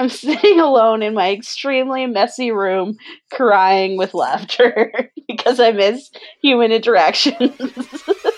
I'm 0.00 0.08
sitting 0.08 0.58
alone 0.58 1.02
in 1.02 1.12
my 1.12 1.30
extremely 1.30 2.06
messy 2.06 2.52
room, 2.52 2.96
crying 3.30 3.98
with 3.98 4.14
laughter 4.14 5.10
because 5.28 5.60
I 5.60 5.72
miss 5.72 6.10
human 6.40 6.72
interaction. 6.72 7.34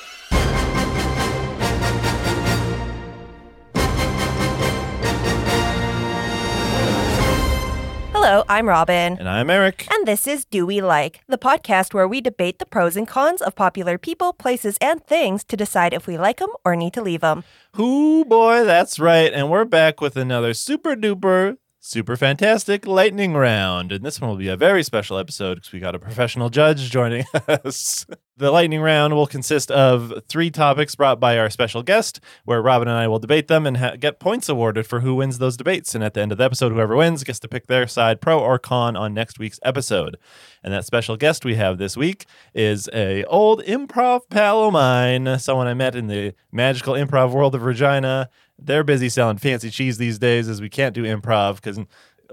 Hello, 8.24 8.44
I'm 8.48 8.68
Robin. 8.68 9.18
And 9.18 9.28
I'm 9.28 9.50
Eric. 9.50 9.88
And 9.90 10.06
this 10.06 10.28
is 10.28 10.44
Do 10.44 10.64
We 10.64 10.80
Like, 10.80 11.22
the 11.26 11.36
podcast 11.36 11.92
where 11.92 12.06
we 12.06 12.20
debate 12.20 12.60
the 12.60 12.64
pros 12.64 12.96
and 12.96 13.08
cons 13.08 13.42
of 13.42 13.56
popular 13.56 13.98
people, 13.98 14.32
places, 14.32 14.78
and 14.80 15.04
things 15.04 15.42
to 15.42 15.56
decide 15.56 15.92
if 15.92 16.06
we 16.06 16.16
like 16.16 16.38
them 16.38 16.50
or 16.64 16.76
need 16.76 16.92
to 16.92 17.02
leave 17.02 17.22
them. 17.22 17.42
Whoo 17.76 18.24
boy, 18.24 18.62
that's 18.62 19.00
right. 19.00 19.32
And 19.32 19.50
we're 19.50 19.64
back 19.64 20.00
with 20.00 20.16
another 20.16 20.54
super 20.54 20.94
duper 20.94 21.56
super 21.84 22.16
fantastic 22.16 22.86
lightning 22.86 23.34
round. 23.34 23.90
And 23.90 24.04
this 24.04 24.20
one 24.20 24.30
will 24.30 24.36
be 24.36 24.46
a 24.46 24.56
very 24.56 24.84
special 24.84 25.18
episode 25.18 25.56
because 25.56 25.72
we 25.72 25.80
got 25.80 25.96
a 25.96 25.98
professional 25.98 26.48
judge 26.48 26.88
joining 26.90 27.24
us. 27.48 28.06
the 28.36 28.52
lightning 28.52 28.80
round 28.80 29.14
will 29.14 29.26
consist 29.26 29.68
of 29.72 30.12
three 30.28 30.48
topics 30.48 30.94
brought 30.94 31.18
by 31.18 31.36
our 31.36 31.50
special 31.50 31.82
guest, 31.82 32.20
where 32.44 32.62
Robin 32.62 32.86
and 32.86 32.96
I 32.96 33.08
will 33.08 33.18
debate 33.18 33.48
them 33.48 33.66
and 33.66 33.78
ha- 33.78 33.96
get 33.98 34.20
points 34.20 34.48
awarded 34.48 34.86
for 34.86 35.00
who 35.00 35.16
wins 35.16 35.38
those 35.38 35.56
debates. 35.56 35.92
And 35.92 36.04
at 36.04 36.14
the 36.14 36.20
end 36.20 36.30
of 36.30 36.38
the 36.38 36.44
episode, 36.44 36.70
whoever 36.70 36.94
wins 36.94 37.24
gets 37.24 37.40
to 37.40 37.48
pick 37.48 37.66
their 37.66 37.88
side, 37.88 38.20
pro 38.20 38.38
or 38.38 38.60
con, 38.60 38.94
on 38.94 39.12
next 39.12 39.40
week's 39.40 39.58
episode. 39.64 40.16
And 40.62 40.72
that 40.72 40.86
special 40.86 41.16
guest 41.16 41.44
we 41.44 41.56
have 41.56 41.78
this 41.78 41.96
week 41.96 42.26
is 42.54 42.88
a 42.94 43.24
old 43.24 43.60
improv 43.64 44.28
pal 44.30 44.62
of 44.62 44.72
mine, 44.72 45.36
someone 45.40 45.66
I 45.66 45.74
met 45.74 45.96
in 45.96 46.06
the 46.06 46.34
magical 46.52 46.94
improv 46.94 47.32
world 47.32 47.56
of 47.56 47.64
Regina 47.64 48.30
they're 48.64 48.84
busy 48.84 49.08
selling 49.08 49.38
fancy 49.38 49.70
cheese 49.70 49.98
these 49.98 50.18
days 50.18 50.48
as 50.48 50.60
we 50.60 50.68
can't 50.68 50.94
do 50.94 51.04
improv 51.04 51.56
because 51.56 51.78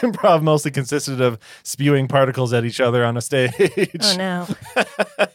improv 0.00 0.42
mostly 0.42 0.70
consisted 0.70 1.20
of 1.20 1.38
spewing 1.62 2.08
particles 2.08 2.52
at 2.52 2.64
each 2.64 2.80
other 2.80 3.04
on 3.04 3.16
a 3.16 3.20
stage. 3.20 3.52
Oh 4.02 4.14
no. 4.16 4.46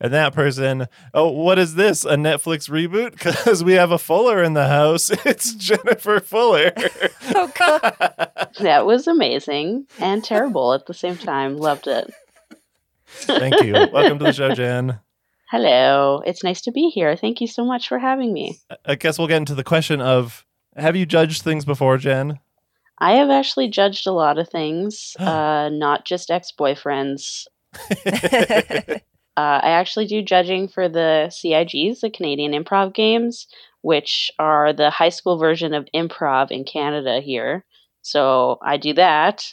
and 0.00 0.12
that 0.12 0.34
person, 0.34 0.88
oh, 1.14 1.30
what 1.30 1.58
is 1.58 1.74
this? 1.74 2.04
A 2.04 2.16
Netflix 2.16 2.68
reboot? 2.68 3.12
Because 3.12 3.62
we 3.62 3.74
have 3.74 3.90
a 3.92 3.98
Fuller 3.98 4.42
in 4.42 4.54
the 4.54 4.68
house. 4.68 5.10
It's 5.24 5.54
Jennifer 5.54 6.20
Fuller. 6.20 6.72
oh, 7.34 7.50
God. 7.56 8.50
That 8.58 8.86
was 8.86 9.06
amazing 9.06 9.86
and 9.98 10.22
terrible 10.24 10.72
at 10.74 10.86
the 10.86 10.94
same 10.94 11.16
time. 11.16 11.56
Loved 11.56 11.86
it. 11.86 12.12
Thank 13.06 13.62
you. 13.62 13.72
Welcome 13.72 14.18
to 14.18 14.24
the 14.24 14.32
show, 14.32 14.52
Jen. 14.52 14.98
Hello. 15.52 16.22
It's 16.24 16.42
nice 16.42 16.62
to 16.62 16.72
be 16.72 16.88
here. 16.88 17.14
Thank 17.14 17.42
you 17.42 17.46
so 17.46 17.62
much 17.62 17.86
for 17.86 17.98
having 17.98 18.32
me. 18.32 18.58
I 18.86 18.94
guess 18.94 19.18
we'll 19.18 19.28
get 19.28 19.36
into 19.36 19.54
the 19.54 19.62
question 19.62 20.00
of 20.00 20.46
have 20.76 20.96
you 20.96 21.04
judged 21.04 21.42
things 21.42 21.66
before, 21.66 21.98
Jen? 21.98 22.38
I 22.96 23.16
have 23.16 23.28
actually 23.28 23.68
judged 23.68 24.06
a 24.06 24.12
lot 24.12 24.38
of 24.38 24.48
things, 24.48 25.14
uh, 25.20 25.68
not 25.70 26.06
just 26.06 26.30
ex 26.30 26.52
boyfriends. 26.58 27.44
uh, 28.06 28.98
I 29.36 29.68
actually 29.68 30.06
do 30.06 30.22
judging 30.22 30.68
for 30.68 30.88
the 30.88 31.26
CIGs, 31.28 32.00
the 32.00 32.08
Canadian 32.08 32.52
Improv 32.52 32.94
Games, 32.94 33.46
which 33.82 34.30
are 34.38 34.72
the 34.72 34.88
high 34.88 35.10
school 35.10 35.36
version 35.36 35.74
of 35.74 35.86
improv 35.94 36.50
in 36.50 36.64
Canada 36.64 37.20
here. 37.20 37.66
So 38.00 38.58
I 38.62 38.78
do 38.78 38.94
that 38.94 39.52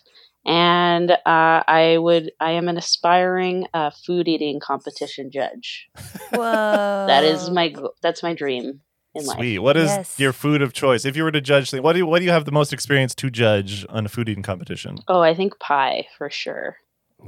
and 0.49 1.11
uh, 1.11 1.17
I 1.25 1.97
would 1.99 2.31
I 2.39 2.51
am 2.51 2.67
an 2.67 2.77
aspiring 2.77 3.67
uh, 3.73 3.91
food 3.91 4.27
eating 4.27 4.59
competition 4.59 5.29
judge. 5.31 5.87
Whoa, 6.31 7.05
that 7.07 7.23
is 7.23 7.51
my 7.51 7.73
that's 8.01 8.23
my 8.23 8.33
dream 8.33 8.81
in 9.13 9.25
life. 9.25 9.37
Sweet. 9.37 9.59
What 9.59 9.77
is 9.77 9.89
yes. 9.89 10.19
your 10.19 10.33
food 10.33 10.63
of 10.63 10.73
choice? 10.73 11.05
If 11.05 11.15
you 11.15 11.23
were 11.23 11.31
to 11.31 11.39
judge, 11.39 11.71
what 11.71 11.93
do 11.93 11.99
you, 11.99 12.07
what 12.07 12.19
do 12.19 12.25
you 12.25 12.31
have 12.31 12.45
the 12.45 12.51
most 12.51 12.73
experience 12.73 13.13
to 13.15 13.29
judge 13.29 13.85
on 13.89 14.07
a 14.07 14.09
food 14.09 14.27
eating 14.27 14.43
competition? 14.43 14.97
Oh, 15.07 15.21
I 15.21 15.35
think 15.35 15.59
pie 15.59 16.07
for 16.17 16.31
sure. 16.31 16.77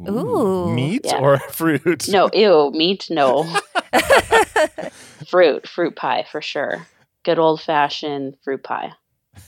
Ooh, 0.08 0.10
Ooh. 0.10 0.74
meat 0.74 1.02
yeah. 1.06 1.20
or 1.20 1.38
fruit? 1.52 2.08
No, 2.10 2.28
ew, 2.34 2.72
meat. 2.74 3.08
No, 3.12 3.44
fruit, 5.28 5.68
fruit 5.68 5.96
pie 5.96 6.26
for 6.32 6.42
sure. 6.42 6.88
Good 7.24 7.38
old 7.38 7.62
fashioned 7.62 8.38
fruit 8.44 8.64
pie. 8.64 8.94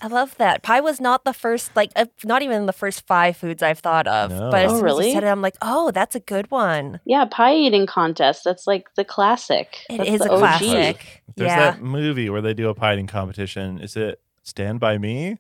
I 0.01 0.07
love 0.07 0.35
that. 0.37 0.63
Pie 0.63 0.81
was 0.81 0.99
not 0.99 1.23
the 1.23 1.33
first, 1.33 1.75
like, 1.75 1.91
uh, 1.95 2.05
not 2.23 2.41
even 2.41 2.65
the 2.65 2.73
first 2.73 3.05
five 3.07 3.37
foods 3.37 3.63
I've 3.63 3.79
thought 3.79 4.07
of. 4.07 4.31
No. 4.31 4.51
But 4.51 4.65
as 4.65 4.71
oh, 4.71 4.75
soon 4.75 4.83
really? 4.83 5.05
as 5.05 5.07
you 5.07 5.13
said 5.13 5.23
it, 5.23 5.27
I'm 5.27 5.41
like, 5.41 5.55
oh, 5.61 5.91
that's 5.91 6.15
a 6.15 6.19
good 6.19 6.49
one. 6.51 6.99
Yeah, 7.05 7.25
pie 7.25 7.55
eating 7.55 7.85
contest. 7.85 8.43
That's 8.43 8.67
like 8.67 8.87
the 8.95 9.05
classic. 9.05 9.85
It 9.89 9.97
that's 9.97 10.09
is 10.09 10.21
a 10.21 10.31
OG. 10.31 10.39
classic. 10.39 11.23
There's 11.35 11.47
yeah. 11.47 11.71
that 11.71 11.81
movie 11.81 12.29
where 12.29 12.41
they 12.41 12.53
do 12.53 12.69
a 12.69 12.75
pie 12.75 12.93
eating 12.93 13.07
competition. 13.07 13.79
Is 13.79 13.95
it 13.95 14.21
Stand 14.43 14.79
By 14.79 14.97
Me? 14.97 15.37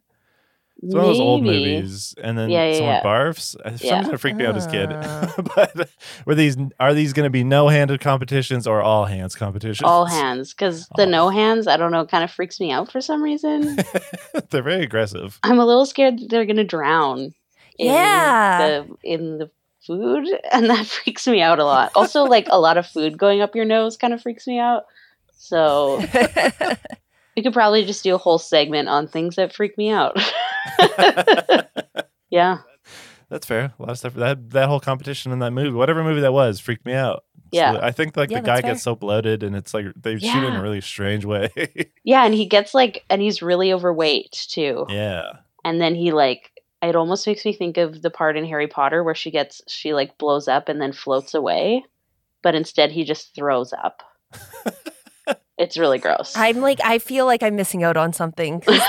It's 0.85 0.93
one 0.93 1.05
of 1.05 1.09
those 1.11 1.19
old 1.19 1.43
movies, 1.43 2.13
and 2.21 2.37
then 2.37 2.49
yeah, 2.49 2.65
yeah, 2.65 2.73
someone 2.73 2.95
yeah. 2.95 3.03
barfs. 3.03 3.55
For 3.71 3.77
some 3.77 3.99
reason, 3.99 4.13
it 4.13 4.19
freaked 4.19 4.37
me 4.37 4.45
out 4.45 4.57
as 4.57 4.65
a 4.65 4.69
kid. 4.69 4.89
Ah. 4.91 5.33
but 5.55 5.89
were 6.25 6.35
these 6.35 6.57
are 6.79 6.93
these 6.93 7.13
going 7.13 7.23
to 7.23 7.29
be 7.29 7.43
no 7.43 7.69
handed 7.69 8.01
competitions 8.01 8.67
or 8.67 8.81
all 8.81 9.05
hands 9.05 9.33
competitions? 9.33 9.87
All 9.87 10.05
hands, 10.05 10.53
because 10.53 10.87
the 10.97 11.05
no 11.05 11.29
hands, 11.29 11.67
I 11.67 11.77
don't 11.77 11.91
know, 11.91 12.05
kind 12.05 12.23
of 12.23 12.31
freaks 12.31 12.59
me 12.59 12.71
out 12.71 12.91
for 12.91 12.99
some 12.99 13.23
reason. 13.23 13.77
they're 14.49 14.61
very 14.61 14.83
aggressive. 14.83 15.39
I'm 15.43 15.59
a 15.59 15.65
little 15.65 15.85
scared 15.85 16.19
that 16.19 16.29
they're 16.29 16.45
going 16.45 16.57
to 16.57 16.65
drown. 16.65 17.33
In 17.79 17.87
yeah, 17.87 18.81
the, 18.81 18.95
in 19.03 19.37
the 19.39 19.49
food, 19.87 20.27
and 20.51 20.69
that 20.69 20.85
freaks 20.85 21.27
me 21.27 21.41
out 21.41 21.59
a 21.59 21.65
lot. 21.65 21.91
Also, 21.95 22.23
like 22.23 22.47
a 22.49 22.59
lot 22.59 22.77
of 22.77 22.85
food 22.85 23.17
going 23.17 23.41
up 23.41 23.55
your 23.55 23.65
nose 23.65 23.95
kind 23.95 24.13
of 24.13 24.21
freaks 24.21 24.45
me 24.45 24.59
out. 24.59 24.83
So 25.37 26.03
we 27.35 27.41
could 27.41 27.53
probably 27.53 27.85
just 27.85 28.03
do 28.03 28.15
a 28.15 28.19
whole 28.19 28.37
segment 28.37 28.89
on 28.89 29.07
things 29.07 29.37
that 29.37 29.55
freak 29.55 29.77
me 29.77 29.89
out. 29.89 30.17
yeah. 32.29 32.59
That's 33.29 33.47
fair. 33.47 33.73
A 33.79 33.81
lot 33.81 33.89
of 33.91 33.97
stuff. 33.97 34.13
That 34.13 34.51
that 34.51 34.67
whole 34.69 34.79
competition 34.79 35.31
in 35.31 35.39
that 35.39 35.51
movie, 35.51 35.71
whatever 35.71 36.03
movie 36.03 36.21
that 36.21 36.33
was, 36.33 36.59
freaked 36.59 36.85
me 36.85 36.93
out. 36.93 37.23
Yeah. 37.51 37.73
So 37.73 37.79
I 37.81 37.91
think 37.91 38.15
like 38.15 38.29
yeah, 38.29 38.41
the 38.41 38.45
guy 38.45 38.61
fair. 38.61 38.71
gets 38.71 38.83
so 38.83 38.95
bloated 38.95 39.43
and 39.43 39.55
it's 39.55 39.73
like 39.73 39.87
they 39.95 40.15
yeah. 40.15 40.33
shoot 40.33 40.43
it 40.43 40.47
in 40.47 40.55
a 40.55 40.61
really 40.61 40.81
strange 40.81 41.25
way. 41.25 41.49
yeah, 42.03 42.25
and 42.25 42.33
he 42.33 42.45
gets 42.45 42.73
like 42.73 43.03
and 43.09 43.21
he's 43.21 43.41
really 43.41 43.73
overweight 43.73 44.31
too. 44.31 44.85
Yeah. 44.89 45.23
And 45.65 45.81
then 45.81 45.95
he 45.95 46.11
like 46.11 46.51
it 46.81 46.95
almost 46.95 47.25
makes 47.25 47.45
me 47.45 47.53
think 47.53 47.77
of 47.77 48.01
the 48.01 48.09
part 48.09 48.37
in 48.37 48.45
Harry 48.45 48.67
Potter 48.67 49.03
where 49.03 49.15
she 49.15 49.31
gets 49.31 49.61
she 49.67 49.93
like 49.93 50.17
blows 50.17 50.47
up 50.47 50.69
and 50.69 50.81
then 50.81 50.93
floats 50.93 51.33
away, 51.33 51.83
but 52.41 52.55
instead 52.55 52.91
he 52.91 53.03
just 53.03 53.33
throws 53.33 53.73
up. 53.73 54.03
it's 55.57 55.77
really 55.77 55.97
gross. 55.97 56.33
I'm 56.35 56.57
like 56.57 56.81
I 56.83 56.99
feel 56.99 57.25
like 57.25 57.41
I'm 57.41 57.55
missing 57.55 57.83
out 57.83 57.97
on 57.97 58.13
something. 58.13 58.59
This, 58.65 58.83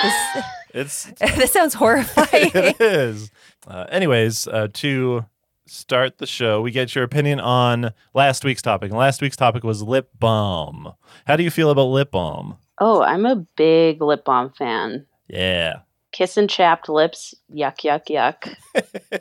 it's 0.75 1.05
this 1.37 1.53
sounds 1.53 1.75
horrifying. 1.75 2.51
it 2.55 2.81
is. 2.81 3.31
Uh, 3.67 3.87
anyways, 3.89 4.47
uh, 4.49 4.69
to 4.75 5.25
start 5.67 6.19
the 6.19 6.27
show, 6.27 6.61
we 6.61 6.71
get 6.71 6.95
your 6.95 7.05
opinion 7.05 7.41
on 7.41 7.93
last 8.12 8.45
week's 8.45 8.61
topic. 8.61 8.91
And 8.91 8.99
last 8.99 9.23
week's 9.23 9.37
topic 9.37 9.65
was 9.65 9.83
lip 9.83 10.11
balm. 10.19 10.93
How 11.27 11.37
do 11.37 11.43
you 11.43 11.51
feel 11.51 11.71
about 11.71 11.85
lip 11.85 12.11
balm? 12.11 12.59
Oh, 12.81 13.03
I'm 13.03 13.25
a 13.25 13.37
big 13.57 14.03
lip 14.03 14.25
balm 14.25 14.51
fan. 14.51 15.07
Yeah. 15.29 15.81
Kiss 16.12 16.37
and 16.37 16.51
chapped 16.51 16.89
lips, 16.89 17.35
yuck, 17.53 17.79
yuck, 17.79 18.06
yuck. 18.09 18.55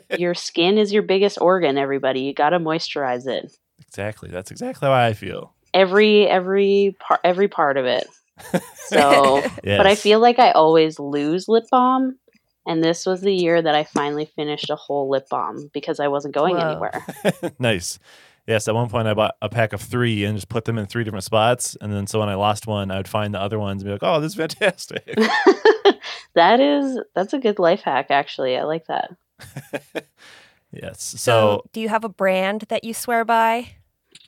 your 0.18 0.34
skin 0.34 0.76
is 0.76 0.92
your 0.92 1.02
biggest 1.02 1.40
organ, 1.40 1.78
everybody. 1.78 2.20
You 2.20 2.34
got 2.34 2.50
to 2.50 2.58
moisturize 2.58 3.26
it. 3.26 3.56
Exactly. 3.80 4.28
That's 4.30 4.50
exactly 4.50 4.86
how 4.86 4.92
I 4.92 5.12
feel. 5.12 5.54
Every 5.72 6.26
every 6.28 6.96
part 7.00 7.20
every 7.24 7.48
part 7.48 7.76
of 7.76 7.84
it. 7.84 8.06
So, 8.86 9.36
yes. 9.38 9.60
but 9.64 9.86
I 9.86 9.94
feel 9.94 10.20
like 10.20 10.38
I 10.38 10.50
always 10.52 10.98
lose 10.98 11.48
lip 11.48 11.64
balm. 11.70 12.18
And 12.66 12.82
this 12.82 13.04
was 13.04 13.20
the 13.20 13.34
year 13.34 13.60
that 13.60 13.74
I 13.74 13.84
finally 13.84 14.24
finished 14.24 14.70
a 14.70 14.76
whole 14.76 15.10
lip 15.10 15.28
balm 15.28 15.70
because 15.74 16.00
I 16.00 16.08
wasn't 16.08 16.34
going 16.34 16.56
Whoa. 16.56 16.70
anywhere. 16.70 17.06
nice. 17.58 17.98
Yes, 18.46 18.68
at 18.68 18.74
one 18.74 18.88
point 18.88 19.06
I 19.06 19.14
bought 19.14 19.36
a 19.42 19.48
pack 19.48 19.72
of 19.72 19.80
three 19.80 20.24
and 20.24 20.36
just 20.36 20.48
put 20.48 20.64
them 20.64 20.78
in 20.78 20.86
three 20.86 21.04
different 21.04 21.24
spots. 21.24 21.76
And 21.80 21.92
then 21.92 22.06
so 22.06 22.20
when 22.20 22.28
I 22.28 22.34
lost 22.34 22.66
one, 22.66 22.90
I 22.90 22.96
would 22.96 23.08
find 23.08 23.34
the 23.34 23.40
other 23.40 23.58
ones 23.58 23.82
and 23.82 23.88
be 23.88 23.92
like, 23.92 24.02
oh, 24.02 24.20
this 24.20 24.32
is 24.32 24.36
fantastic. 24.36 25.14
that 26.34 26.60
is, 26.60 26.98
that's 27.14 27.32
a 27.32 27.38
good 27.38 27.58
life 27.58 27.82
hack, 27.82 28.06
actually. 28.10 28.56
I 28.56 28.64
like 28.64 28.86
that. 28.86 29.10
yes. 30.72 31.02
So, 31.02 31.16
so, 31.16 31.62
do 31.72 31.80
you 31.80 31.88
have 31.90 32.04
a 32.04 32.08
brand 32.10 32.62
that 32.68 32.84
you 32.84 32.94
swear 32.94 33.24
by? 33.24 33.76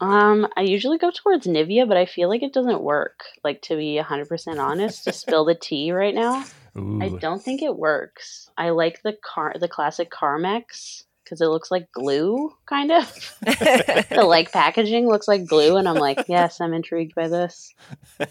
Um, 0.01 0.47
I 0.57 0.63
usually 0.63 0.99
go 0.99 1.11
towards 1.11 1.47
Nivea, 1.47 1.89
but 1.89 1.97
I 1.97 2.07
feel 2.07 2.29
like 2.29 2.43
it 2.43 2.53
doesn't 2.53 2.83
work. 2.83 3.25
Like 3.43 3.63
to 3.63 3.77
be 3.77 4.01
100% 4.03 4.59
honest, 4.59 5.05
to 5.05 5.13
spill 5.13 5.45
the 5.45 5.55
tea 5.55 5.93
right 5.93 6.15
now, 6.15 6.45
Ooh. 6.77 7.01
I 7.03 7.09
don't 7.09 7.43
think 7.43 7.63
it 7.63 7.77
works. 7.77 8.51
I 8.59 8.71
like 8.71 9.03
the 9.03 9.17
car 9.25 9.55
the 9.59 9.69
classic 9.69 10.11
Carmex 10.11 11.05
cuz 11.27 11.41
it 11.41 11.49
looks 11.49 11.71
like 11.71 11.91
glue 11.93 12.53
kind 12.67 12.93
of. 12.93 13.39
the 13.41 14.25
like 14.27 14.53
packaging 14.53 15.09
looks 15.09 15.27
like 15.27 15.47
glue 15.47 15.77
and 15.77 15.89
I'm 15.89 15.97
like, 15.97 16.25
"Yes, 16.29 16.61
I'm 16.61 16.75
intrigued 16.75 17.15
by 17.15 17.29
this." 17.29 17.75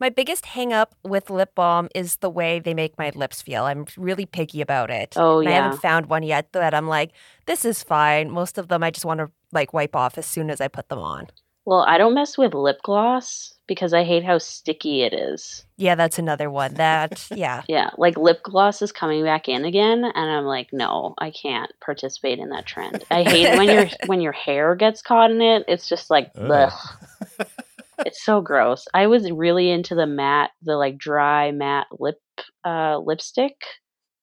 My 0.00 0.10
biggest 0.10 0.46
hang 0.46 0.72
up 0.72 0.94
with 1.02 1.28
lip 1.28 1.56
balm 1.56 1.88
is 1.92 2.16
the 2.16 2.30
way 2.30 2.60
they 2.60 2.72
make 2.72 2.96
my 2.96 3.10
lips 3.16 3.42
feel. 3.42 3.64
I'm 3.64 3.84
really 3.96 4.26
picky 4.26 4.60
about 4.60 4.90
it. 4.90 5.14
Oh, 5.16 5.40
yeah. 5.40 5.48
I 5.48 5.52
haven't 5.54 5.82
found 5.82 6.06
one 6.06 6.22
yet 6.22 6.52
that 6.52 6.72
I'm 6.72 6.86
like, 6.86 7.10
this 7.46 7.64
is 7.64 7.82
fine. 7.82 8.30
Most 8.30 8.58
of 8.58 8.68
them 8.68 8.84
I 8.84 8.92
just 8.92 9.04
want 9.04 9.18
to 9.18 9.30
like 9.52 9.72
wipe 9.72 9.96
off 9.96 10.18
as 10.18 10.26
soon 10.26 10.50
as 10.50 10.60
I 10.60 10.68
put 10.68 10.88
them 10.88 10.98
on. 10.98 11.28
Well, 11.68 11.84
I 11.86 11.98
don't 11.98 12.14
mess 12.14 12.38
with 12.38 12.54
lip 12.54 12.78
gloss 12.82 13.52
because 13.66 13.92
I 13.92 14.02
hate 14.02 14.24
how 14.24 14.38
sticky 14.38 15.02
it 15.02 15.12
is. 15.12 15.66
Yeah, 15.76 15.96
that's 15.96 16.18
another 16.18 16.50
one. 16.50 16.72
That 16.74 17.28
yeah. 17.34 17.62
Yeah, 17.68 17.90
like 17.98 18.16
lip 18.16 18.42
gloss 18.42 18.80
is 18.80 18.90
coming 18.90 19.22
back 19.22 19.48
in 19.48 19.66
again, 19.66 20.02
and 20.02 20.30
I'm 20.30 20.46
like, 20.46 20.68
no, 20.72 21.14
I 21.18 21.30
can't 21.30 21.70
participate 21.84 22.38
in 22.38 22.48
that 22.48 22.64
trend. 22.64 23.04
I 23.10 23.22
hate 23.22 23.58
when 23.58 23.68
your 23.68 23.86
when 24.06 24.22
your 24.22 24.32
hair 24.32 24.74
gets 24.76 25.02
caught 25.02 25.30
in 25.30 25.42
it. 25.42 25.64
It's 25.68 25.88
just 25.88 26.08
like, 26.08 26.30
Ugh. 26.38 26.50
ugh. 26.50 27.46
it's 28.06 28.24
so 28.24 28.40
gross. 28.40 28.86
I 28.94 29.06
was 29.06 29.30
really 29.30 29.70
into 29.70 29.94
the 29.94 30.06
matte, 30.06 30.52
the 30.62 30.76
like 30.76 30.96
dry 30.96 31.50
matte 31.50 31.88
lip 31.98 32.18
uh, 32.64 32.98
lipstick 32.98 33.56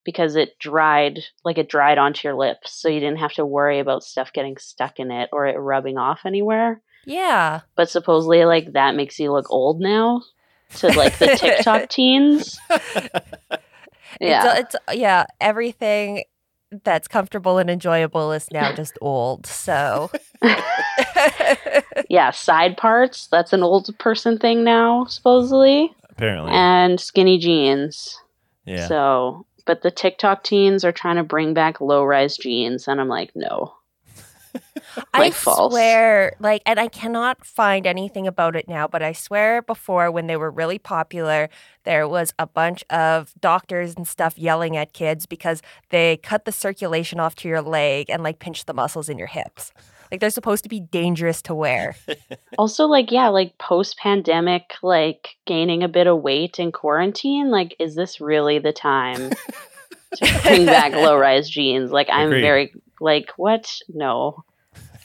because 0.05 0.35
it 0.35 0.57
dried 0.59 1.19
like 1.43 1.57
it 1.57 1.67
dried 1.67 1.97
onto 1.97 2.27
your 2.27 2.35
lips, 2.37 2.71
so 2.79 2.87
you 2.87 2.99
didn't 3.01 3.19
have 3.19 3.33
to 3.33 3.45
worry 3.45 3.79
about 3.79 4.03
stuff 4.03 4.31
getting 4.31 4.55
stuck 4.57 4.99
in 4.99 5.11
it 5.11 5.29
or 5.33 5.45
it 5.47 5.57
rubbing 5.57 5.97
off 5.97 6.21
anywhere. 6.25 6.81
Yeah. 7.05 7.61
But 7.75 7.89
supposedly, 7.89 8.45
like 8.45 8.71
that 8.73 8.95
makes 8.95 9.19
you 9.19 9.31
look 9.31 9.49
old 9.51 9.79
now 9.81 10.21
to 10.77 10.87
like 10.89 11.17
the 11.19 11.35
TikTok 11.37 11.89
teens. 11.89 12.57
Yeah, 14.21 14.59
It's, 14.59 14.75
it's 14.75 14.97
yeah, 14.97 15.25
everything 15.41 16.23
that's 16.83 17.07
comfortable 17.07 17.57
and 17.57 17.69
enjoyable 17.69 18.31
is 18.31 18.47
now 18.51 18.73
just 18.73 18.97
old. 19.01 19.45
So 19.45 20.09
yeah. 22.09 22.31
Side 22.31 22.77
parts. 22.77 23.27
That's 23.27 23.53
an 23.53 23.63
old 23.63 23.89
person 23.99 24.37
thing 24.37 24.63
now, 24.63 25.05
supposedly, 25.05 25.93
Apparently. 26.09 26.51
and 26.51 26.99
skinny 26.99 27.37
jeans. 27.37 28.17
yeah. 28.65 28.87
So, 28.87 29.45
but 29.65 29.81
the 29.81 29.91
TikTok 29.91 30.43
teens 30.43 30.83
are 30.83 30.91
trying 30.91 31.17
to 31.17 31.23
bring 31.23 31.53
back 31.53 31.81
low 31.81 32.03
rise 32.03 32.37
jeans, 32.37 32.87
and 32.87 32.99
I'm 33.01 33.07
like, 33.07 33.31
no. 33.35 33.73
I 35.13 35.31
false. 35.31 35.73
swear, 35.73 36.35
like, 36.39 36.61
and 36.65 36.79
I 36.79 36.87
cannot 36.87 37.45
find 37.45 37.85
anything 37.85 38.27
about 38.27 38.55
it 38.55 38.67
now, 38.67 38.87
but 38.87 39.01
I 39.01 39.11
swear 39.11 39.61
before 39.61 40.11
when 40.11 40.27
they 40.27 40.37
were 40.37 40.51
really 40.51 40.79
popular, 40.79 41.49
there 41.83 42.07
was 42.07 42.33
a 42.39 42.47
bunch 42.47 42.83
of 42.89 43.33
doctors 43.39 43.95
and 43.95 44.07
stuff 44.07 44.37
yelling 44.37 44.77
at 44.77 44.93
kids 44.93 45.25
because 45.25 45.61
they 45.89 46.17
cut 46.17 46.45
the 46.45 46.51
circulation 46.51 47.19
off 47.19 47.35
to 47.37 47.47
your 47.47 47.61
leg 47.61 48.09
and 48.09 48.23
like 48.23 48.39
pinch 48.39 48.65
the 48.65 48.73
muscles 48.73 49.09
in 49.09 49.17
your 49.17 49.27
hips. 49.27 49.71
Like 50.11 50.19
they're 50.19 50.29
supposed 50.29 50.63
to 50.63 50.69
be 50.69 50.79
dangerous 50.79 51.41
to 51.43 51.55
wear. 51.55 51.95
Also, 52.57 52.85
like, 52.85 53.11
yeah, 53.11 53.27
like 53.27 53.57
post 53.57 53.97
pandemic, 53.97 54.75
like 54.81 55.35
gaining 55.45 55.83
a 55.83 55.89
bit 55.89 56.07
of 56.07 56.21
weight 56.21 56.57
in 56.57 56.71
quarantine. 56.71 57.51
Like, 57.51 57.75
is 57.79 57.93
this 57.95 58.21
really 58.21 58.59
the 58.59 58.71
time 58.71 59.31
to 60.15 60.39
bring 60.43 60.65
back 60.65 60.93
low 60.93 61.17
rise 61.17 61.49
jeans? 61.49 61.91
Like, 61.91 62.07
I'm 62.09 62.27
Agreed. 62.27 62.41
very, 62.41 62.73
like, 63.01 63.31
what? 63.35 63.77
No. 63.89 64.45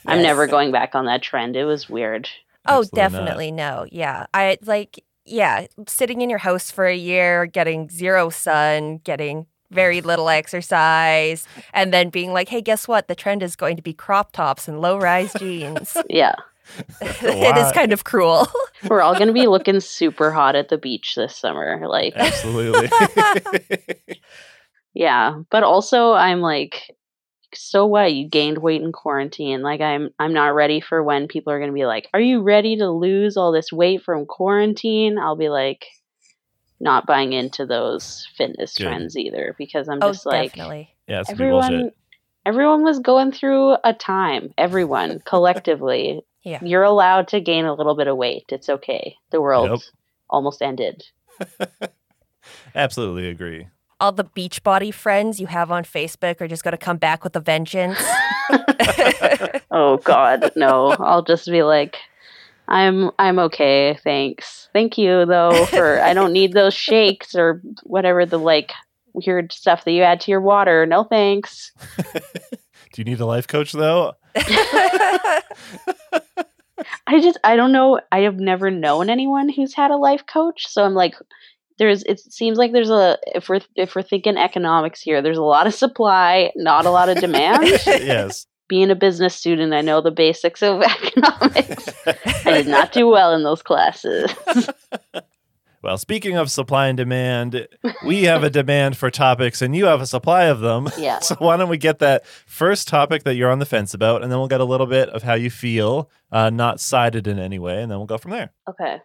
I'm 0.07 0.23
never 0.23 0.47
going 0.47 0.71
back 0.71 0.95
on 0.95 1.07
that 1.07 1.23
trend. 1.23 1.57
It 1.57 1.65
was 1.65 1.91
weird. 1.91 2.29
Oh, 2.67 2.79
Absolutely 2.79 3.03
not. 3.03 3.11
definitely 3.11 3.51
no. 3.53 3.87
Yeah. 3.91 4.27
I 4.33 4.59
like 4.65 5.03
yeah, 5.25 5.67
sitting 5.87 6.21
in 6.21 6.31
your 6.31 6.39
house 6.39 6.71
for 6.71 6.87
a 6.87 6.97
year, 6.97 7.47
getting 7.47 7.89
zero 7.89 8.31
sun, 8.31 8.99
getting 8.99 9.47
very 9.71 10.01
little 10.01 10.29
exercise, 10.29 11.47
and 11.73 11.93
then 11.93 12.11
being 12.11 12.33
like, 12.33 12.49
"Hey, 12.49 12.61
guess 12.61 12.89
what? 12.89 13.09
The 13.09 13.15
trend 13.15 13.43
is 13.43 13.57
going 13.57 13.77
to 13.77 13.83
be 13.83 13.93
crop 13.93 14.33
tops 14.33 14.69
and 14.69 14.81
low-rise 14.81 15.33
jeans." 15.39 15.97
Yeah. 16.09 16.35
it 17.01 17.57
is 17.57 17.73
kind 17.73 17.93
of 17.93 18.05
cruel. 18.05 18.47
We're 18.89 19.01
all 19.01 19.15
going 19.15 19.27
to 19.27 19.33
be 19.33 19.47
looking 19.49 19.81
super 19.81 20.31
hot 20.31 20.55
at 20.55 20.69
the 20.69 20.79
beach 20.79 21.15
this 21.17 21.37
summer. 21.37 21.87
Like, 21.89 22.15
Absolutely. 22.17 22.91
yeah. 24.95 25.41
But 25.51 25.65
also, 25.65 26.13
I'm 26.13 26.41
like, 26.41 26.97
so 27.55 27.87
what? 27.87 28.13
You 28.13 28.29
gained 28.29 28.59
weight 28.59 28.83
in 28.83 28.93
quarantine. 28.93 29.63
Like, 29.63 29.81
I'm, 29.81 30.11
I'm 30.19 30.33
not 30.33 30.55
ready 30.55 30.81
for 30.81 31.03
when 31.03 31.29
people 31.29 31.53
are 31.53 31.59
going 31.59 31.71
to 31.71 31.75
be 31.75 31.87
like, 31.87 32.09
"Are 32.15 32.21
you 32.21 32.43
ready 32.43 32.77
to 32.77 32.89
lose 32.91 33.37
all 33.37 33.53
this 33.53 33.73
weight 33.73 34.03
from 34.03 34.27
quarantine?" 34.27 35.19
I'll 35.19 35.37
be 35.37 35.49
like, 35.49 35.87
not 36.81 37.07
buying 37.07 37.33
into 37.33 37.67
those 37.67 38.27
fitness 38.37 38.77
Good. 38.77 38.85
trends 38.85 39.17
either 39.17 39.55
because 39.59 39.89
I'm 39.89 39.99
oh, 40.03 40.13
just 40.13 40.27
like, 40.27 40.53
definitely. 40.53 40.91
yeah, 41.07 41.21
it's 41.21 41.31
gonna 41.33 41.51
bullshit. 41.51 41.73
everyone, 41.73 41.93
everyone 42.47 42.83
was 42.85 42.99
going 42.99 43.33
through 43.33 43.77
a 43.85 43.93
time. 43.93 44.53
Everyone 44.59 45.21
collectively. 45.27 46.23
Yeah. 46.43 46.59
You're 46.65 46.85
allowed 46.85 47.29
to 47.29 47.41
gain 47.41 47.67
a 47.67 47.75
little 47.75 47.95
bit 47.95 48.09
of 48.09 48.17
weight. 48.17 48.47
It's 48.49 48.71
okay. 48.71 49.17
The 49.31 49.41
world 49.43 49.71
Yep. 49.71 49.81
almost 50.31 50.63
ended. 50.63 51.05
Absolutely 52.75 53.29
agree. 53.29 53.69
All 54.01 54.13
the 54.13 54.25
Beachbody 54.25 54.93
friends 54.95 55.39
you 55.39 55.49
have 55.49 55.71
on 55.71 55.85
Facebook 55.85 56.41
are 56.41 56.49
just 56.49 56.65
going 56.65 56.73
to 56.73 56.79
come 56.79 56.97
back 56.97 57.23
with 57.23 57.37
a 57.37 57.41
vengeance. 57.41 58.03
Oh 59.73 59.99
God, 59.99 60.51
no! 60.57 60.89
I'll 60.99 61.23
just 61.23 61.47
be 61.47 61.63
like, 61.63 61.97
I'm 62.71 63.11
I'm 63.19 63.39
okay, 63.41 63.99
thanks. 64.05 64.69
Thank 64.73 64.97
you 64.97 65.27
though 65.27 65.67
for 65.67 66.01
I 66.01 66.15
don't 66.15 66.33
need 66.33 66.53
those 66.53 66.75
shakes 66.89 67.35
or 67.35 67.61
whatever 67.83 68.25
the 68.25 68.39
like 68.39 68.73
weird 69.13 69.53
stuff 69.53 69.85
that 69.85 69.91
you 69.91 70.03
add 70.03 70.21
to 70.23 70.31
your 70.31 70.41
water. 70.41 70.87
No 70.87 71.03
thanks. 71.03 71.73
Do 72.93 72.97
you 72.97 73.05
need 73.05 73.21
a 73.21 73.27
life 73.27 73.49
coach 73.49 73.73
though? 73.73 74.15
I 77.07 77.21
just 77.21 77.39
I 77.43 77.57
don't 77.57 77.73
know. 77.73 78.01
I 78.13 78.21
have 78.21 78.39
never 78.39 78.71
known 78.71 79.11
anyone 79.11 79.49
who's 79.49 79.75
had 79.75 79.91
a 79.91 79.97
life 79.97 80.25
coach, 80.27 80.69
so 80.69 80.85
I'm 80.85 80.95
like, 80.95 81.15
there's. 81.79 82.05
It 82.05 82.21
seems 82.21 82.57
like 82.57 82.73
there's 82.73 82.91
a 82.91 83.19
if 83.27 83.49
we're 83.49 83.61
if 83.75 83.97
we're 83.97 84.03
thinking 84.03 84.37
economics 84.37 85.01
here, 85.01 85.23
there's 85.23 85.39
a 85.39 85.43
lot 85.43 85.67
of 85.67 85.75
supply, 85.75 86.53
not 86.57 86.87
a 86.87 86.91
lot 86.91 87.09
of 87.09 87.19
demand. 87.19 87.65
yes. 87.87 88.47
Being 88.71 88.91
a 88.91 88.95
business 88.95 89.35
student, 89.35 89.75
I 89.75 89.83
know 89.83 90.01
the 90.01 90.13
basics 90.13 90.63
of 90.63 90.81
economics. 91.03 91.89
I 92.47 92.53
did 92.53 92.69
not 92.69 92.93
do 92.93 93.09
well 93.09 93.35
in 93.35 93.43
those 93.43 93.63
classes. 93.63 94.33
Well, 95.83 95.97
speaking 95.97 96.37
of 96.37 96.51
supply 96.51 96.89
and 96.89 96.97
demand, 96.99 97.67
we 98.05 98.25
have 98.25 98.45
a 98.45 98.51
demand 98.51 98.99
for 98.99 99.11
topics 99.11 99.63
and 99.63 99.75
you 99.75 99.87
have 99.87 100.03
a 100.03 100.07
supply 100.07 100.45
of 100.45 100.61
them. 100.61 100.91
Yeah. 100.99 101.21
So 101.21 101.37
why 101.39 101.57
don't 101.57 101.71
we 101.71 101.79
get 101.79 102.01
that 102.01 102.27
first 102.27 102.87
topic 102.87 103.25
that 103.25 103.35
you're 103.35 103.51
on 103.51 103.61
the 103.61 103.67
fence 103.67 103.95
about, 103.95 104.23
and 104.23 104.31
then 104.31 104.39
we'll 104.39 104.47
get 104.47 104.61
a 104.61 104.65
little 104.67 104.87
bit 104.87 105.09
of 105.09 105.23
how 105.23 105.33
you 105.33 105.49
feel, 105.49 106.11
uh, 106.31 106.51
not 106.51 106.81
sided 106.81 107.27
in 107.27 107.39
any 107.39 107.59
way, 107.59 107.81
and 107.81 107.91
then 107.91 107.97
we'll 107.97 108.07
go 108.07 108.19
from 108.19 108.33
there. 108.33 108.53
Okay. 108.69 108.99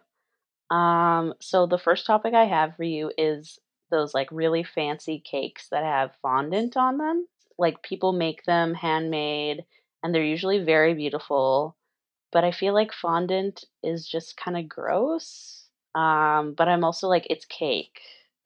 Um, 0.70 1.32
so 1.40 1.66
the 1.66 1.78
first 1.78 2.04
topic 2.04 2.34
I 2.34 2.44
have 2.44 2.76
for 2.76 2.84
you 2.84 3.10
is 3.16 3.58
those 3.90 4.12
like 4.12 4.28
really 4.30 4.62
fancy 4.62 5.18
cakes 5.18 5.68
that 5.70 5.82
have 5.82 6.10
fondant 6.20 6.76
on 6.76 6.98
them. 6.98 7.26
Like 7.58 7.82
people 7.82 8.12
make 8.12 8.44
them 8.44 8.74
handmade 8.74 9.64
and 10.02 10.14
they're 10.14 10.24
usually 10.24 10.62
very 10.62 10.94
beautiful, 10.94 11.76
but 12.32 12.44
I 12.44 12.50
feel 12.50 12.74
like 12.74 12.92
fondant 12.92 13.64
is 13.82 14.06
just 14.06 14.36
kind 14.36 14.56
of 14.56 14.68
gross. 14.68 15.68
Um, 15.94 16.54
but 16.56 16.68
I'm 16.68 16.84
also 16.84 17.08
like 17.08 17.26
it's 17.30 17.46
cake. 17.46 18.00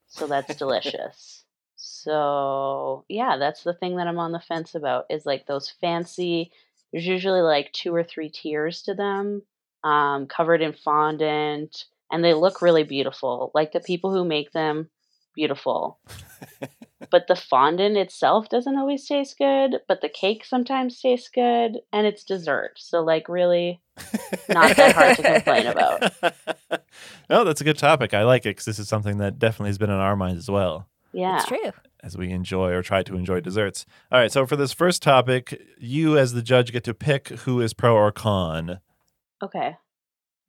So 0.06 0.26
that's 0.26 0.54
delicious. 0.56 1.44
So, 1.76 3.04
yeah, 3.08 3.36
that's 3.38 3.62
the 3.62 3.74
thing 3.74 3.96
that 3.96 4.06
I'm 4.06 4.18
on 4.18 4.32
the 4.32 4.40
fence 4.40 4.74
about 4.74 5.06
is 5.10 5.26
like 5.26 5.46
those 5.46 5.70
fancy 5.80 6.52
there's 6.92 7.06
usually 7.06 7.40
like 7.40 7.72
two 7.72 7.94
or 7.94 8.02
three 8.02 8.28
tiers 8.28 8.82
to 8.82 8.94
them 8.94 9.42
um, 9.84 10.26
covered 10.26 10.60
in 10.60 10.72
fondant, 10.72 11.84
and 12.10 12.24
they 12.24 12.34
look 12.34 12.62
really 12.62 12.82
beautiful. 12.82 13.50
Like 13.54 13.72
the 13.72 13.80
people 13.80 14.12
who 14.12 14.24
make 14.24 14.52
them, 14.52 14.90
beautiful. 15.34 16.00
but 17.10 17.26
the 17.26 17.36
fondant 17.36 17.96
itself 17.96 18.48
doesn't 18.48 18.76
always 18.76 19.06
taste 19.06 19.36
good, 19.38 19.80
but 19.88 20.00
the 20.00 20.08
cake 20.08 20.44
sometimes 20.44 21.00
tastes 21.00 21.28
good, 21.28 21.80
and 21.92 22.06
it's 22.06 22.24
dessert. 22.24 22.72
So, 22.76 23.00
like, 23.02 23.28
really, 23.28 23.80
not 24.48 24.76
that 24.76 24.94
hard 24.94 25.16
to 25.16 25.22
complain 25.22 25.66
about. 25.66 26.12
no, 26.22 26.78
oh, 27.30 27.44
that's 27.44 27.60
a 27.60 27.64
good 27.64 27.78
topic. 27.78 28.14
I 28.14 28.24
like 28.24 28.46
it 28.46 28.50
because 28.50 28.64
this 28.66 28.78
is 28.78 28.88
something 28.88 29.18
that 29.18 29.38
definitely 29.38 29.70
has 29.70 29.78
been 29.78 29.90
in 29.90 29.96
our 29.96 30.16
minds 30.16 30.38
as 30.38 30.50
well 30.50 30.88
Yeah. 31.12 31.36
It's 31.36 31.46
true. 31.46 31.72
as 32.02 32.16
we 32.16 32.30
enjoy 32.30 32.70
or 32.72 32.82
try 32.82 33.02
to 33.02 33.16
enjoy 33.16 33.40
desserts. 33.40 33.84
All 34.12 34.18
right, 34.18 34.32
so 34.32 34.46
for 34.46 34.56
this 34.56 34.72
first 34.72 35.02
topic, 35.02 35.60
you 35.78 36.16
as 36.16 36.32
the 36.32 36.42
judge 36.42 36.72
get 36.72 36.84
to 36.84 36.94
pick 36.94 37.28
who 37.28 37.60
is 37.60 37.74
pro 37.74 37.94
or 37.94 38.12
con. 38.12 38.80
Okay. 39.42 39.76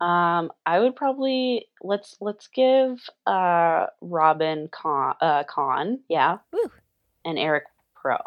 Um, 0.01 0.51
I 0.65 0.79
would 0.79 0.96
probably 0.96 1.67
let's 1.84 2.17
let's 2.20 2.48
give 2.48 3.00
uh 3.27 3.86
Robin 4.01 4.67
con 4.72 5.13
uh 5.22 5.43
con, 5.43 6.00
yeah, 6.10 6.39
Woo. 6.51 6.72
and 7.24 7.38
Eric 7.38 7.65
pro. 7.96 8.17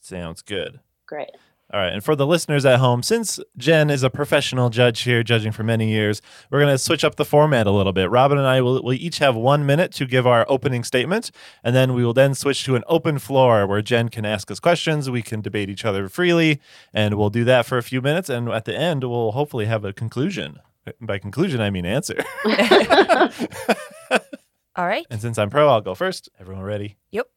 Sounds 0.00 0.42
good. 0.42 0.78
Great. 1.06 1.30
All 1.72 1.80
right, 1.80 1.92
and 1.92 2.04
for 2.04 2.14
the 2.14 2.26
listeners 2.26 2.66
at 2.66 2.80
home, 2.80 3.02
since 3.02 3.40
Jen 3.56 3.88
is 3.88 4.02
a 4.02 4.10
professional 4.10 4.68
judge 4.68 5.00
here, 5.02 5.22
judging 5.22 5.52
for 5.52 5.62
many 5.62 5.88
years, 5.88 6.20
we're 6.50 6.60
going 6.60 6.72
to 6.72 6.76
switch 6.76 7.02
up 7.02 7.16
the 7.16 7.24
format 7.24 7.66
a 7.66 7.70
little 7.70 7.94
bit. 7.94 8.10
Robin 8.10 8.36
and 8.36 8.46
I 8.46 8.60
will, 8.60 8.82
will 8.82 8.92
each 8.92 9.20
have 9.20 9.34
one 9.34 9.64
minute 9.64 9.90
to 9.92 10.04
give 10.04 10.26
our 10.26 10.44
opening 10.50 10.84
statement, 10.84 11.30
and 11.64 11.74
then 11.74 11.94
we 11.94 12.04
will 12.04 12.12
then 12.12 12.34
switch 12.34 12.64
to 12.64 12.76
an 12.76 12.84
open 12.88 13.18
floor 13.18 13.66
where 13.66 13.80
Jen 13.80 14.10
can 14.10 14.26
ask 14.26 14.50
us 14.50 14.60
questions. 14.60 15.08
We 15.08 15.22
can 15.22 15.40
debate 15.40 15.70
each 15.70 15.86
other 15.86 16.10
freely, 16.10 16.60
and 16.92 17.14
we'll 17.14 17.30
do 17.30 17.44
that 17.44 17.64
for 17.64 17.78
a 17.78 17.82
few 17.82 18.02
minutes. 18.02 18.28
And 18.28 18.50
at 18.50 18.66
the 18.66 18.76
end, 18.76 19.02
we'll 19.02 19.32
hopefully 19.32 19.64
have 19.64 19.82
a 19.82 19.94
conclusion. 19.94 20.60
By 21.00 21.18
conclusion, 21.18 21.60
I 21.60 21.70
mean 21.70 21.86
answer. 21.86 22.22
All 24.74 24.86
right. 24.86 25.06
And 25.10 25.20
since 25.20 25.38
I'm 25.38 25.50
pro, 25.50 25.68
I'll 25.68 25.80
go 25.80 25.94
first. 25.94 26.28
Everyone 26.40 26.64
ready? 26.64 26.96
Yep. 27.10 27.28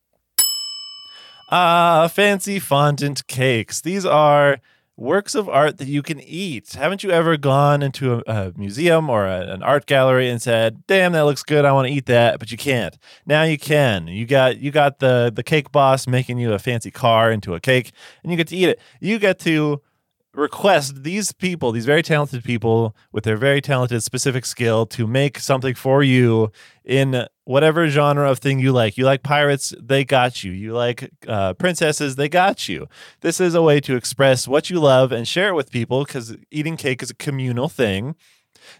Ah, 1.51 2.09
fancy 2.11 2.59
fondant 2.59 3.27
cakes. 3.27 3.81
These 3.81 4.05
are 4.05 4.59
works 4.97 5.35
of 5.35 5.49
art 5.49 5.77
that 5.77 5.87
you 5.87 6.01
can 6.01 6.19
eat. 6.21 6.73
Haven't 6.73 7.03
you 7.03 7.11
ever 7.11 7.37
gone 7.37 7.83
into 7.83 8.13
a, 8.13 8.21
a 8.25 8.53
museum 8.55 9.09
or 9.09 9.25
a, 9.25 9.41
an 9.51 9.61
art 9.61 9.85
gallery 9.85 10.29
and 10.29 10.41
said, 10.41 10.83
"Damn, 10.87 11.11
that 11.11 11.25
looks 11.25 11.43
good. 11.43 11.65
I 11.65 11.71
want 11.71 11.87
to 11.87 11.93
eat 11.93 12.05
that," 12.07 12.39
but 12.39 12.51
you 12.51 12.57
can't. 12.57 12.97
Now 13.25 13.43
you 13.43 13.57
can. 13.57 14.07
You 14.07 14.25
got 14.25 14.57
you 14.57 14.71
got 14.71 14.99
the 14.99 15.31
the 15.33 15.43
cake 15.43 15.71
boss 15.71 16.07
making 16.07 16.39
you 16.39 16.53
a 16.53 16.59
fancy 16.59 16.91
car 16.91 17.31
into 17.31 17.53
a 17.53 17.59
cake, 17.59 17.91
and 18.23 18.31
you 18.31 18.37
get 18.37 18.47
to 18.47 18.55
eat 18.55 18.69
it. 18.69 18.79
You 18.99 19.19
get 19.19 19.37
to 19.39 19.81
request 20.35 21.03
these 21.03 21.31
people, 21.31 21.71
these 21.71 21.85
very 21.85 22.03
talented 22.03 22.43
people 22.43 22.95
with 23.11 23.23
their 23.23 23.37
very 23.37 23.61
talented 23.61 24.03
specific 24.03 24.45
skill 24.45 24.85
to 24.87 25.07
make 25.07 25.39
something 25.39 25.73
for 25.73 26.03
you 26.03 26.51
in 26.83 27.25
whatever 27.45 27.87
genre 27.87 28.29
of 28.29 28.39
thing 28.39 28.59
you 28.59 28.71
like. 28.71 28.97
You 28.97 29.05
like 29.05 29.23
pirates, 29.23 29.73
they 29.81 30.03
got 30.03 30.43
you. 30.43 30.51
You 30.51 30.73
like 30.73 31.09
uh, 31.27 31.53
princesses, 31.53 32.15
they 32.15 32.29
got 32.29 32.67
you. 32.67 32.87
This 33.21 33.39
is 33.39 33.55
a 33.55 33.61
way 33.61 33.79
to 33.81 33.95
express 33.95 34.47
what 34.47 34.69
you 34.69 34.79
love 34.79 35.11
and 35.11 35.27
share 35.27 35.49
it 35.49 35.55
with 35.55 35.71
people 35.71 36.03
because 36.03 36.35
eating 36.51 36.77
cake 36.77 37.01
is 37.01 37.09
a 37.09 37.15
communal 37.15 37.69
thing. 37.69 38.15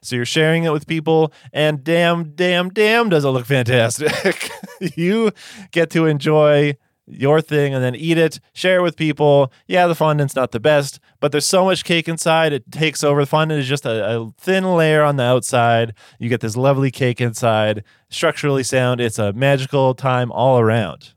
So 0.01 0.15
you're 0.15 0.25
sharing 0.25 0.63
it 0.63 0.71
with 0.71 0.88
people, 0.88 1.31
and 1.53 1.83
damn, 1.83 2.31
damn, 2.31 2.69
damn, 2.69 3.07
does 3.09 3.24
it 3.24 3.29
look 3.29 3.45
fantastic. 3.45 4.50
you 4.95 5.31
get 5.71 5.91
to 5.91 6.07
enjoy 6.07 6.75
your 7.07 7.41
thing 7.41 7.74
and 7.74 7.83
then 7.83 7.95
eat 7.95 8.17
it, 8.17 8.39
share 8.53 8.77
it 8.77 8.81
with 8.81 8.97
people. 8.97 9.51
Yeah, 9.67 9.88
the 9.88 9.95
fondant's 9.95 10.35
not 10.35 10.51
the 10.51 10.59
best, 10.59 11.00
but 11.19 11.31
there's 11.31 11.45
so 11.45 11.65
much 11.65 11.83
cake 11.83 12.07
inside, 12.07 12.53
it 12.53 12.71
takes 12.71 13.03
over. 13.03 13.21
The 13.21 13.27
fondant 13.27 13.62
is 13.62 13.67
just 13.67 13.85
a, 13.85 14.19
a 14.19 14.31
thin 14.38 14.63
layer 14.75 15.03
on 15.03 15.15
the 15.15 15.24
outside. 15.24 15.93
You 16.19 16.29
get 16.29 16.41
this 16.41 16.55
lovely 16.57 16.91
cake 16.91 17.21
inside, 17.21 17.83
structurally 18.09 18.63
sound. 18.63 19.01
It's 19.01 19.19
a 19.19 19.33
magical 19.33 19.93
time 19.95 20.31
all 20.31 20.59
around. 20.59 21.14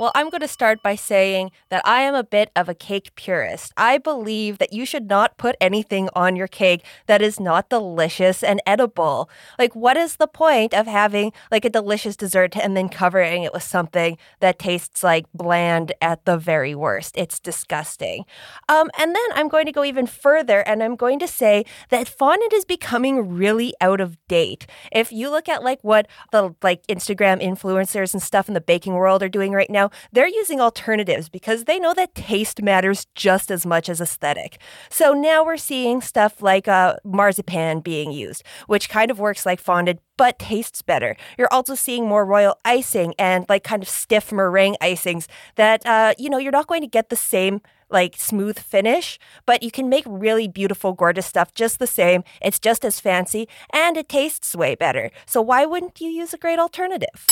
Well, 0.00 0.12
I'm 0.14 0.30
going 0.30 0.40
to 0.40 0.48
start 0.48 0.82
by 0.82 0.94
saying 0.94 1.50
that 1.68 1.82
I 1.84 2.00
am 2.00 2.14
a 2.14 2.24
bit 2.24 2.50
of 2.56 2.70
a 2.70 2.74
cake 2.74 3.14
purist. 3.16 3.74
I 3.76 3.98
believe 3.98 4.56
that 4.56 4.72
you 4.72 4.86
should 4.86 5.10
not 5.10 5.36
put 5.36 5.56
anything 5.60 6.08
on 6.14 6.36
your 6.36 6.46
cake 6.46 6.86
that 7.06 7.20
is 7.20 7.38
not 7.38 7.68
delicious 7.68 8.42
and 8.42 8.62
edible. 8.64 9.28
Like, 9.58 9.76
what 9.76 9.98
is 9.98 10.16
the 10.16 10.26
point 10.26 10.72
of 10.72 10.86
having 10.86 11.34
like 11.50 11.66
a 11.66 11.68
delicious 11.68 12.16
dessert 12.16 12.56
and 12.56 12.74
then 12.74 12.88
covering 12.88 13.42
it 13.42 13.52
with 13.52 13.62
something 13.62 14.16
that 14.40 14.58
tastes 14.58 15.02
like 15.02 15.26
bland 15.34 15.92
at 16.00 16.24
the 16.24 16.38
very 16.38 16.74
worst? 16.74 17.14
It's 17.18 17.38
disgusting. 17.38 18.24
Um, 18.70 18.88
and 18.98 19.14
then 19.14 19.26
I'm 19.34 19.48
going 19.48 19.66
to 19.66 19.72
go 19.72 19.84
even 19.84 20.06
further 20.06 20.60
and 20.60 20.82
I'm 20.82 20.96
going 20.96 21.18
to 21.18 21.28
say 21.28 21.66
that 21.90 22.08
fondant 22.08 22.54
is 22.54 22.64
becoming 22.64 23.36
really 23.36 23.74
out 23.82 24.00
of 24.00 24.16
date. 24.28 24.66
If 24.92 25.12
you 25.12 25.28
look 25.28 25.46
at 25.46 25.62
like 25.62 25.84
what 25.84 26.06
the 26.32 26.54
like 26.62 26.86
Instagram 26.86 27.42
influencers 27.42 28.14
and 28.14 28.22
stuff 28.22 28.48
in 28.48 28.54
the 28.54 28.62
baking 28.62 28.94
world 28.94 29.22
are 29.22 29.28
doing 29.28 29.52
right 29.52 29.68
now, 29.68 29.89
they're 30.12 30.28
using 30.28 30.60
alternatives 30.60 31.28
because 31.28 31.64
they 31.64 31.78
know 31.78 31.94
that 31.94 32.14
taste 32.14 32.62
matters 32.62 33.06
just 33.14 33.50
as 33.50 33.66
much 33.66 33.88
as 33.88 34.00
aesthetic. 34.00 34.58
So 34.88 35.12
now 35.12 35.44
we're 35.44 35.56
seeing 35.56 36.00
stuff 36.00 36.42
like 36.42 36.68
uh, 36.68 36.96
marzipan 37.04 37.80
being 37.80 38.12
used, 38.12 38.42
which 38.66 38.88
kind 38.88 39.10
of 39.10 39.18
works 39.18 39.46
like 39.46 39.60
fondant 39.60 40.00
but 40.16 40.38
tastes 40.38 40.82
better. 40.82 41.16
You're 41.38 41.50
also 41.50 41.74
seeing 41.74 42.06
more 42.06 42.26
royal 42.26 42.58
icing 42.62 43.14
and 43.18 43.46
like 43.48 43.64
kind 43.64 43.82
of 43.82 43.88
stiff 43.88 44.30
meringue 44.30 44.76
icings 44.82 45.26
that, 45.54 45.84
uh, 45.86 46.12
you 46.18 46.28
know, 46.28 46.36
you're 46.36 46.52
not 46.52 46.66
going 46.66 46.82
to 46.82 46.86
get 46.86 47.08
the 47.08 47.16
same 47.16 47.62
like 47.90 48.16
smooth 48.16 48.58
finish, 48.58 49.18
but 49.46 49.62
you 49.62 49.70
can 49.70 49.88
make 49.88 50.04
really 50.06 50.46
beautiful, 50.46 50.92
gorgeous 50.92 51.26
stuff 51.26 51.54
just 51.54 51.78
the 51.78 51.86
same. 51.86 52.22
It's 52.42 52.58
just 52.58 52.84
as 52.84 53.00
fancy 53.00 53.48
and 53.72 53.96
it 53.96 54.10
tastes 54.10 54.54
way 54.54 54.74
better. 54.74 55.10
So 55.24 55.40
why 55.40 55.64
wouldn't 55.64 56.00
you 56.00 56.08
use 56.08 56.34
a 56.34 56.38
great 56.38 56.58
alternative? 56.58 57.26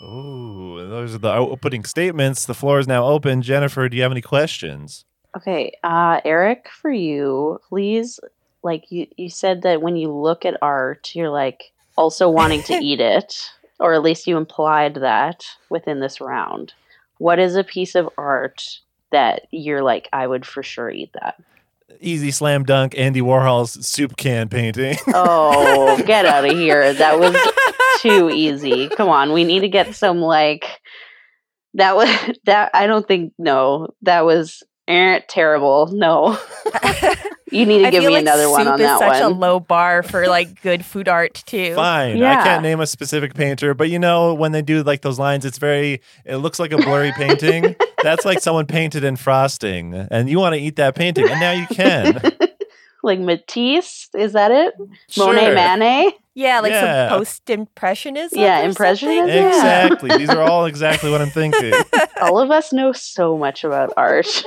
Oh, 0.00 0.86
those 0.86 1.14
are 1.14 1.18
the 1.18 1.32
opening 1.32 1.84
statements. 1.84 2.44
The 2.44 2.54
floor 2.54 2.78
is 2.78 2.86
now 2.86 3.04
open. 3.06 3.42
Jennifer, 3.42 3.88
do 3.88 3.96
you 3.96 4.02
have 4.02 4.12
any 4.12 4.20
questions? 4.20 5.04
Okay, 5.36 5.72
uh, 5.82 6.20
Eric, 6.24 6.68
for 6.70 6.90
you, 6.90 7.60
please. 7.68 8.20
Like 8.62 8.90
you, 8.90 9.06
you 9.16 9.30
said 9.30 9.62
that 9.62 9.80
when 9.82 9.96
you 9.96 10.12
look 10.12 10.44
at 10.44 10.58
art, 10.60 11.14
you're 11.14 11.30
like 11.30 11.72
also 11.96 12.28
wanting 12.28 12.62
to 12.64 12.74
eat 12.74 13.00
it, 13.00 13.50
or 13.78 13.94
at 13.94 14.02
least 14.02 14.26
you 14.26 14.36
implied 14.36 14.94
that 14.96 15.44
within 15.70 16.00
this 16.00 16.20
round. 16.20 16.74
What 17.18 17.38
is 17.38 17.56
a 17.56 17.64
piece 17.64 17.94
of 17.94 18.08
art 18.18 18.80
that 19.12 19.46
you're 19.50 19.82
like, 19.82 20.08
I 20.12 20.26
would 20.26 20.44
for 20.44 20.62
sure 20.62 20.90
eat 20.90 21.12
that? 21.14 21.42
Easy 22.00 22.30
slam 22.30 22.64
dunk 22.64 22.94
Andy 22.98 23.22
Warhol's 23.22 23.86
soup 23.86 24.16
can 24.16 24.48
painting. 24.50 24.98
Oh, 25.08 26.02
get 26.06 26.26
out 26.26 26.44
of 26.44 26.50
here. 26.50 26.92
That 26.92 27.18
was 27.18 27.32
too 28.08 28.30
easy. 28.30 28.88
Come 28.88 29.08
on, 29.08 29.32
we 29.32 29.44
need 29.44 29.60
to 29.60 29.68
get 29.68 29.94
some 29.94 30.20
like 30.20 30.80
that 31.74 31.96
was 31.96 32.08
that 32.44 32.70
I 32.74 32.86
don't 32.86 33.06
think 33.06 33.32
no, 33.38 33.88
that 34.02 34.24
was 34.24 34.62
eh, 34.88 35.20
terrible. 35.28 35.88
No. 35.92 36.38
you 37.52 37.64
need 37.64 37.80
to 37.80 37.86
I 37.86 37.90
give 37.90 38.04
me 38.04 38.10
like 38.10 38.22
another 38.22 38.50
one 38.50 38.62
soup 38.62 38.72
on 38.74 38.80
is 38.80 38.86
that 38.86 38.98
such 38.98 39.22
a 39.22 39.28
low 39.28 39.60
bar 39.60 40.02
for 40.02 40.26
like 40.26 40.60
good 40.62 40.84
food 40.84 41.08
art 41.08 41.42
too. 41.46 41.74
Fine. 41.74 42.22
I 42.22 42.42
can't 42.42 42.62
name 42.62 42.80
a 42.80 42.86
specific 42.86 43.34
painter, 43.34 43.74
but 43.74 43.88
you 43.88 43.98
know, 43.98 44.34
when 44.34 44.52
they 44.52 44.62
do 44.62 44.82
like 44.82 45.02
those 45.02 45.18
lines, 45.18 45.44
it's 45.44 45.58
very, 45.58 46.00
it 46.24 46.36
looks 46.36 46.58
like 46.58 46.72
a 46.72 46.78
blurry 46.78 47.12
painting. 47.12 47.76
That's 48.02 48.24
like 48.24 48.40
someone 48.40 48.66
painted 48.66 49.04
in 49.04 49.16
frosting, 49.16 49.94
and 49.94 50.28
you 50.28 50.38
want 50.38 50.54
to 50.54 50.60
eat 50.60 50.76
that 50.76 50.94
painting, 50.94 51.28
and 51.28 51.40
now 51.40 51.52
you 51.52 51.66
can. 51.66 52.20
Like 53.06 53.20
Matisse, 53.20 54.10
is 54.14 54.34
that 54.34 54.50
it? 54.50 54.74
Monet 55.16 55.46
Sure. 55.46 55.54
Manet? 55.54 56.12
Yeah, 56.34 56.60
like 56.60 56.72
Yeah. 56.72 57.08
some 57.08 57.18
post 57.18 57.48
impressionism. 57.48 58.38
Yeah, 58.38 58.60
impressionism. 58.60 59.28
Yeah. 59.28 59.86
Exactly. 59.86 60.18
These 60.18 60.28
are 60.28 60.42
all 60.42 60.66
exactly 60.72 61.10
what 61.10 61.22
I'm 61.22 61.30
thinking. 61.30 61.72
All 62.20 62.38
of 62.38 62.50
us 62.50 62.72
know 62.72 62.92
so 62.92 63.36
much 63.36 63.62
about 63.62 63.92
art. 63.96 64.26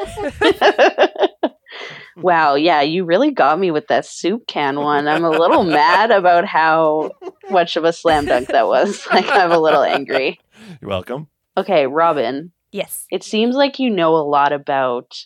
wow, 2.17 2.55
yeah, 2.55 2.81
you 2.81 3.05
really 3.05 3.31
got 3.31 3.59
me 3.59 3.71
with 3.71 3.87
that 3.87 4.05
soup 4.05 4.47
can 4.47 4.79
one. 4.79 5.07
I'm 5.07 5.23
a 5.23 5.29
little 5.29 5.63
mad 5.63 6.11
about 6.11 6.45
how 6.45 7.11
much 7.49 7.75
of 7.75 7.83
a 7.83 7.93
slam 7.93 8.25
dunk 8.25 8.47
that 8.49 8.67
was. 8.67 9.05
Like, 9.11 9.27
I'm 9.29 9.51
a 9.51 9.59
little 9.59 9.83
angry. 9.83 10.39
You're 10.81 10.89
welcome. 10.89 11.27
Okay, 11.57 11.87
Robin, 11.87 12.51
Yes. 12.71 13.05
it 13.11 13.23
seems 13.23 13.55
like 13.55 13.79
you 13.79 13.89
know 13.89 14.15
a 14.15 14.25
lot 14.27 14.51
about 14.51 15.25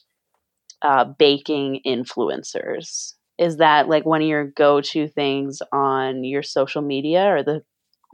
uh, 0.81 1.05
baking 1.05 1.81
influencers. 1.85 3.13
Is 3.37 3.57
that 3.57 3.89
like 3.89 4.05
one 4.05 4.21
of 4.21 4.27
your 4.27 4.45
go-to 4.45 5.07
things 5.07 5.61
on 5.71 6.23
your 6.23 6.43
social 6.43 6.81
media, 6.81 7.25
or 7.25 7.43
the, 7.43 7.63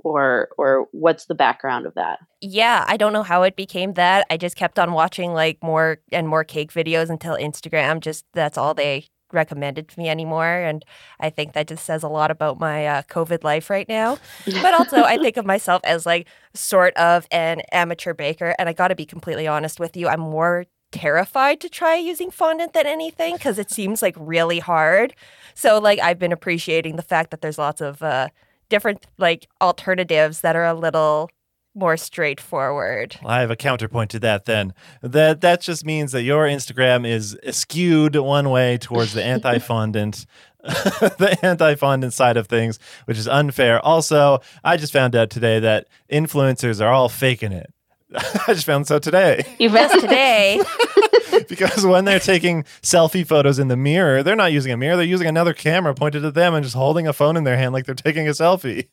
or 0.04 0.50
or 0.58 0.88
what's 0.92 1.26
the 1.26 1.36
background 1.36 1.86
of 1.86 1.94
that? 1.96 2.20
Yeah, 2.42 2.86
I 2.88 2.98
don't 2.98 3.14
know 3.14 3.24
how 3.24 3.44
it 3.44 3.56
became 3.56 3.94
that. 3.94 4.26
I 4.30 4.38
just 4.38 4.56
kept 4.56 4.80
on 4.80 4.94
watching 4.94 5.34
like 5.34 5.62
more 5.62 6.00
and 6.12 6.28
more 6.28 6.44
cake 6.44 6.72
videos 6.72 7.10
until 7.10 7.36
Instagram 7.36 8.00
just 8.00 8.26
that's 8.34 8.58
all 8.58 8.74
they 8.74 9.08
recommended 9.32 9.88
to 9.88 10.00
me 10.00 10.10
anymore 10.10 10.44
and 10.44 10.84
I 11.20 11.30
think 11.30 11.54
that 11.54 11.68
just 11.68 11.86
says 11.86 12.04
a 12.04 12.08
lot 12.08 12.32
about 12.32 12.60
my 12.60 12.88
uh, 12.88 13.02
COVID 13.04 13.44
life 13.44 13.70
right 13.70 13.88
now. 13.88 14.18
But 14.46 14.74
also 14.74 15.04
I 15.04 15.18
think 15.18 15.38
of 15.38 15.46
myself 15.46 15.82
as 15.84 16.06
like 16.06 16.28
sort 16.54 16.96
of 16.96 17.28
an 17.32 17.62
amateur 17.72 18.14
baker 18.14 18.56
and 18.58 18.68
I 18.68 18.74
got 18.74 18.88
to 18.90 18.96
be 18.96 19.06
completely 19.06 19.48
honest 19.48 19.80
with 19.80 19.96
you, 19.96 20.08
I'm 20.08 20.20
more 20.20 20.66
terrified 20.92 21.60
to 21.62 21.70
try 21.70 21.96
using 21.96 22.32
fondant 22.32 22.74
than 22.74 22.88
anything 22.88 23.36
because 23.36 23.60
it 23.60 23.72
seems 23.72 24.02
like 24.02 24.16
really 24.18 24.60
hard. 24.60 25.14
So 25.54 25.80
like 25.80 26.00
I've 26.00 26.20
been 26.20 26.32
appreciating 26.32 26.96
the 26.96 27.02
fact 27.02 27.32
that 27.32 27.42
there's 27.42 27.58
lots 27.58 27.82
of 27.82 28.02
uh, 28.02 28.30
different 28.70 29.06
like 29.18 29.48
alternatives 29.62 30.42
that 30.42 30.56
are 30.56 30.66
a 30.66 30.74
little 30.74 31.30
more 31.76 31.98
straightforward. 31.98 33.18
Well, 33.22 33.32
I 33.32 33.42
have 33.42 33.52
a 33.52 33.56
counterpoint 33.56 34.12
to 34.12 34.20
that 34.20 34.46
then. 34.46 34.74
That 35.02 35.42
that 35.42 35.62
just 35.62 35.86
means 35.86 36.12
that 36.12 36.24
your 36.24 36.46
Instagram 36.46 37.08
is 37.08 37.38
skewed 37.52 38.16
one 38.16 38.50
way 38.50 38.78
towards 38.78 39.14
the 39.14 39.24
anti-fondant 39.24 40.26
the 40.64 41.38
anti-fondant 41.42 42.14
side 42.14 42.36
of 42.36 42.48
things, 42.48 42.80
which 43.06 43.18
is 43.18 43.30
unfair. 43.30 43.80
Also, 43.80 44.40
I 44.64 44.76
just 44.76 44.92
found 44.92 45.16
out 45.16 45.30
today 45.30 45.60
that 45.60 45.88
influencers 46.12 46.82
are 46.82 46.92
all 46.92 47.08
faking 47.08 47.54
it. 47.54 47.74
I 48.16 48.54
just 48.54 48.66
found 48.66 48.88
so 48.88 49.00
today. 49.00 49.44
You've 49.60 49.74
Just 49.74 50.00
today, 50.02 50.62
because 51.48 51.86
when 51.86 52.06
they're 52.06 52.20
taking 52.20 52.64
selfie 52.82 53.26
photos 53.26 53.60
in 53.60 53.68
the 53.68 53.78
mirror, 53.78 54.24
they're 54.24 54.36
not 54.36 54.52
using 54.52 54.72
a 54.72 54.78
mirror, 54.78 54.96
they're 54.96 55.06
using 55.06 55.28
another 55.28 55.54
camera 55.54 55.94
pointed 55.94 56.26
at 56.26 56.34
them 56.34 56.54
and 56.56 56.64
just 56.64 56.76
holding 56.76 57.08
a 57.08 57.14
phone 57.14 57.38
in 57.38 57.44
their 57.44 57.58
hand 57.58 57.74
like 57.74 57.86
they're 57.86 57.96
taking 57.96 58.28
a 58.28 58.32
selfie. 58.32 58.88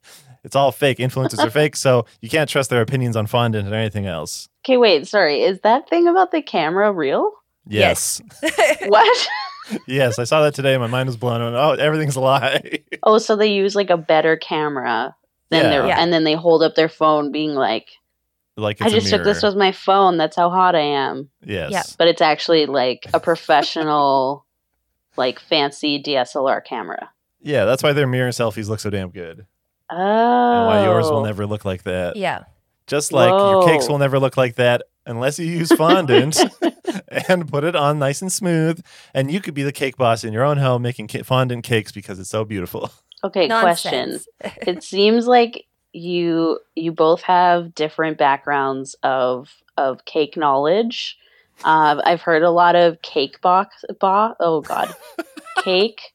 It's 0.45 0.55
all 0.55 0.71
fake. 0.71 0.99
Influencers 0.99 1.45
are 1.45 1.51
fake, 1.51 1.75
so 1.77 2.07
you 2.21 2.29
can't 2.29 2.49
trust 2.49 2.71
their 2.71 2.81
opinions 2.81 3.17
on 3.17 3.27
fondant 3.27 3.67
and 3.67 3.75
anything 3.75 4.07
else. 4.07 4.49
Okay, 4.65 4.77
wait, 4.77 5.07
sorry. 5.09 5.43
Is 5.43 5.61
that 5.63 5.89
thing 5.89 6.07
about 6.07 6.31
the 6.31 6.41
camera 6.43 6.93
real? 6.93 7.33
Yes. 7.67 8.21
What? 8.87 9.29
Yes, 9.89 10.21
I 10.21 10.25
saw 10.25 10.43
that 10.43 10.55
today. 10.55 10.79
My 10.79 10.87
mind 10.87 11.09
was 11.09 11.17
blown. 11.17 11.43
Went, 11.43 11.57
Oh, 11.57 11.73
everything's 11.73 12.15
a 12.15 12.21
lie. 12.21 12.79
oh, 13.03 13.19
so 13.19 13.35
they 13.35 13.49
use 13.53 13.75
like 13.75 13.91
a 13.91 13.97
better 13.97 14.37
camera 14.37 15.17
than 15.51 15.65
Yeah. 15.65 15.71
their 15.71 15.87
Yeah. 15.89 15.97
and 16.01 16.13
then 16.13 16.23
they 16.23 16.35
hold 16.35 16.63
up 16.63 16.77
their 16.77 16.89
phone 16.89 17.33
being 17.33 17.55
like, 17.55 17.89
like 18.57 18.81
I 18.81 18.89
just 18.89 19.09
a 19.09 19.11
took 19.11 19.25
this 19.25 19.43
with 19.43 19.57
my 19.57 19.73
phone. 19.73 20.17
That's 20.17 20.37
how 20.37 20.51
hot 20.51 20.75
I 20.75 20.81
am. 20.81 21.31
Yes. 21.45 21.71
Yeah. 21.73 21.83
But 21.99 22.09
it's 22.09 22.23
actually 22.23 22.67
like 22.67 23.07
a 23.13 23.21
professional 23.31 24.47
like 25.17 25.41
fancy 25.41 26.03
DSLR 26.03 26.65
camera. 26.65 27.11
Yeah, 27.41 27.65
that's 27.65 27.83
why 27.83 27.93
their 27.93 28.07
mirror 28.07 28.31
selfies 28.31 28.69
look 28.69 28.81
so 28.81 28.91
damn 28.91 29.11
good. 29.11 29.47
Oh. 29.91 29.97
And 29.97 30.67
why 30.67 30.85
yours 30.85 31.07
will 31.07 31.19
oh. 31.19 31.25
never 31.25 31.47
look 31.47 31.65
like 31.65 31.85
that. 31.85 32.17
yeah. 32.17 32.45
Just 32.87 33.13
like 33.13 33.31
your 33.31 33.67
cakes 33.67 33.89
will 33.89 33.99
never 33.99 34.21
look 34.21 34.37
like 34.37 34.55
that 34.57 34.83
unless 35.07 35.41
you 35.41 35.47
use 35.47 35.73
fondant. 35.73 36.39
and 37.29 37.49
put 37.49 37.65
it 37.65 37.77
on 37.77 37.99
nice 37.99 38.23
and 38.23 38.31
smooth. 38.31 38.81
And 39.15 39.31
you 39.31 39.41
could 39.41 39.55
be 39.55 39.63
the 39.63 39.73
cake 39.73 39.97
boss 39.97 40.25
in 40.25 40.33
your 40.33 40.45
own 40.45 40.59
home 40.59 40.83
making 40.83 41.09
fondant 41.09 41.65
cakes 41.65 41.93
because 41.93 42.19
it's 42.19 42.31
so 42.31 42.45
beautiful. 42.45 42.91
Okay, 43.25 43.49
question. 43.49 44.21
It 44.41 44.85
seems 44.85 45.27
like 45.27 45.67
you 45.97 46.61
you 46.75 46.93
both 46.93 47.23
have 47.23 47.75
different 47.75 48.19
backgrounds 48.19 48.95
of 49.03 49.51
of 49.77 50.05
cake 50.05 50.37
knowledge. 50.37 51.19
Uh, 51.65 52.01
I've 52.05 52.21
heard 52.21 52.43
a 52.43 52.51
lot 52.51 52.77
of 52.77 53.01
cake 53.03 53.41
box 53.41 53.85
bo- 54.01 54.35
oh 54.39 54.61
god 54.61 54.95
cake 55.65 56.13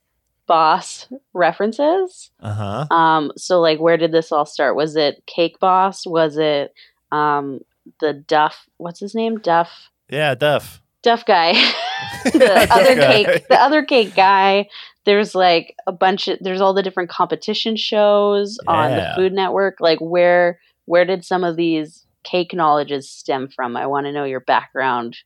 boss 0.48 1.08
references. 1.34 2.30
Uh 2.40 2.54
huh. 2.54 2.96
Um, 2.96 3.32
so 3.38 3.60
like 3.60 3.80
where 3.80 3.98
did 3.98 4.12
this 4.12 4.32
all 4.32 4.46
start? 4.46 4.76
Was 4.76 4.96
it 4.96 5.24
Cake 5.26 5.60
Boss? 5.60 6.06
Was 6.06 6.38
it 6.38 6.74
um 7.12 7.62
the 8.00 8.14
Duff 8.14 8.68
what's 8.78 9.00
his 9.00 9.16
name? 9.16 9.40
Duff 9.40 9.90
Yeah, 10.10 10.36
Duff. 10.36 10.82
Duff 11.04 11.26
guy. 11.26 11.54
the 12.26 12.40
Duff 12.40 12.72
other 12.72 12.96
guy. 12.96 13.24
cake 13.24 13.48
the 13.48 13.60
other 13.60 13.84
cake 13.84 14.14
guy. 14.16 14.68
There's 15.06 15.34
like 15.34 15.76
a 15.88 15.92
bunch 15.92 16.28
of 16.28 16.38
there's 16.42 16.62
all 16.62 16.74
the 16.74 16.84
different 16.84 17.10
competition 17.10 17.76
shows 17.76 18.58
on 18.68 18.92
the 18.92 19.12
Food 19.16 19.34
Network. 19.34 19.78
Like 19.80 20.00
where 20.00 20.60
where 20.86 21.06
did 21.06 21.26
some 21.26 21.44
of 21.44 21.56
these 21.56 22.06
cake 22.24 22.54
knowledges 22.54 23.10
stem 23.10 23.48
from? 23.48 23.76
I 23.76 23.88
want 23.88 24.06
to 24.06 24.12
know 24.12 24.26
your 24.26 24.40
background 24.40 25.18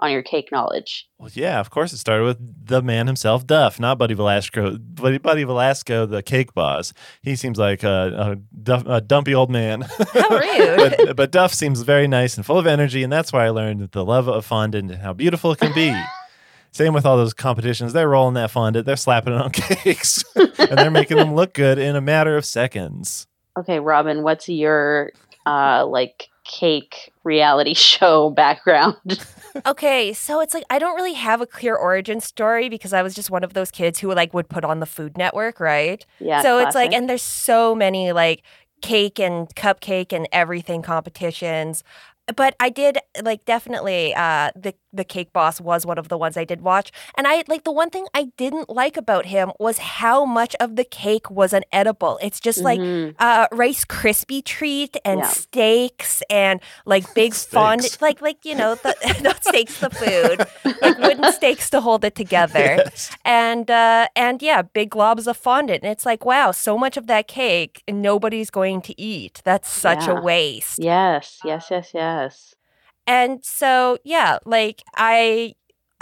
on 0.00 0.10
your 0.10 0.22
cake 0.22 0.50
knowledge. 0.50 1.06
Well, 1.18 1.30
yeah, 1.34 1.60
of 1.60 1.70
course 1.70 1.92
it 1.92 1.98
started 1.98 2.24
with 2.24 2.66
the 2.66 2.82
man 2.82 3.06
himself, 3.06 3.46
Duff, 3.46 3.78
not 3.78 3.98
Buddy 3.98 4.14
Valastro. 4.14 4.78
Buddy, 4.80 5.18
Buddy 5.18 5.44
Valastro, 5.44 6.08
the 6.08 6.22
cake 6.22 6.54
boss. 6.54 6.92
He 7.22 7.36
seems 7.36 7.58
like 7.58 7.82
a, 7.82 8.32
a, 8.32 8.36
duff, 8.62 8.84
a 8.86 9.00
dumpy 9.00 9.34
old 9.34 9.50
man. 9.50 9.82
How 9.82 10.28
rude. 10.30 10.94
but, 10.96 11.16
but 11.16 11.30
Duff 11.30 11.52
seems 11.52 11.82
very 11.82 12.08
nice 12.08 12.36
and 12.36 12.46
full 12.46 12.58
of 12.58 12.66
energy, 12.66 13.02
and 13.02 13.12
that's 13.12 13.32
why 13.32 13.44
I 13.44 13.50
learned 13.50 13.90
the 13.92 14.04
love 14.04 14.26
of 14.26 14.44
fondant 14.44 14.90
and 14.90 15.02
how 15.02 15.12
beautiful 15.12 15.52
it 15.52 15.58
can 15.58 15.74
be. 15.74 15.94
Same 16.72 16.94
with 16.94 17.04
all 17.04 17.16
those 17.16 17.34
competitions. 17.34 17.92
They're 17.92 18.08
rolling 18.08 18.34
that 18.34 18.50
fondant, 18.50 18.86
they're 18.86 18.96
slapping 18.96 19.32
it 19.32 19.40
on 19.40 19.50
cakes, 19.52 20.24
and 20.34 20.78
they're 20.78 20.90
making 20.90 21.16
them 21.16 21.34
look 21.34 21.54
good 21.54 21.78
in 21.78 21.96
a 21.96 22.00
matter 22.00 22.36
of 22.36 22.44
seconds. 22.44 23.26
Okay, 23.58 23.80
Robin, 23.80 24.22
what's 24.22 24.48
your 24.48 25.12
uh 25.46 25.86
like 25.86 26.28
cake 26.44 27.12
reality 27.24 27.74
show 27.74 28.30
background? 28.30 28.96
Okay, 29.66 30.12
so 30.12 30.40
it's 30.40 30.54
like 30.54 30.64
I 30.70 30.78
don't 30.78 30.94
really 30.94 31.14
have 31.14 31.40
a 31.40 31.46
clear 31.46 31.74
origin 31.74 32.20
story 32.20 32.68
because 32.68 32.92
I 32.92 33.02
was 33.02 33.14
just 33.14 33.30
one 33.30 33.42
of 33.42 33.54
those 33.54 33.70
kids 33.70 33.98
who 33.98 34.12
like 34.14 34.32
would 34.32 34.48
put 34.48 34.64
on 34.64 34.80
the 34.80 34.86
Food 34.86 35.18
Network, 35.18 35.60
right? 35.60 36.04
yeah. 36.18 36.42
so 36.42 36.58
it's 36.58 36.74
like, 36.74 36.92
and 36.92 37.08
there's 37.08 37.22
so 37.22 37.74
many 37.74 38.12
like 38.12 38.42
cake 38.80 39.18
and 39.18 39.48
cupcake 39.54 40.12
and 40.12 40.28
everything 40.32 40.82
competitions. 40.82 41.82
But 42.36 42.54
I 42.60 42.70
did 42.70 42.98
like 43.22 43.44
definitely 43.44 44.14
uh, 44.14 44.50
the 44.54 44.74
the 44.92 45.04
cake 45.04 45.32
boss 45.32 45.60
was 45.60 45.86
one 45.86 45.98
of 45.98 46.08
the 46.08 46.18
ones 46.18 46.36
I 46.36 46.44
did 46.44 46.60
watch, 46.62 46.90
and 47.16 47.26
I 47.26 47.44
like 47.48 47.64
the 47.64 47.72
one 47.72 47.90
thing 47.90 48.06
I 48.14 48.28
didn't 48.36 48.68
like 48.70 48.96
about 48.96 49.26
him 49.26 49.52
was 49.58 49.78
how 49.78 50.24
much 50.24 50.54
of 50.60 50.76
the 50.76 50.84
cake 50.84 51.30
was 51.30 51.52
an 51.52 51.62
edible. 51.72 52.18
It's 52.22 52.40
just 52.40 52.60
like 52.60 52.80
Mhm. 52.80 53.14
uh, 53.18 53.46
Rice 53.52 53.84
Krispie 53.84 54.44
treat 54.44 54.96
and 55.04 55.20
Yeah. 55.20 55.28
steaks 55.28 56.22
and 56.30 56.60
like 56.86 57.12
big 57.14 57.34
fondant, 57.54 57.92
Steaks. 57.92 58.02
like 58.02 58.20
like 58.20 58.44
you 58.44 58.54
know 58.54 58.74
the 58.74 58.94
not 59.22 59.44
steaks, 59.44 59.78
the 59.80 59.90
food, 59.90 60.46
like 60.82 60.98
wooden 60.98 61.32
stakes 61.32 61.70
to 61.70 61.80
hold 61.80 62.04
it 62.04 62.14
together 62.14 62.82
Yes. 62.84 63.10
and 63.24 63.70
uh, 63.70 64.08
and 64.16 64.42
yeah, 64.42 64.62
big 64.62 64.90
globs 64.90 65.26
of 65.26 65.36
fondant. 65.36 65.82
And 65.82 65.92
it's 65.92 66.06
like, 66.06 66.24
wow, 66.24 66.50
so 66.52 66.76
much 66.78 66.96
of 66.96 67.06
that 67.06 67.28
cake 67.28 67.82
nobody's 67.88 68.50
going 68.50 68.80
to 68.82 69.00
eat. 69.00 69.42
That's 69.44 69.68
such 69.70 70.06
Yeah. 70.06 70.18
a 70.18 70.20
waste. 70.22 70.78
yes, 70.78 71.40
yes, 71.44 71.68
yes, 71.70 71.90
yes. 71.94 72.54
And 73.10 73.44
so 73.44 73.98
yeah, 74.04 74.38
like 74.44 74.82
I 74.96 75.54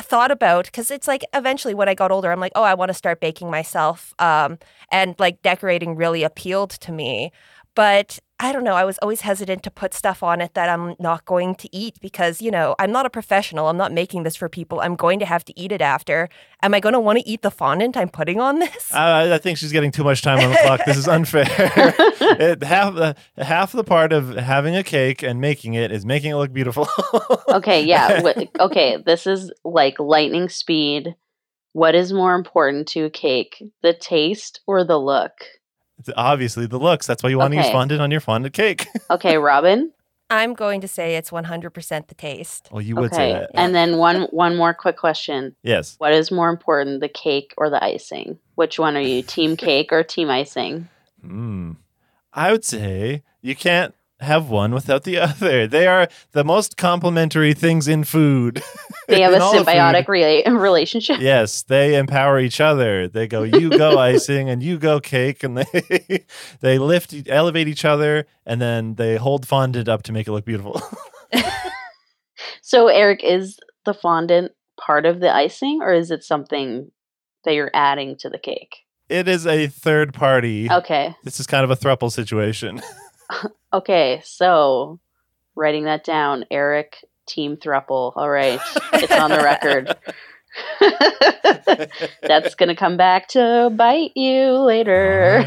thought 0.02 0.30
about 0.30 0.66
because 0.66 0.90
it's 0.90 1.08
like 1.08 1.24
eventually 1.34 1.72
when 1.74 1.88
I 1.88 1.94
got 1.94 2.10
older, 2.12 2.30
I'm 2.30 2.38
like, 2.40 2.52
oh, 2.54 2.62
I 2.62 2.74
want 2.74 2.90
to 2.90 2.94
start 2.94 3.18
baking 3.20 3.50
myself. 3.50 4.12
Um, 4.18 4.58
and 4.92 5.14
like 5.18 5.40
decorating 5.42 5.96
really 5.96 6.22
appealed 6.22 6.70
to 6.72 6.92
me, 6.92 7.32
but. 7.74 8.18
I 8.40 8.52
don't 8.52 8.62
know. 8.62 8.74
I 8.74 8.84
was 8.84 8.98
always 8.98 9.22
hesitant 9.22 9.64
to 9.64 9.70
put 9.70 9.92
stuff 9.92 10.22
on 10.22 10.40
it 10.40 10.54
that 10.54 10.68
I'm 10.68 10.94
not 11.00 11.24
going 11.24 11.56
to 11.56 11.68
eat 11.74 11.96
because, 12.00 12.40
you 12.40 12.52
know, 12.52 12.76
I'm 12.78 12.92
not 12.92 13.04
a 13.04 13.10
professional. 13.10 13.68
I'm 13.68 13.76
not 13.76 13.92
making 13.92 14.22
this 14.22 14.36
for 14.36 14.48
people. 14.48 14.80
I'm 14.80 14.94
going 14.94 15.18
to 15.18 15.26
have 15.26 15.44
to 15.46 15.58
eat 15.58 15.72
it 15.72 15.80
after. 15.80 16.28
Am 16.62 16.72
I 16.72 16.78
going 16.78 16.92
to 16.92 17.00
want 17.00 17.18
to 17.18 17.28
eat 17.28 17.42
the 17.42 17.50
fondant 17.50 17.96
I'm 17.96 18.08
putting 18.08 18.40
on 18.40 18.60
this? 18.60 18.94
I, 18.94 19.34
I 19.34 19.38
think 19.38 19.58
she's 19.58 19.72
getting 19.72 19.90
too 19.90 20.04
much 20.04 20.22
time 20.22 20.38
on 20.38 20.50
the 20.50 20.56
clock. 20.62 20.82
This 20.86 20.96
is 20.96 21.08
unfair. 21.08 21.46
it, 21.48 22.62
half 22.62 22.94
the 22.94 23.16
half 23.36 23.72
the 23.72 23.82
part 23.82 24.12
of 24.12 24.36
having 24.36 24.76
a 24.76 24.84
cake 24.84 25.24
and 25.24 25.40
making 25.40 25.74
it 25.74 25.90
is 25.90 26.06
making 26.06 26.30
it 26.30 26.36
look 26.36 26.52
beautiful. 26.52 26.88
Okay, 27.48 27.82
yeah. 27.82 28.20
okay, 28.60 28.98
this 29.04 29.26
is 29.26 29.50
like 29.64 29.98
lightning 29.98 30.48
speed. 30.48 31.16
What 31.72 31.94
is 31.94 32.12
more 32.12 32.34
important 32.34 32.88
to 32.88 33.04
a 33.04 33.10
cake, 33.10 33.62
the 33.82 33.94
taste 33.94 34.60
or 34.66 34.84
the 34.84 34.98
look? 34.98 35.32
It's 35.98 36.10
obviously 36.16 36.66
the 36.66 36.78
looks. 36.78 37.06
That's 37.06 37.22
why 37.22 37.30
you 37.30 37.38
want 37.38 37.52
to 37.52 37.58
use 37.58 37.70
fondant 37.70 38.00
on 38.00 38.10
your 38.10 38.20
fondant 38.20 38.54
cake. 38.54 38.86
Okay, 39.10 39.36
Robin. 39.38 39.92
I'm 40.30 40.52
going 40.52 40.82
to 40.82 40.88
say 40.88 41.16
it's 41.16 41.30
100% 41.30 42.08
the 42.08 42.14
taste. 42.14 42.68
well, 42.70 42.82
you 42.82 42.94
would 42.96 43.14
say 43.14 43.30
Okay, 43.30 43.40
that. 43.40 43.50
and 43.54 43.74
then 43.74 43.96
one 43.96 44.22
one 44.24 44.56
more 44.56 44.74
quick 44.74 44.98
question: 44.98 45.56
yes. 45.62 45.94
What 45.98 46.12
is 46.12 46.30
more 46.30 46.50
important, 46.50 47.00
the 47.00 47.08
cake 47.08 47.54
or 47.56 47.70
the 47.70 47.82
icing? 47.82 48.38
Which 48.54 48.78
one 48.78 48.96
are 48.96 49.00
you, 49.00 49.22
team 49.22 49.56
cake 49.68 49.90
or 49.92 50.02
team 50.02 50.28
icing? 50.28 50.88
Hmm. 51.22 51.72
I 52.32 52.52
would 52.52 52.64
say 52.64 53.22
you 53.40 53.56
can't 53.56 53.94
have 54.20 54.48
one 54.50 54.72
without 54.74 55.04
the 55.04 55.18
other. 55.18 55.66
They 55.66 55.86
are 55.86 56.08
the 56.32 56.44
most 56.44 56.76
complementary 56.76 57.54
things 57.54 57.86
in 57.88 58.04
food. 58.04 58.62
They 59.08 59.20
have 59.22 59.32
a 59.32 59.36
In 59.36 59.42
all 59.42 59.52
of 59.52 59.66
food. 59.66 59.66
symbiotic 59.68 60.06
rela- 60.06 60.46
relationship. 60.60 61.20
Yes, 61.20 61.62
they 61.62 61.94
empower 61.96 62.40
each 62.40 62.60
other. 62.60 63.08
They 63.08 63.26
go, 63.26 63.42
you 63.44 63.70
go 63.70 63.98
icing 63.98 64.48
and 64.48 64.62
you 64.62 64.78
go 64.78 65.00
cake, 65.00 65.42
and 65.44 65.56
they 65.58 66.24
they 66.60 66.78
lift, 66.78 67.14
elevate 67.28 67.68
each 67.68 67.84
other, 67.84 68.26
and 68.44 68.60
then 68.60 68.94
they 68.96 69.16
hold 69.16 69.46
fondant 69.46 69.88
up 69.88 70.02
to 70.04 70.12
make 70.12 70.26
it 70.26 70.32
look 70.32 70.44
beautiful. 70.44 70.82
So, 72.62 72.88
Eric, 72.88 73.20
is 73.24 73.58
the 73.84 73.94
fondant 73.94 74.52
part 74.78 75.06
of 75.06 75.20
the 75.20 75.34
icing, 75.34 75.80
or 75.82 75.92
is 75.94 76.10
it 76.10 76.22
something 76.22 76.90
that 77.44 77.54
you're 77.54 77.70
adding 77.74 78.16
to 78.18 78.28
the 78.28 78.38
cake? 78.38 78.76
it 79.08 79.26
is 79.26 79.46
a 79.46 79.68
third 79.68 80.12
party. 80.12 80.70
Okay. 80.70 81.14
This 81.24 81.40
is 81.40 81.46
kind 81.46 81.64
of 81.64 81.70
a 81.70 81.76
thruple 81.76 82.12
situation. 82.12 82.82
Okay, 83.70 84.22
so 84.24 84.98
writing 85.54 85.84
that 85.84 86.02
down, 86.02 86.46
Eric 86.50 87.04
Team 87.26 87.58
Thruple. 87.58 88.14
All 88.16 88.30
right, 88.30 88.58
it's 88.94 89.12
on 89.12 89.28
the 89.30 89.42
record. 89.42 89.94
That's 92.22 92.54
gonna 92.54 92.74
come 92.74 92.96
back 92.96 93.28
to 93.28 93.70
bite 93.76 94.12
you 94.16 94.52
later. 94.56 95.44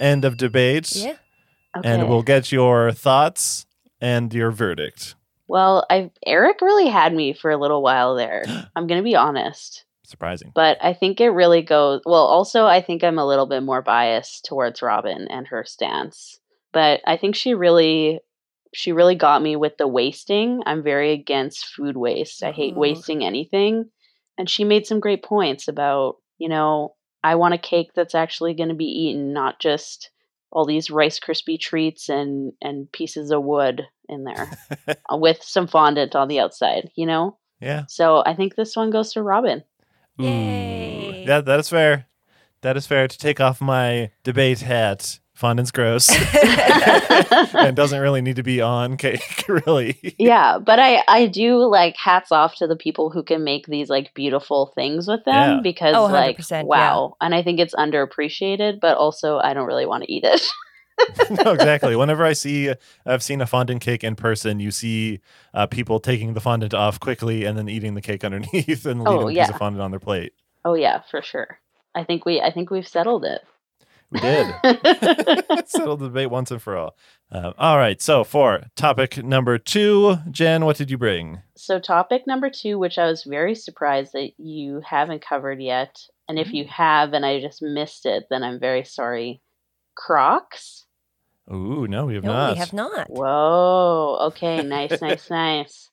End 0.00 0.24
of 0.24 0.36
debate. 0.38 0.92
Yeah. 0.96 1.16
okay. 1.76 1.88
And 1.88 2.08
we'll 2.08 2.22
get 2.22 2.50
your 2.50 2.92
thoughts 2.92 3.66
and 4.00 4.32
your 4.32 4.50
verdict. 4.50 5.14
well, 5.48 5.84
I 5.90 6.10
Eric 6.26 6.62
really 6.62 6.88
had 6.88 7.14
me 7.14 7.34
for 7.34 7.50
a 7.50 7.56
little 7.58 7.82
while 7.82 8.16
there. 8.16 8.44
I'm 8.76 8.86
gonna 8.86 9.02
be 9.02 9.16
honest, 9.16 9.84
Surprising. 10.12 10.52
but 10.54 10.78
I 10.80 10.92
think 10.94 11.20
it 11.20 11.30
really 11.30 11.62
goes 11.62 12.02
well. 12.06 12.24
Also, 12.26 12.64
I 12.66 12.80
think 12.80 13.02
I'm 13.02 13.18
a 13.18 13.26
little 13.26 13.46
bit 13.46 13.62
more 13.64 13.82
biased 13.82 14.44
towards 14.44 14.80
Robin 14.82 15.26
and 15.28 15.48
her 15.48 15.64
stance, 15.64 16.38
but 16.72 17.00
I 17.06 17.16
think 17.16 17.34
she 17.34 17.54
really 17.54 18.20
she 18.74 18.92
really 18.92 19.16
got 19.16 19.42
me 19.42 19.56
with 19.56 19.76
the 19.76 19.86
wasting. 19.88 20.62
I'm 20.64 20.82
very 20.82 21.12
against 21.12 21.66
food 21.66 21.96
waste. 21.96 22.42
I 22.42 22.52
hate 22.52 22.74
Mhm. 22.74 22.78
wasting 22.78 23.22
anything. 23.24 23.90
And 24.38 24.48
she 24.48 24.64
made 24.64 24.86
some 24.86 24.98
great 25.00 25.22
points 25.22 25.68
about, 25.68 26.16
you 26.38 26.48
know, 26.48 26.94
I 27.22 27.34
want 27.34 27.52
a 27.52 27.58
cake 27.58 27.90
that's 27.94 28.14
actually 28.14 28.54
going 28.54 28.70
to 28.70 28.74
be 28.74 28.86
eaten, 28.86 29.34
not 29.34 29.60
just 29.60 30.10
all 30.50 30.64
these 30.64 30.90
Rice 30.90 31.20
Krispie 31.20 31.60
treats 31.60 32.08
and 32.08 32.52
and 32.62 32.90
pieces 32.92 33.30
of 33.30 33.42
wood 33.44 33.86
in 34.08 34.24
there 34.24 34.48
uh, 34.88 35.16
with 35.16 35.42
some 35.42 35.66
fondant 35.66 36.14
on 36.14 36.28
the 36.28 36.40
outside, 36.40 36.90
you 36.94 37.04
know? 37.06 37.36
Yeah. 37.60 37.84
So 37.88 38.22
I 38.24 38.34
think 38.34 38.54
this 38.54 38.74
one 38.74 38.90
goes 38.90 39.12
to 39.12 39.22
Robin. 39.22 39.62
Ooh. 40.20 40.24
Yay. 40.24 41.24
Yeah, 41.26 41.40
that 41.40 41.60
is 41.60 41.68
fair. 41.68 42.06
That 42.62 42.76
is 42.76 42.86
fair 42.86 43.08
to 43.08 43.18
take 43.18 43.40
off 43.40 43.60
my 43.60 44.10
debate 44.22 44.60
hat. 44.60 45.18
Fondant's 45.36 45.72
gross 45.72 46.08
and 47.54 47.74
doesn't 47.74 48.00
really 48.00 48.20
need 48.20 48.36
to 48.36 48.42
be 48.42 48.60
on 48.60 48.96
cake, 48.96 49.44
really. 49.66 50.14
yeah, 50.18 50.58
but 50.58 50.78
I 50.78 51.02
I 51.08 51.26
do 51.26 51.56
like 51.66 51.96
hats 51.96 52.30
off 52.30 52.54
to 52.56 52.66
the 52.68 52.76
people 52.76 53.10
who 53.10 53.22
can 53.24 53.42
make 53.42 53.66
these 53.66 53.88
like 53.88 54.12
beautiful 54.14 54.70
things 54.74 55.08
with 55.08 55.24
them 55.24 55.56
Yeah. 55.56 55.60
because 55.62 55.96
Oh, 55.96 56.04
like 56.06 56.38
100%, 56.38 56.50
yeah. 56.50 56.62
wow, 56.64 57.16
and 57.20 57.34
I 57.34 57.42
think 57.42 57.58
it's 57.58 57.74
underappreciated, 57.74 58.78
but 58.80 58.96
also 58.98 59.38
I 59.38 59.54
don't 59.54 59.66
really 59.66 59.86
want 59.86 60.04
to 60.04 60.12
eat 60.12 60.22
it. 60.24 60.42
no, 61.30 61.52
exactly. 61.52 61.96
Whenever 61.96 62.24
I 62.24 62.32
see, 62.32 62.72
I've 63.06 63.22
seen 63.22 63.40
a 63.40 63.46
fondant 63.46 63.80
cake 63.80 64.04
in 64.04 64.14
person, 64.14 64.60
you 64.60 64.70
see 64.70 65.20
uh, 65.54 65.66
people 65.66 66.00
taking 66.00 66.34
the 66.34 66.40
fondant 66.40 66.74
off 66.74 67.00
quickly 67.00 67.44
and 67.44 67.56
then 67.58 67.68
eating 67.68 67.94
the 67.94 68.00
cake 68.02 68.24
underneath 68.24 68.84
and 68.86 69.02
leaving 69.02 69.22
Oh, 69.22 69.28
a 69.28 69.32
piece 69.34 69.48
of 69.48 69.56
fondant 69.58 69.82
on 69.82 69.90
their 69.90 70.00
plate. 70.00 70.32
oh 70.64 70.74
yeah, 70.74 71.02
for 71.10 71.22
sure. 71.22 71.58
I 71.94 72.04
think 72.04 72.24
we 72.24 72.40
I 72.40 72.50
think 72.52 72.70
we've 72.70 72.86
settled 72.88 73.24
it. 73.24 73.42
We 74.10 74.20
did. 74.20 74.46
Settled 75.66 76.00
the 76.00 76.08
debate 76.08 76.30
once 76.30 76.50
and 76.50 76.60
for 76.60 76.76
all. 76.76 76.96
Um, 77.30 77.54
all 77.56 77.78
right. 77.78 78.00
So 78.02 78.24
for 78.24 78.64
topic 78.76 79.22
number 79.24 79.56
two, 79.56 80.16
Jen, 80.30 80.66
what 80.66 80.76
did 80.76 80.90
you 80.90 80.98
bring? 80.98 81.40
so, 81.56 81.78
topic 81.78 82.26
number 82.26 82.50
two, 82.50 82.78
which 82.78 82.98
I 82.98 83.06
was 83.06 83.24
very 83.24 83.54
surprised 83.54 84.12
that 84.12 84.32
you 84.36 84.82
haven't 84.84 85.22
covered 85.22 85.62
yet, 85.62 85.98
and 86.28 86.38
if 86.38 86.52
you 86.52 86.66
have 86.66 87.14
and 87.14 87.24
I 87.24 87.40
just 87.40 87.62
missed 87.62 88.04
it, 88.04 88.24
then 88.28 88.42
I'm 88.42 88.60
very 88.60 88.84
sorry. 88.84 89.40
Crocs. 89.94 90.86
Ooh, 91.52 91.86
no, 91.88 92.06
we 92.06 92.14
have 92.14 92.24
no, 92.24 92.32
not. 92.32 92.52
we 92.52 92.58
have 92.58 92.72
not. 92.72 93.10
Whoa. 93.10 94.18
Okay. 94.28 94.62
Nice, 94.72 95.00
nice, 95.00 95.28
nice. 95.28 95.90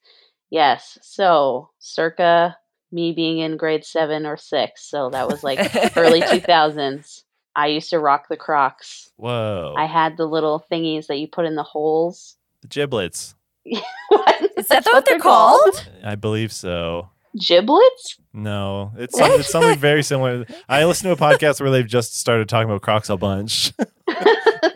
Yes. 0.49 0.97
So, 1.01 1.69
circa 1.79 2.57
me 2.91 3.12
being 3.12 3.39
in 3.39 3.57
grade 3.57 3.83
seven 3.85 4.25
or 4.25 4.38
six. 4.38 4.83
So, 4.83 5.09
that 5.09 5.27
was 5.27 5.43
like 5.43 5.59
early 5.97 6.21
2000s. 6.21 7.23
I 7.55 7.67
used 7.67 7.89
to 7.89 7.99
rock 7.99 8.27
the 8.29 8.38
Crocs. 8.38 9.12
Whoa. 9.17 9.73
I 9.77 9.85
had 9.85 10.17
the 10.17 10.25
little 10.25 10.63
thingies 10.71 11.07
that 11.07 11.17
you 11.17 11.27
put 11.27 11.45
in 11.45 11.55
the 11.55 11.63
holes. 11.63 12.38
the 12.62 12.67
giblets. 12.67 13.35
what? 14.09 14.41
Is 14.57 14.67
that 14.67 14.83
That's 14.83 14.88
what 14.88 15.05
they're 15.05 15.19
called? 15.19 15.88
I 16.03 16.15
believe 16.15 16.53
so. 16.53 17.09
Giblets? 17.39 18.17
No, 18.34 18.91
it's, 18.97 19.17
it's 19.17 19.49
something 19.49 19.78
very 19.80 20.04
similar. 20.04 20.45
I 20.67 20.86
listened 20.86 21.15
to 21.15 21.23
a 21.23 21.30
podcast 21.30 21.60
where 21.62 21.71
they've 21.71 21.88
just 21.88 22.19
started 22.19 22.47
talking 22.49 22.69
about 22.69 22.82
Crocs 22.82 23.10
a 23.10 23.17
bunch, 23.17 23.73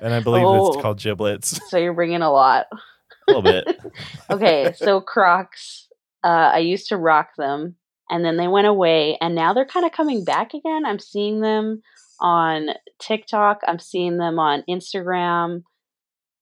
and 0.02 0.14
I 0.14 0.20
believe 0.22 0.44
Oh. 0.46 0.74
it's 0.74 0.82
called 0.82 1.00
giblets. 1.00 1.60
so, 1.70 1.78
you're 1.78 1.94
bringing 1.94 2.22
a 2.22 2.32
lot. 2.32 2.68
A 2.72 3.32
little 3.32 3.42
bit. 3.44 3.80
okay, 4.30 4.74
so 4.76 5.00
Crocs, 5.02 5.88
uh, 6.24 6.52
I 6.54 6.60
used 6.60 6.90
to 6.90 6.98
rock 6.98 7.30
them, 7.38 7.76
and 8.10 8.26
then 8.26 8.38
they 8.38 8.48
went 8.48 8.68
away, 8.68 9.18
and 9.22 9.36
now 9.36 9.54
they're 9.54 9.66
kind 9.66 9.86
of 9.86 9.92
coming 9.92 10.24
back 10.24 10.54
again. 10.54 10.86
I'm 10.86 11.00
seeing 11.00 11.42
them 11.42 11.82
on 12.20 12.70
TikTok. 13.00 13.62
I'm 13.68 13.80
seeing 13.80 14.18
them 14.18 14.40
on 14.40 14.64
Instagram. 14.70 15.64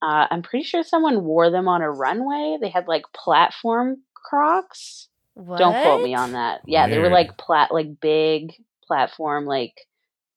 Uh, 0.01 0.25
I'm 0.31 0.41
pretty 0.41 0.63
sure 0.65 0.83
someone 0.83 1.23
wore 1.23 1.51
them 1.51 1.67
on 1.67 1.81
a 1.81 1.91
runway. 1.91 2.57
They 2.59 2.69
had 2.69 2.87
like 2.87 3.03
platform 3.13 3.97
Crocs. 4.15 5.07
Don't 5.35 5.73
quote 5.73 6.03
me 6.03 6.13
on 6.13 6.33
that. 6.33 6.61
Yeah, 6.65 6.87
they 6.87 6.99
were 6.99 7.09
like 7.09 7.37
plat, 7.37 7.71
like 7.71 7.99
big 7.99 8.53
platform, 8.85 9.45
like 9.45 9.73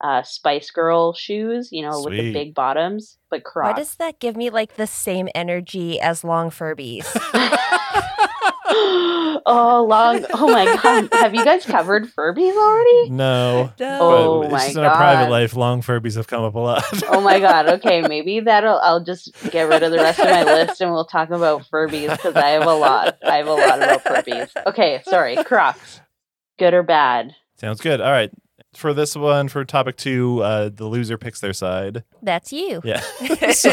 uh, 0.03 0.23
Spice 0.23 0.71
Girl 0.71 1.13
shoes. 1.15 1.71
You 1.73 1.83
know, 1.83 2.03
with 2.03 2.17
the 2.17 2.33
big 2.33 2.55
bottoms, 2.55 3.19
but 3.31 3.43
Why 3.55 3.73
does 3.73 3.97
that 3.97 4.21
give 4.21 4.37
me 4.37 4.51
like 4.51 4.77
the 4.77 4.87
same 4.87 5.29
energy 5.35 6.01
as 6.01 6.25
long 6.25 6.51
Furbies? 6.51 7.07
oh, 9.47 9.85
long. 9.85 10.25
Oh 10.33 10.49
my 10.49 10.65
god. 10.83 11.09
Have 11.13 11.35
you 11.35 11.45
guys 11.45 11.65
covered 11.65 12.05
Furbies 12.05 12.55
already? 12.57 13.11
No. 13.11 13.73
No. 13.79 13.99
Oh 14.01 14.39
but 14.39 14.45
it's 14.45 14.53
my 14.53 14.59
just 14.59 14.77
in 14.77 14.85
our 14.85 14.97
private 14.97 15.31
life, 15.31 15.55
long 15.55 15.83
Furbies 15.83 16.17
have 16.17 16.27
come 16.27 16.45
up 16.45 16.55
a 16.55 16.59
lot. 16.59 16.85
Oh 17.09 17.21
my 17.21 17.41
god. 17.41 17.69
Okay, 17.75 18.03
maybe 18.03 18.41
that'll. 18.41 18.79
I'll 18.79 19.03
just 19.03 19.33
get 19.51 19.69
rid 19.69 19.83
of 19.83 19.91
the 19.91 19.99
rest 19.99 20.19
of 20.21 20.27
my 20.27 20.45
list 20.45 20.81
and 20.81 20.93
we'll 20.93 21.05
talk 21.05 21.31
about 21.31 21.65
Furbies 21.71 22.11
because 22.11 22.37
I 22.37 22.51
have 22.51 22.67
a 22.67 22.75
lot. 22.75 23.19
I 23.23 23.37
have 23.39 23.47
a 23.47 23.53
lot 23.53 23.79
about 23.83 24.05
Furbies. 24.05 24.51
Okay, 24.67 25.03
sorry. 25.05 25.37
Crocs. 25.45 26.01
Good 26.59 26.73
or 26.73 26.83
bad? 26.83 27.35
Sounds 27.57 27.81
good. 27.81 28.01
All 28.01 28.11
right. 28.11 28.31
For 28.75 28.93
this 28.93 29.17
one, 29.17 29.49
for 29.49 29.65
topic 29.65 29.97
two, 29.97 30.43
uh, 30.43 30.69
the 30.73 30.87
loser 30.87 31.19
picks 31.19 31.41
their 31.41 31.53
side. 31.53 32.05
That's 32.23 32.53
you. 32.53 32.81
Yeah. 32.85 33.01
so 33.53 33.71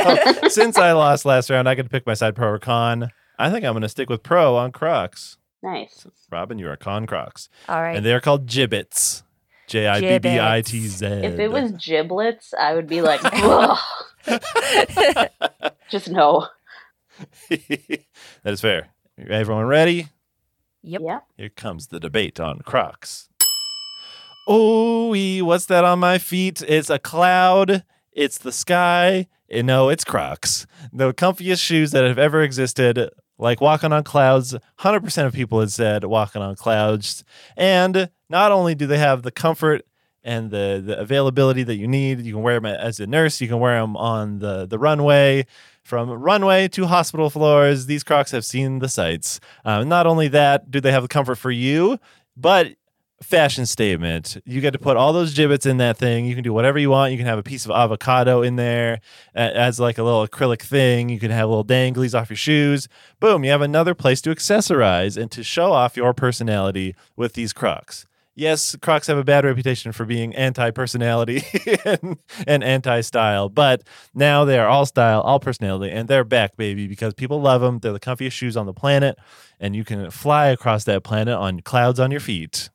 since 0.47 0.77
I 0.77 0.91
lost 0.93 1.25
last 1.25 1.49
round, 1.49 1.67
I 1.67 1.75
get 1.75 1.83
to 1.83 1.89
pick 1.89 2.05
my 2.05 2.13
side, 2.13 2.35
pro 2.35 2.49
or 2.49 2.59
con. 2.59 3.09
I 3.39 3.49
think 3.49 3.65
I'm 3.65 3.73
going 3.73 3.81
to 3.81 3.89
stick 3.89 4.09
with 4.09 4.21
pro 4.23 4.55
on 4.55 4.71
Crocs. 4.71 5.37
Nice. 5.63 6.07
Robin, 6.31 6.57
you 6.59 6.69
are 6.69 6.75
con 6.77 7.05
Crocs. 7.05 7.49
All 7.69 7.81
right. 7.81 7.95
And 7.95 8.05
they 8.05 8.13
are 8.13 8.19
called 8.21 8.47
Jibbitz. 8.47 9.23
J 9.67 9.87
I 9.87 9.99
B 10.01 10.17
B 10.19 10.39
I 10.39 10.61
T 10.61 10.87
Z. 10.87 11.05
If 11.05 11.39
it 11.39 11.49
was 11.49 11.71
giblets, 11.71 12.53
I 12.53 12.73
would 12.73 12.87
be 12.87 13.01
like, 13.01 13.21
just 15.89 16.09
no. 16.09 16.47
that 17.49 18.03
is 18.45 18.61
fair. 18.61 18.89
Everyone 19.29 19.65
ready? 19.65 20.07
yep. 20.83 21.01
Yeah. 21.03 21.19
Here 21.37 21.49
comes 21.49 21.87
the 21.87 21.99
debate 21.99 22.39
on 22.39 22.59
Crocs. 22.65 23.29
Oh, 24.47 25.13
what's 25.45 25.67
that 25.67 25.85
on 25.85 25.99
my 25.99 26.17
feet? 26.17 26.61
It's 26.67 26.89
a 26.89 26.97
cloud. 26.99 27.83
It's 28.11 28.37
the 28.39 28.51
sky. 28.51 29.27
Eh, 29.49 29.61
No, 29.61 29.89
it's 29.89 30.03
Crocs. 30.03 30.65
The 30.91 31.13
comfiest 31.13 31.61
shoes 31.61 31.91
that 31.91 32.03
have 32.03 32.17
ever 32.17 32.41
existed. 32.41 33.11
Like 33.41 33.59
walking 33.59 33.91
on 33.91 34.03
clouds, 34.03 34.55
100% 34.79 35.25
of 35.25 35.33
people 35.33 35.59
had 35.59 35.71
said 35.71 36.03
walking 36.05 36.43
on 36.43 36.55
clouds. 36.55 37.23
And 37.57 38.11
not 38.29 38.51
only 38.51 38.75
do 38.75 38.85
they 38.85 38.99
have 38.99 39.23
the 39.23 39.31
comfort 39.31 39.81
and 40.23 40.51
the, 40.51 40.81
the 40.85 40.99
availability 40.99 41.63
that 41.63 41.75
you 41.75 41.87
need, 41.87 42.21
you 42.21 42.33
can 42.33 42.43
wear 42.43 42.59
them 42.59 42.67
as 42.67 42.99
a 42.99 43.07
nurse, 43.07 43.41
you 43.41 43.47
can 43.47 43.59
wear 43.59 43.81
them 43.81 43.97
on 43.97 44.39
the, 44.39 44.67
the 44.67 44.77
runway. 44.77 45.47
From 45.83 46.11
runway 46.11 46.67
to 46.69 46.85
hospital 46.85 47.31
floors, 47.31 47.87
these 47.87 48.03
Crocs 48.03 48.29
have 48.29 48.45
seen 48.45 48.77
the 48.77 48.87
sights. 48.87 49.39
Um, 49.65 49.89
not 49.89 50.05
only 50.05 50.27
that, 50.27 50.69
do 50.69 50.79
they 50.79 50.91
have 50.91 51.01
the 51.01 51.09
comfort 51.09 51.35
for 51.39 51.49
you, 51.49 51.97
but 52.37 52.75
fashion 53.21 53.65
statement. 53.65 54.37
You 54.45 54.61
get 54.61 54.71
to 54.71 54.79
put 54.79 54.97
all 54.97 55.13
those 55.13 55.33
Jibbitz 55.33 55.65
in 55.65 55.77
that 55.77 55.97
thing. 55.97 56.25
You 56.25 56.35
can 56.35 56.43
do 56.43 56.53
whatever 56.53 56.79
you 56.79 56.89
want. 56.89 57.11
You 57.11 57.17
can 57.17 57.27
have 57.27 57.39
a 57.39 57.43
piece 57.43 57.65
of 57.65 57.71
avocado 57.71 58.41
in 58.41 58.55
there 58.55 58.99
as 59.35 59.79
like 59.79 59.97
a 59.97 60.03
little 60.03 60.27
acrylic 60.27 60.61
thing. 60.61 61.09
You 61.09 61.19
can 61.19 61.31
have 61.31 61.49
little 61.49 61.65
danglies 61.65 62.19
off 62.19 62.29
your 62.29 62.37
shoes. 62.37 62.87
Boom, 63.19 63.43
you 63.43 63.51
have 63.51 63.61
another 63.61 63.93
place 63.93 64.21
to 64.21 64.33
accessorize 64.33 65.21
and 65.21 65.31
to 65.31 65.43
show 65.43 65.71
off 65.71 65.95
your 65.95 66.13
personality 66.13 66.95
with 67.15 67.33
these 67.33 67.53
Crocs. 67.53 68.05
Yes, 68.33 68.77
Crocs 68.77 69.07
have 69.07 69.17
a 69.17 69.25
bad 69.25 69.43
reputation 69.43 69.91
for 69.91 70.05
being 70.05 70.33
anti-personality 70.35 71.43
and, 71.85 72.17
and 72.47 72.63
anti-style, 72.63 73.49
but 73.49 73.83
now 74.15 74.45
they 74.45 74.57
are 74.57 74.69
all 74.69 74.85
style, 74.85 75.19
all 75.21 75.39
personality, 75.39 75.91
and 75.91 76.07
they're 76.07 76.23
back, 76.23 76.55
baby, 76.55 76.87
because 76.87 77.13
people 77.13 77.41
love 77.41 77.59
them. 77.59 77.79
They're 77.79 77.91
the 77.91 77.99
comfiest 77.99 78.31
shoes 78.31 78.55
on 78.55 78.65
the 78.65 78.73
planet, 78.73 79.19
and 79.59 79.75
you 79.75 79.83
can 79.83 80.09
fly 80.11 80.47
across 80.47 80.85
that 80.85 81.03
planet 81.03 81.35
on 81.35 81.59
clouds 81.59 81.99
on 81.99 82.09
your 82.09 82.21
feet. 82.21 82.69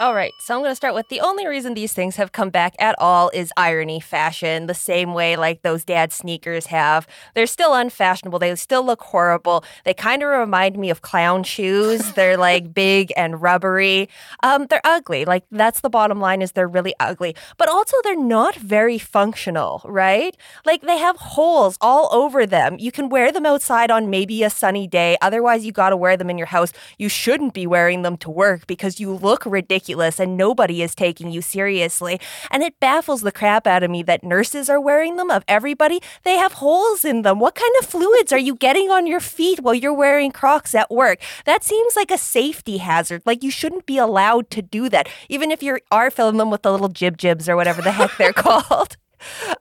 All 0.00 0.14
right, 0.14 0.32
so 0.38 0.54
I'm 0.54 0.60
going 0.62 0.70
to 0.70 0.76
start 0.76 0.94
with 0.94 1.10
the 1.10 1.20
only 1.20 1.46
reason 1.46 1.74
these 1.74 1.92
things 1.92 2.16
have 2.16 2.32
come 2.32 2.48
back 2.48 2.74
at 2.78 2.94
all 2.98 3.30
is 3.34 3.52
irony 3.54 4.00
fashion, 4.00 4.66
the 4.66 4.72
same 4.72 5.12
way 5.12 5.36
like 5.36 5.60
those 5.60 5.84
dad 5.84 6.10
sneakers 6.10 6.68
have. 6.68 7.06
They're 7.34 7.46
still 7.46 7.74
unfashionable. 7.74 8.38
They 8.38 8.54
still 8.56 8.82
look 8.82 9.02
horrible. 9.02 9.62
They 9.84 9.92
kind 9.92 10.22
of 10.22 10.30
remind 10.30 10.78
me 10.78 10.88
of 10.88 11.02
clown 11.02 11.42
shoes. 11.42 12.12
They're 12.14 12.38
like 12.38 12.72
big 12.72 13.12
and 13.14 13.42
rubbery. 13.42 14.08
Um, 14.42 14.68
they're 14.70 14.80
ugly. 14.84 15.26
Like 15.26 15.44
that's 15.50 15.80
the 15.80 15.90
bottom 15.90 16.18
line 16.18 16.40
is 16.40 16.52
they're 16.52 16.66
really 16.66 16.94
ugly. 16.98 17.36
But 17.58 17.68
also 17.68 17.94
they're 18.02 18.16
not 18.16 18.54
very 18.54 18.96
functional, 18.96 19.82
right? 19.84 20.34
Like 20.64 20.80
they 20.80 20.96
have 20.96 21.16
holes 21.16 21.76
all 21.82 22.08
over 22.10 22.46
them. 22.46 22.76
You 22.78 22.90
can 22.90 23.10
wear 23.10 23.30
them 23.32 23.44
outside 23.44 23.90
on 23.90 24.08
maybe 24.08 24.44
a 24.44 24.48
sunny 24.48 24.86
day. 24.86 25.18
Otherwise, 25.20 25.66
you 25.66 25.72
got 25.72 25.90
to 25.90 25.96
wear 25.98 26.16
them 26.16 26.30
in 26.30 26.38
your 26.38 26.46
house. 26.46 26.72
You 26.96 27.10
shouldn't 27.10 27.52
be 27.52 27.66
wearing 27.66 28.00
them 28.00 28.16
to 28.18 28.30
work 28.30 28.66
because 28.66 28.98
you 28.98 29.12
look 29.12 29.44
ridiculous 29.44 29.89
and 30.20 30.36
nobody 30.36 30.82
is 30.82 30.94
taking 30.94 31.30
you 31.30 31.42
seriously. 31.42 32.20
And 32.50 32.62
it 32.62 32.78
baffles 32.80 33.22
the 33.22 33.32
crap 33.32 33.66
out 33.66 33.82
of 33.82 33.90
me 33.90 34.02
that 34.04 34.22
nurses 34.22 34.68
are 34.68 34.80
wearing 34.80 35.16
them, 35.16 35.30
of 35.30 35.44
everybody. 35.48 36.00
They 36.22 36.36
have 36.36 36.54
holes 36.54 37.04
in 37.04 37.22
them. 37.22 37.38
What 37.40 37.54
kind 37.54 37.72
of 37.80 37.86
fluids 37.86 38.32
are 38.32 38.38
you 38.38 38.54
getting 38.54 38.90
on 38.90 39.06
your 39.06 39.20
feet 39.20 39.60
while 39.60 39.74
you're 39.74 39.94
wearing 39.94 40.32
Crocs 40.32 40.74
at 40.74 40.90
work? 40.90 41.20
That 41.44 41.64
seems 41.64 41.96
like 41.96 42.10
a 42.10 42.18
safety 42.18 42.78
hazard. 42.78 43.22
Like 43.24 43.42
you 43.42 43.50
shouldn't 43.50 43.86
be 43.86 43.98
allowed 43.98 44.50
to 44.50 44.62
do 44.62 44.88
that, 44.88 45.08
even 45.28 45.50
if 45.50 45.62
you 45.62 45.78
are 45.90 46.10
filling 46.10 46.36
them 46.36 46.50
with 46.50 46.62
the 46.62 46.72
little 46.72 46.88
jib 46.88 47.16
jibs 47.18 47.48
or 47.48 47.56
whatever 47.56 47.82
the 47.82 47.92
heck 47.92 48.16
they're 48.16 48.32
called. 48.34 48.96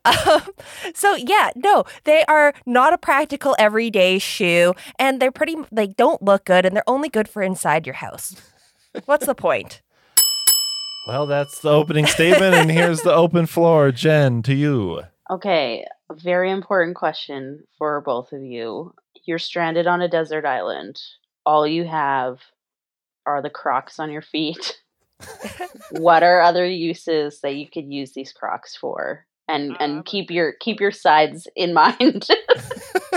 Um, 0.06 0.42
so 0.94 1.16
yeah, 1.16 1.50
no, 1.56 1.84
they 2.06 2.24
are 2.26 2.54
not 2.66 2.94
a 2.94 2.98
practical 2.98 3.56
everyday 3.60 4.20
shoe, 4.20 4.74
and 4.98 5.22
they're 5.22 5.32
pretty. 5.32 5.56
They 5.72 5.88
don't 5.88 6.22
look 6.22 6.46
good, 6.46 6.66
and 6.66 6.76
they're 6.76 6.84
only 6.88 7.10
good 7.10 7.28
for 7.28 7.42
inside 7.42 7.86
your 7.86 7.96
house. 7.96 8.36
What's 9.06 9.26
the 9.26 9.36
point? 9.36 9.82
Well, 11.08 11.26
that's 11.26 11.60
the 11.60 11.70
opening 11.70 12.06
statement, 12.06 12.56
and 12.56 12.70
here's 12.70 13.02
the 13.02 13.14
open 13.14 13.46
floor. 13.46 13.92
Jen, 13.92 14.42
to 14.44 14.54
you. 14.54 15.04
Okay, 15.30 15.86
a 16.10 16.16
very 16.16 16.52
important 16.52 16.96
question 16.96 17.64
for 17.78 18.02
both 18.02 18.32
of 18.32 18.44
you. 18.44 18.94
You're 19.26 19.40
stranded 19.40 19.88
on 19.88 20.02
a 20.02 20.08
desert 20.08 20.46
island. 20.46 21.00
All 21.46 21.68
you 21.68 21.86
have 21.86 22.40
are 23.26 23.42
the 23.42 23.50
Crocs 23.50 24.00
on 24.00 24.12
your 24.12 24.22
feet. 24.22 24.78
what 25.92 26.24
are 26.24 26.42
other 26.42 26.66
uses 26.66 27.42
that 27.42 27.56
you 27.56 27.68
could 27.72 27.92
use 27.92 28.14
these 28.14 28.34
Crocs 28.34 28.76
for? 28.76 29.26
And 29.48 29.76
and 29.80 29.98
um, 29.98 30.04
keep 30.04 30.30
your 30.30 30.54
keep 30.60 30.80
your 30.80 30.92
sides 30.92 31.48
in 31.56 31.74
mind. 31.76 32.28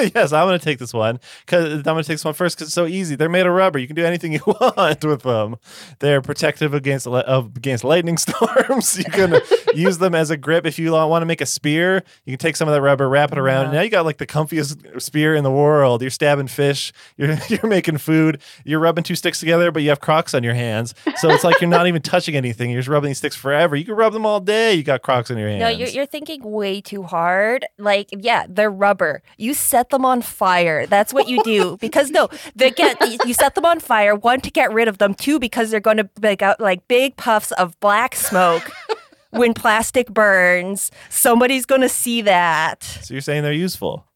yes, 0.14 0.32
I'm 0.32 0.46
going 0.46 0.58
to 0.58 0.64
take 0.64 0.78
this 0.78 0.92
one 0.92 1.20
because 1.44 1.74
I'm 1.74 1.82
going 1.82 2.02
to 2.02 2.02
take 2.02 2.14
this 2.14 2.24
one 2.24 2.34
first 2.34 2.56
because 2.56 2.68
it's 2.68 2.74
so 2.74 2.86
easy. 2.86 3.14
They're 3.14 3.28
made 3.28 3.46
of 3.46 3.52
rubber. 3.52 3.78
You 3.78 3.86
can 3.86 3.96
do 3.96 4.04
anything 4.04 4.32
you 4.32 4.40
want 4.46 5.04
with 5.04 5.22
them. 5.22 5.56
They're 6.00 6.22
protective 6.22 6.74
against 6.74 7.06
against 7.06 7.84
lightning 7.84 8.18
storms. 8.18 8.98
you 8.98 9.04
can 9.04 9.40
use 9.74 9.98
them 9.98 10.14
as 10.14 10.30
a 10.30 10.36
grip 10.36 10.66
if 10.66 10.78
you 10.78 10.92
want 10.92 11.22
to 11.22 11.26
make 11.26 11.40
a 11.40 11.46
spear. 11.46 12.02
You 12.24 12.32
can 12.32 12.38
take 12.38 12.56
some 12.56 12.68
of 12.68 12.74
that 12.74 12.80
rubber, 12.82 13.08
wrap 13.08 13.32
it 13.32 13.38
around. 13.38 13.66
Wow. 13.66 13.72
Now 13.72 13.80
you 13.82 13.90
got 13.90 14.04
like 14.04 14.18
the 14.18 14.26
comfiest 14.26 15.00
spear 15.00 15.34
in 15.34 15.44
the 15.44 15.50
world. 15.50 16.02
You're 16.02 16.10
stabbing 16.10 16.48
fish. 16.48 16.92
You're 17.16 17.36
you're 17.48 17.66
making 17.66 17.98
food. 17.98 18.40
You're 18.64 18.80
rubbing 18.80 19.04
two 19.04 19.14
sticks 19.14 19.40
together, 19.40 19.70
but 19.70 19.82
you 19.82 19.88
have 19.90 20.00
Crocs 20.00 20.34
on 20.34 20.42
your 20.42 20.54
hands. 20.54 20.94
So 21.16 21.30
it's 21.30 21.44
like 21.44 21.60
you're 21.60 21.70
not 21.70 21.86
even 21.86 22.02
touching 22.02 22.36
anything. 22.36 22.70
You're 22.70 22.80
just 22.80 22.88
rubbing 22.88 23.08
these 23.08 23.18
sticks 23.18 23.36
forever. 23.36 23.76
You 23.76 23.84
can 23.84 23.94
rub 23.94 24.12
them 24.12 24.26
all 24.26 24.40
day. 24.40 24.74
You 24.74 24.82
got 24.82 25.02
Crocs 25.02 25.30
on 25.30 25.38
your 25.38 25.48
hands. 25.48 25.60
No, 25.60 25.68
you're, 25.68 25.88
you're 25.88 26.06
thinking 26.06 26.42
way 26.42 26.80
too 26.80 27.02
hard. 27.02 27.66
Like, 27.78 28.08
yeah, 28.12 28.46
they're 28.48 28.70
rubber. 28.70 29.22
You 29.36 29.54
set 29.54 29.90
them 29.92 30.04
on 30.04 30.22
fire. 30.22 30.86
That's 30.86 31.14
what 31.14 31.28
you 31.28 31.42
do. 31.44 31.76
because 31.80 32.10
no, 32.10 32.28
they 32.56 32.72
get 32.72 33.00
you 33.24 33.32
set 33.34 33.54
them 33.54 33.64
on 33.64 33.78
fire. 33.78 34.16
One 34.16 34.40
to 34.40 34.50
get 34.50 34.72
rid 34.72 34.88
of 34.88 34.98
them. 34.98 35.14
Two 35.14 35.38
because 35.38 35.70
they're 35.70 35.80
going 35.80 35.98
to 35.98 36.10
make 36.20 36.42
out 36.42 36.60
like 36.60 36.88
big 36.88 37.16
puffs 37.16 37.52
of 37.52 37.78
black 37.78 38.16
smoke. 38.16 38.68
when 39.30 39.54
plastic 39.54 40.12
burns, 40.12 40.90
somebody's 41.08 41.64
going 41.64 41.80
to 41.80 41.88
see 41.88 42.20
that. 42.22 42.82
so 42.82 43.14
you're 43.14 43.20
saying 43.20 43.42
they're 43.42 43.52
useful. 43.52 44.06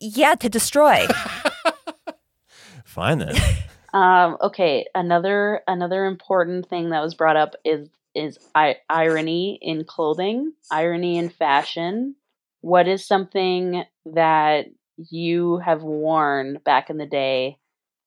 Yeah, 0.00 0.34
to 0.36 0.48
destroy. 0.48 1.06
Fine 2.84 3.18
then. 3.18 3.36
Um, 3.92 4.36
okay, 4.40 4.86
another 4.94 5.62
another 5.66 6.06
important 6.06 6.68
thing 6.68 6.90
that 6.90 7.02
was 7.02 7.14
brought 7.14 7.34
up 7.34 7.56
is 7.64 7.88
is 8.14 8.38
I- 8.54 8.76
irony 8.88 9.58
in 9.60 9.82
clothing, 9.84 10.52
irony 10.70 11.18
in 11.18 11.28
fashion. 11.28 12.14
What 12.60 12.86
is 12.86 13.04
something 13.04 13.82
that 14.06 14.66
you 15.10 15.58
have 15.58 15.82
worn 15.82 16.58
back 16.64 16.90
in 16.90 16.98
the 16.98 17.06
day 17.06 17.58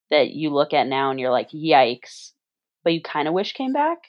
that 0.09 0.31
you 0.31 0.49
look 0.49 0.73
at 0.73 0.87
now 0.87 1.09
and 1.11 1.19
you're 1.19 1.31
like, 1.31 1.49
yikes, 1.51 2.31
but 2.83 2.93
you 2.93 3.01
kind 3.01 3.27
of 3.27 3.33
wish 3.33 3.53
came 3.53 3.73
back? 3.73 3.99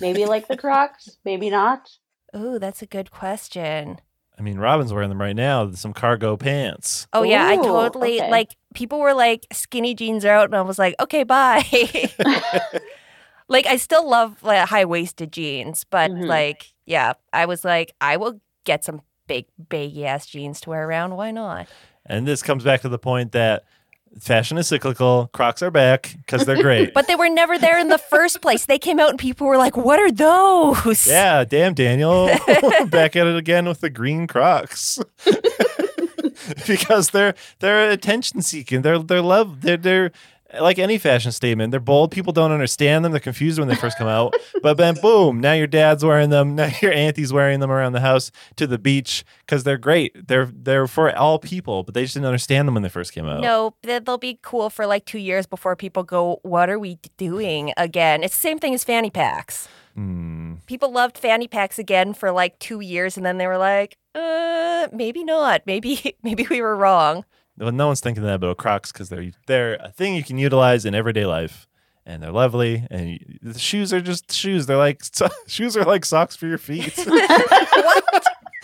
Maybe 0.00 0.24
like 0.26 0.48
the 0.48 0.56
Crocs, 0.58 1.18
maybe 1.24 1.50
not. 1.50 1.88
Ooh, 2.36 2.58
that's 2.58 2.82
a 2.82 2.86
good 2.86 3.10
question. 3.10 4.00
I 4.38 4.42
mean, 4.42 4.58
Robin's 4.58 4.92
wearing 4.92 5.10
them 5.10 5.20
right 5.20 5.36
now. 5.36 5.70
Some 5.72 5.92
cargo 5.92 6.36
pants. 6.36 7.06
Oh 7.12 7.22
yeah, 7.22 7.46
I 7.46 7.56
totally 7.56 8.20
okay. 8.20 8.30
like 8.30 8.56
people 8.74 8.98
were 9.00 9.12
like 9.12 9.46
skinny 9.52 9.94
jeans 9.94 10.24
are 10.24 10.32
out 10.32 10.46
and 10.46 10.54
I 10.54 10.62
was 10.62 10.78
like, 10.78 10.94
"Okay, 10.98 11.24
bye." 11.24 11.62
like 13.48 13.66
I 13.66 13.76
still 13.76 14.08
love 14.08 14.42
like 14.42 14.66
high-waisted 14.66 15.30
jeans, 15.30 15.84
but 15.84 16.10
Mhm. 16.10 16.26
like 16.26 16.72
yeah, 16.86 17.14
I 17.34 17.44
was 17.44 17.64
like 17.66 17.92
I 18.00 18.16
will 18.16 18.40
get 18.64 18.82
some 18.82 19.02
big 19.26 19.46
baggy 19.58 20.06
ass 20.06 20.26
jeans 20.26 20.60
to 20.62 20.70
wear 20.70 20.88
around. 20.88 21.16
Why 21.16 21.30
not? 21.32 21.68
And 22.10 22.26
this 22.26 22.42
comes 22.42 22.64
back 22.64 22.80
to 22.80 22.88
the 22.88 22.98
point 22.98 23.30
that 23.32 23.62
fashion 24.18 24.58
is 24.58 24.66
cyclical. 24.66 25.30
Crocs 25.32 25.62
are 25.62 25.70
back 25.70 26.16
because 26.16 26.44
they're 26.44 26.60
great. 26.60 26.92
But 27.00 27.06
they 27.06 27.14
were 27.14 27.28
never 27.28 27.56
there 27.56 27.78
in 27.78 27.88
the 27.88 27.98
first 27.98 28.42
place. 28.42 28.66
They 28.66 28.80
came 28.80 28.98
out 28.98 29.10
and 29.10 29.18
people 29.18 29.46
were 29.46 29.56
like, 29.56 29.76
"What 29.76 30.00
are 30.00 30.10
those?" 30.10 31.06
yeah, 31.06 31.44
damn 31.44 31.72
Daniel, 31.72 32.26
back 32.88 33.14
at 33.14 33.28
it 33.28 33.36
again 33.36 33.66
with 33.66 33.80
the 33.80 33.90
green 33.90 34.26
Crocs. 34.26 34.98
because 36.66 37.10
they're 37.10 37.34
they're 37.60 37.90
attention 37.90 38.42
seeking. 38.42 38.82
They're 38.82 38.98
they're 38.98 39.22
love. 39.22 39.60
They're 39.60 39.76
they're 39.76 40.10
like 40.58 40.78
any 40.78 40.98
fashion 40.98 41.32
statement. 41.32 41.70
They're 41.70 41.80
bold. 41.80 42.10
People 42.10 42.32
don't 42.32 42.50
understand 42.52 43.04
them. 43.04 43.12
They're 43.12 43.20
confused 43.20 43.58
when 43.58 43.68
they 43.68 43.74
first 43.74 43.98
come 43.98 44.08
out. 44.08 44.34
But 44.62 44.76
then 44.76 44.96
boom, 45.00 45.40
now 45.40 45.52
your 45.52 45.66
dad's 45.66 46.04
wearing 46.04 46.30
them. 46.30 46.54
Now 46.56 46.70
your 46.82 46.92
auntie's 46.92 47.32
wearing 47.32 47.60
them 47.60 47.70
around 47.70 47.92
the 47.92 48.00
house 48.00 48.30
to 48.56 48.66
the 48.66 48.78
beach 48.78 49.24
because 49.46 49.64
they're 49.64 49.78
great. 49.78 50.26
They're 50.28 50.50
they're 50.52 50.86
for 50.86 51.16
all 51.16 51.38
people, 51.38 51.82
but 51.84 51.94
they 51.94 52.02
just 52.02 52.14
didn't 52.14 52.26
understand 52.26 52.66
them 52.68 52.74
when 52.74 52.82
they 52.82 52.88
first 52.88 53.12
came 53.12 53.26
out. 53.26 53.40
No, 53.40 53.74
they- 53.82 53.98
they'll 54.00 54.18
be 54.18 54.38
cool 54.42 54.70
for 54.70 54.86
like 54.86 55.04
2 55.04 55.18
years 55.18 55.46
before 55.46 55.76
people 55.76 56.02
go, 56.02 56.40
"What 56.42 56.68
are 56.70 56.78
we 56.78 56.98
doing 57.16 57.72
again?" 57.76 58.22
It's 58.22 58.34
the 58.34 58.40
same 58.40 58.58
thing 58.58 58.74
as 58.74 58.82
fanny 58.84 59.10
packs. 59.10 59.68
Hmm. 59.96 60.54
people 60.66 60.92
loved 60.92 61.18
fanny 61.18 61.48
packs 61.48 61.76
again 61.78 62.14
for 62.14 62.30
like 62.30 62.56
two 62.60 62.80
years 62.80 63.16
and 63.16 63.26
then 63.26 63.38
they 63.38 63.46
were 63.48 63.58
like 63.58 63.96
uh 64.14 64.86
maybe 64.92 65.24
not 65.24 65.62
maybe 65.66 66.14
maybe 66.22 66.46
we 66.48 66.62
were 66.62 66.76
wrong 66.76 67.24
Well, 67.60 67.72
no 67.72 67.88
one's 67.88 68.00
thinking 68.00 68.22
that 68.24 68.36
about 68.36 68.56
Crocs 68.56 68.90
because 68.90 69.10
they're 69.10 69.32
they're 69.46 69.74
a 69.74 69.92
thing 69.92 70.14
you 70.14 70.24
can 70.24 70.38
utilize 70.38 70.86
in 70.86 70.94
everyday 70.94 71.26
life, 71.26 71.68
and 72.06 72.22
they're 72.22 72.32
lovely. 72.32 72.86
And 72.90 73.10
you, 73.10 73.18
the 73.42 73.58
shoes 73.58 73.92
are 73.92 74.00
just 74.00 74.32
shoes. 74.32 74.64
They're 74.64 74.78
like 74.78 75.04
so, 75.04 75.28
shoes 75.46 75.76
are 75.76 75.84
like 75.84 76.06
socks 76.06 76.34
for 76.34 76.46
your 76.46 76.56
feet. 76.56 76.96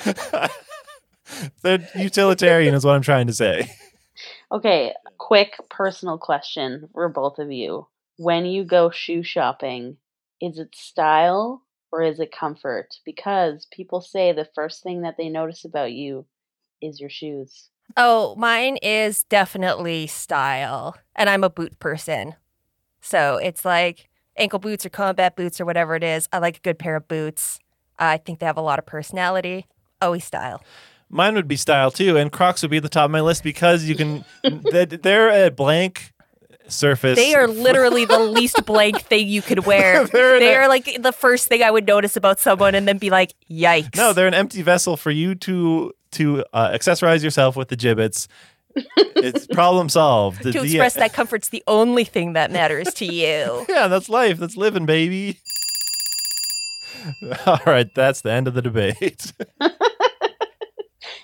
they're 1.63 1.87
utilitarian, 1.95 2.75
is 2.75 2.87
what 2.87 2.95
I'm 2.95 3.03
trying 3.03 3.27
to 3.27 3.35
say. 3.35 3.71
Okay, 4.51 4.95
quick 5.19 5.57
personal 5.69 6.17
question 6.17 6.89
for 6.95 7.11
both 7.11 7.39
of 7.39 7.53
you. 7.53 7.87
When 8.17 8.47
you 8.47 8.65
go 8.65 8.89
shoe 8.91 9.23
shopping, 9.23 9.99
is 10.41 10.59
it 10.59 10.75
style 10.75 11.63
or 11.93 12.03
is 12.03 12.19
it 12.19 12.33
comfort? 12.33 12.95
Because 13.05 13.67
people 13.71 14.01
say 14.01 14.33
the 14.33 14.49
first 14.55 14.83
thing 14.83 15.03
that 15.03 15.19
they 15.19 15.29
notice 15.29 15.67
about 15.67 15.93
you 15.93 16.25
is 16.81 16.99
your 16.99 17.11
shoes. 17.11 17.69
Oh 17.97 18.35
mine 18.37 18.77
is 18.83 19.25
definitely 19.25 20.07
style 20.07 20.97
and 21.15 21.29
i'm 21.31 21.45
a 21.45 21.51
boot 21.51 21.79
person 21.79 22.35
so 23.01 23.37
it's 23.37 23.65
like 23.65 24.09
ankle 24.37 24.59
boots 24.59 24.85
or 24.85 24.89
combat 24.91 25.37
boots 25.37 25.61
or 25.61 25.65
whatever 25.65 25.95
it 25.95 26.03
is 26.05 26.29
i 26.33 26.39
like 26.39 26.57
a 26.59 26.61
good 26.61 26.79
pair 26.79 26.97
of 26.97 27.07
boots 27.09 27.59
i 27.99 28.17
think 28.17 28.39
they 28.39 28.47
have 28.47 28.57
a 28.57 28.61
lot 28.63 28.79
of 28.79 28.87
personality 28.87 29.67
always 30.01 30.25
style 30.25 30.63
Mine 31.09 31.37
would 31.37 31.47
be 31.47 31.55
style 31.55 31.93
too, 31.93 32.17
and 32.17 32.33
Crocs 32.33 32.63
would 32.63 32.71
be 32.73 32.79
at 32.79 32.83
the 32.83 32.89
top 32.89 33.05
of 33.05 33.11
my 33.13 33.21
list 33.21 33.45
because 33.45 33.85
you 33.85 33.95
can. 33.95 34.25
they- 34.43 34.87
they're 34.87 35.47
a 35.47 35.53
blank 35.53 36.13
surface. 36.67 37.17
they 37.17 37.33
are 37.33 37.47
literally 37.47 38.05
the 38.05 38.19
least 38.37 38.67
blank 38.67 39.01
thing 39.03 39.29
you 39.29 39.41
could 39.41 39.67
wear 39.67 40.05
They're 40.13 40.41
they 40.41 40.57
are 40.57 40.67
like 40.69 41.01
the 41.01 41.13
first 41.13 41.47
thing 41.47 41.63
i 41.63 41.71
would 41.71 41.87
notice 41.87 42.17
about 42.17 42.41
someone 42.41 42.75
and 42.75 42.89
then 42.89 42.99
be 42.99 43.09
like 43.09 43.35
yikes 43.49 43.95
No, 43.97 44.13
they're 44.13 44.27
an 44.27 44.35
empty 44.35 44.63
vessel 44.63 44.97
for 44.97 45.13
you 45.13 45.37
to 45.37 45.93
to 46.17 46.45
uh, 46.53 46.71
accessorize 46.71 47.23
yourself 47.23 47.57
with 47.57 47.69
the 47.69 47.77
Jibbitz. 47.77 48.29
it's 48.97 49.47
problem 49.53 49.89
solved. 49.89 50.43
To 50.43 50.53
the- 50.53 50.61
express 50.61 50.95
that 51.03 51.13
comfort's 51.13 51.49
the 51.49 51.63
only 51.67 52.05
thing 52.05 52.35
that 52.35 52.51
matters 52.51 52.93
to 52.95 53.07
you. 53.07 53.65
Yeah, 53.77 53.89
that's 53.89 54.09
life. 54.09 54.39
That's 54.39 54.57
living, 54.57 54.87
baby. 54.87 55.39
All 57.47 57.61
right, 57.67 57.93
that's 57.95 58.23
the 58.23 58.33
end 58.33 58.49
of 58.49 58.55
the 58.55 58.63
debate. 58.63 59.33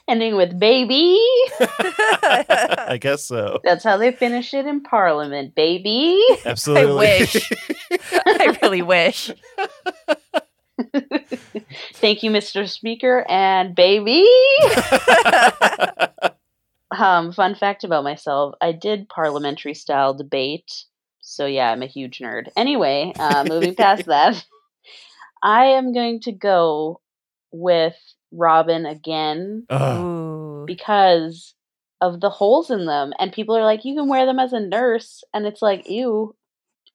Ending 0.09 0.37
with 0.37 0.59
baby. 0.59 1.16
I 1.61 2.98
guess 3.00 3.24
so. 3.24 3.59
That's 3.64 3.83
how 3.85 3.96
they 3.96 4.12
finish 4.12 4.52
it 4.52 4.66
in 4.66 4.83
Parliament, 4.83 5.55
baby. 5.55 6.20
Absolutely. 6.44 7.07
I 7.07 7.18
wish. 7.18 7.50
I 8.14 8.59
really 8.62 8.83
wish. 8.83 9.31
Thank 11.94 12.22
you, 12.22 12.30
Mr. 12.30 12.68
Speaker, 12.68 13.24
and 13.28 13.74
baby. 13.74 14.26
Um, 16.98 17.32
fun 17.32 17.54
fact 17.54 17.85
about 17.85 18.04
myself: 18.04 18.54
I 18.61 18.72
did 18.72 19.08
parliamentary 19.08 19.74
style 19.74 20.14
debate, 20.14 20.85
so 21.20 21.46
yeah, 21.46 21.70
I'm 21.70 21.82
a 21.82 21.87
huge 21.87 22.18
nerd. 22.18 22.48
Anyway, 22.56 23.12
uh, 23.18 23.44
moving 23.48 23.74
past 23.74 24.06
that, 24.06 24.44
I 25.42 25.66
am 25.66 25.94
going 25.94 26.20
to 26.20 26.32
go 26.32 27.00
with 27.50 27.96
Robin 28.30 28.87
again 28.87 29.66
Ugh. 29.70 30.66
Because 30.66 31.54
of 32.00 32.20
the 32.20 32.30
holes 32.30 32.70
in 32.70 32.85
them, 32.87 33.12
and 33.18 33.32
people 33.32 33.56
are 33.56 33.64
like, 33.64 33.85
"You 33.85 33.94
can 33.94 34.08
wear 34.08 34.26
them 34.26 34.38
as 34.38 34.52
a 34.52 34.61
nurse," 34.61 35.24
and 35.32 35.46
it's 35.46 35.62
like, 35.62 35.88
"Ew, 35.88 36.35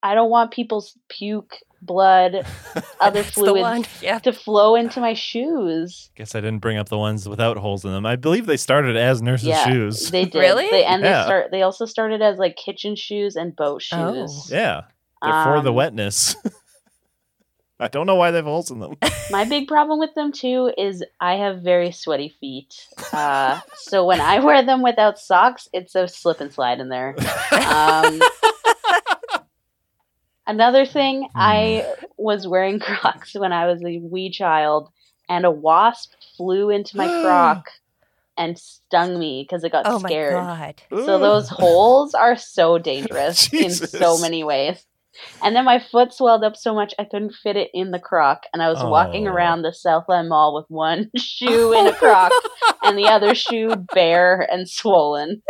I 0.03 0.13
don't 0.13 0.29
want 0.29 0.51
people's 0.51 0.95
puke, 1.09 1.57
blood, 1.81 2.45
other 2.99 3.21
That's 3.21 3.35
the 3.35 3.53
one. 3.53 3.83
fluids 3.83 4.01
Yeah. 4.01 4.19
to 4.19 4.33
flow 4.33 4.75
into 4.75 4.99
my 4.99 5.13
shoes." 5.13 6.09
Guess 6.15 6.35
I 6.35 6.41
didn't 6.41 6.59
bring 6.59 6.77
up 6.77 6.89
the 6.89 6.97
ones 6.97 7.27
without 7.29 7.57
holes 7.57 7.85
in 7.85 7.91
them. 7.91 8.05
I 8.05 8.15
believe 8.15 8.45
they 8.45 8.57
started 8.57 8.95
as 8.97 9.21
nurses' 9.21 9.47
Yeah, 9.49 9.65
shoes. 9.67 10.09
They 10.11 10.25
did. 10.25 10.39
Really? 10.39 10.69
They, 10.69 10.83
and 10.85 11.03
Yeah. 11.03 11.19
they 11.19 11.25
start. 11.25 11.51
They 11.51 11.61
also 11.61 11.85
started 11.85 12.21
as 12.21 12.37
like 12.37 12.55
kitchen 12.55 12.95
shoes 12.95 13.35
and 13.35 13.55
boat 13.55 13.83
Oh. 13.91 14.13
shoes. 14.13 14.49
yeah, 14.51 14.81
they're 15.21 15.43
for 15.43 15.61
the 15.61 15.69
Um, 15.69 15.75
wetness. 15.75 16.35
I 17.79 17.87
don't 17.89 18.07
know 18.07 18.15
why 18.15 18.31
they 18.31 18.37
have 18.37 18.45
holes 18.45 18.71
in 18.71 18.79
them. 18.79 18.95
My 19.29 19.45
big 19.45 19.67
problem 19.67 19.99
with 19.99 20.15
them 20.15 20.31
too 20.31 20.71
is 20.79 21.03
I 21.19 21.35
have 21.35 21.59
very 21.61 21.91
sweaty 21.91 22.29
feet. 22.39 22.73
Uh, 23.13 23.59
so 23.75 24.03
when 24.03 24.19
I 24.19 24.39
wear 24.39 24.63
them 24.65 24.81
without 24.81 25.19
socks, 25.19 25.69
it's 25.73 25.93
a 25.93 26.07
slip 26.07 26.41
and 26.41 26.51
slide 26.51 26.79
in 26.79 26.89
there. 26.89 27.15
Um, 27.51 28.19
another 30.47 30.85
thing, 30.85 31.23
hmm. 31.23 31.27
I 31.35 31.93
was 32.17 32.47
wearing 32.47 32.79
Crocs 32.87 33.35
when 33.35 33.51
I 33.53 33.67
was 33.67 33.81
a 33.83 33.99
wee 33.99 34.31
child, 34.31 34.89
and 35.29 35.45
a 35.45 35.51
wasp 35.51 36.13
flew 36.37 36.69
into 36.69 36.97
my 36.97 37.07
Croc 37.21 37.69
and 38.37 38.57
stung 38.57 39.17
me 39.19 39.43
because 39.47 39.63
it 39.63 39.71
got 39.71 39.85
Oh 39.87 39.99
my 39.99 40.09
scared. 40.09 40.33
god. 40.33 40.81
So 40.91 41.19
those 41.19 41.49
holes 41.49 42.13
are 42.13 42.37
so 42.37 42.77
dangerous 42.91 43.51
in 43.51 43.71
so 43.71 44.17
many 44.19 44.43
ways. 44.43 44.83
And 45.43 45.55
then 45.55 45.65
my 45.65 45.79
foot 45.79 46.13
swelled 46.13 46.43
up 46.43 46.55
so 46.55 46.75
much 46.75 46.93
I 46.99 47.03
couldn't 47.03 47.33
fit 47.33 47.57
it 47.57 47.71
in 47.73 47.89
the 47.89 47.97
croc. 47.97 48.43
And 48.53 48.61
I 48.61 48.69
was 48.69 48.83
walking 48.83 49.27
Oh. 49.27 49.31
around 49.31 49.63
the 49.63 49.73
Southland 49.73 50.29
Mall 50.29 50.53
with 50.53 50.65
one 50.69 51.09
shoe 51.17 51.73
in 51.73 51.87
a 51.87 51.93
croc 51.93 52.31
and 52.83 52.95
the 52.95 53.05
other 53.07 53.33
shoe 53.33 53.75
bare 53.95 54.41
and 54.51 54.69
swollen. 54.69 55.41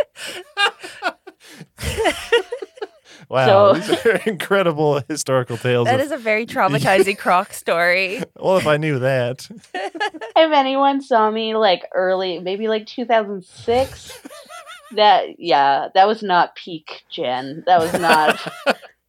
Wow, 3.28 3.74
So- 3.74 3.80
these 3.80 4.06
are 4.06 4.16
incredible 4.26 5.02
historical 5.08 5.56
tales. 5.58 5.86
That 5.86 6.00
of- 6.00 6.06
is 6.06 6.12
a 6.12 6.16
very 6.16 6.46
traumatizing 6.46 7.18
croc 7.24 7.52
story. 7.52 8.22
well, 8.36 8.56
if 8.56 8.66
I 8.66 8.76
knew 8.78 8.98
that. 9.00 9.48
If 10.40 10.52
anyone 10.52 11.00
saw 11.02 11.30
me 11.30 11.56
like 11.56 11.82
early, 11.94 12.38
maybe 12.38 12.68
like 12.68 12.86
2006, 12.86 14.12
that, 14.94 15.38
yeah, 15.40 15.88
that 15.94 16.06
was 16.06 16.22
not 16.22 16.54
peak 16.54 17.02
Jen. 17.10 17.64
That 17.66 17.80
was 17.80 17.92
not, 17.92 18.38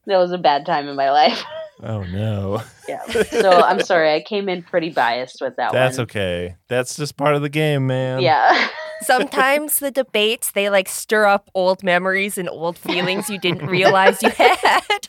that 0.08 0.18
was 0.18 0.32
a 0.32 0.38
bad 0.40 0.66
time 0.66 0.88
in 0.88 0.96
my 0.96 1.12
life. 1.12 1.44
Oh 1.82 2.04
no. 2.04 2.62
Yeah. 2.88 3.02
So 3.30 3.52
I'm 3.62 3.82
sorry, 3.82 4.14
I 4.14 4.22
came 4.22 4.50
in 4.50 4.64
pretty 4.64 4.90
biased 4.90 5.40
with 5.42 5.56
that 5.56 5.72
That's 5.72 5.98
one. 5.98 6.04
okay. 6.04 6.56
That's 6.68 6.96
just 6.98 7.16
part 7.16 7.36
of 7.36 7.42
the 7.42 7.50
game, 7.50 7.88
man. 7.88 8.22
Yeah. 8.22 8.68
Sometimes 9.02 9.80
the 9.80 9.92
debates 9.92 10.52
they 10.52 10.70
like 10.70 10.90
stir 10.90 11.26
up 11.26 11.50
old 11.56 11.82
memories 11.84 12.38
and 12.38 12.50
old 12.50 12.78
feelings 12.78 13.30
you 13.30 13.40
didn't 13.40 13.66
realize 13.68 14.22
you 14.22 14.30
had. 14.32 15.08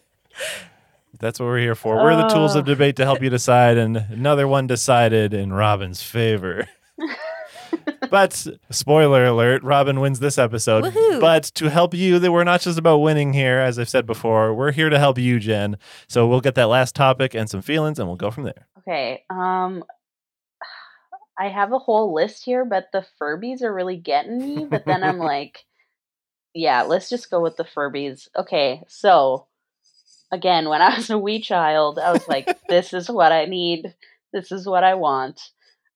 That's 1.20 1.38
what 1.38 1.46
we're 1.46 1.58
here 1.60 1.76
for. 1.76 1.96
We're 1.96 2.16
the 2.16 2.28
tools 2.28 2.56
of 2.56 2.64
Oh. 2.64 2.66
debate 2.72 2.96
to 2.96 3.04
help 3.04 3.22
you 3.22 3.30
decide, 3.30 3.78
and 3.78 3.96
another 4.10 4.48
one 4.48 4.66
decided 4.66 5.32
in 5.32 5.52
Robin's 5.52 6.02
favor. 6.02 6.68
but 8.10 8.46
spoiler 8.70 9.24
alert, 9.24 9.62
Robin 9.62 10.00
wins 10.00 10.20
this 10.20 10.38
episode. 10.38 10.84
Woohoo. 10.84 11.20
But 11.20 11.44
to 11.54 11.70
help 11.70 11.94
you, 11.94 12.18
that 12.18 12.32
we're 12.32 12.44
not 12.44 12.60
just 12.60 12.78
about 12.78 12.98
winning 12.98 13.32
here, 13.32 13.58
as 13.58 13.78
I've 13.78 13.88
said 13.88 14.06
before. 14.06 14.54
We're 14.54 14.72
here 14.72 14.90
to 14.90 14.98
help 14.98 15.18
you, 15.18 15.38
Jen. 15.40 15.76
So 16.08 16.26
we'll 16.26 16.40
get 16.40 16.54
that 16.56 16.68
last 16.68 16.94
topic 16.94 17.34
and 17.34 17.48
some 17.48 17.62
feelings, 17.62 17.98
and 17.98 18.08
we'll 18.08 18.16
go 18.16 18.30
from 18.30 18.44
there. 18.44 18.66
Okay. 18.78 19.24
Um 19.30 19.84
I 21.38 21.48
have 21.48 21.72
a 21.72 21.78
whole 21.78 22.14
list 22.14 22.44
here, 22.44 22.64
but 22.64 22.90
the 22.92 23.04
Furbies 23.20 23.62
are 23.62 23.74
really 23.74 23.96
getting 23.96 24.38
me. 24.38 24.66
But 24.66 24.84
then 24.84 25.02
I'm 25.02 25.18
like, 25.18 25.64
yeah, 26.54 26.82
let's 26.82 27.08
just 27.08 27.30
go 27.30 27.40
with 27.40 27.56
the 27.56 27.64
Furbies. 27.64 28.28
Okay, 28.36 28.84
so 28.86 29.46
again, 30.30 30.68
when 30.68 30.82
I 30.82 30.96
was 30.96 31.10
a 31.10 31.18
wee 31.18 31.40
child, 31.40 31.98
I 31.98 32.12
was 32.12 32.26
like, 32.28 32.58
this 32.68 32.92
is 32.92 33.08
what 33.10 33.32
I 33.32 33.46
need. 33.46 33.94
This 34.32 34.52
is 34.52 34.66
what 34.66 34.84
I 34.84 34.94
want. 34.94 35.40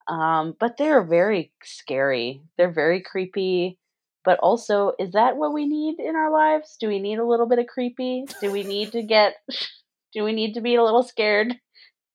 Um, 0.09 0.57
but 0.59 0.79
they're 0.79 1.05
very 1.05 1.53
scary. 1.63 2.41
They're 2.57 2.73
very 2.73 3.03
creepy. 3.03 3.79
But 4.25 4.39
also, 4.41 4.93
is 4.99 5.13
that 5.13 5.37
what 5.37 5.53
we 5.53 5.67
need 5.67 6.01
in 6.01 6.17
our 6.17 6.31
lives? 6.31 6.77
Do 6.81 6.89
we 6.89 6.99
need 6.99 7.19
a 7.19 7.25
little 7.25 7.47
bit 7.47 7.59
of 7.59 7.67
creepy? 7.67 8.27
Do 8.41 8.51
we 8.51 8.63
need 8.63 8.93
to 8.93 9.03
get 9.03 9.37
do 10.13 10.25
we 10.25 10.33
need 10.33 10.55
to 10.55 10.61
be 10.61 10.75
a 10.75 10.83
little 10.83 11.03
scared? 11.03 11.55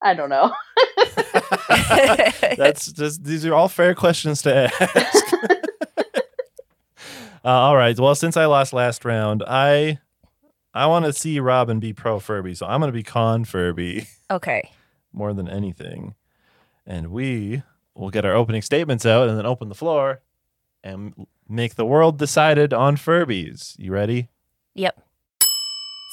I 0.02 0.14
don't 0.14 0.30
know. 0.30 0.54
That's 2.58 2.92
just 2.92 3.24
these 3.24 3.46
are 3.46 3.54
all 3.54 3.70
fair 3.70 3.96
questions 3.96 4.42
to 4.42 4.54
ask. 4.54 5.34
uh, 7.46 7.50
all 7.50 7.78
right. 7.78 7.98
Well, 7.98 8.16
since 8.16 8.36
I 8.36 8.46
lost 8.46 8.74
last 8.74 9.06
round, 9.06 9.44
I 9.48 10.00
I 10.74 10.88
want 10.88 11.06
to 11.06 11.14
see 11.14 11.40
Robin 11.40 11.80
be 11.80 11.94
pro 11.94 12.20
Furby, 12.20 12.54
so 12.54 12.66
I'm 12.66 12.82
going 12.82 12.90
to 12.90 12.94
be 12.94 13.04
con 13.04 13.46
Furby 13.46 14.08
okay. 14.30 14.72
more 15.14 15.34
than 15.34 15.48
anything, 15.48 16.16
and 16.86 17.08
we 17.08 17.64
will 17.96 18.10
get 18.10 18.26
our 18.26 18.34
opening 18.34 18.62
statements 18.62 19.06
out 19.06 19.30
and 19.30 19.38
then 19.38 19.46
open 19.46 19.70
the 19.70 19.76
floor 19.76 20.22
and 20.84 21.28
make 21.48 21.76
the 21.76 21.86
world 21.86 22.18
decided 22.18 22.74
on 22.74 22.98
Furbies. 22.98 23.76
You 23.78 23.92
ready? 23.92 24.30
Yep. 24.76 25.03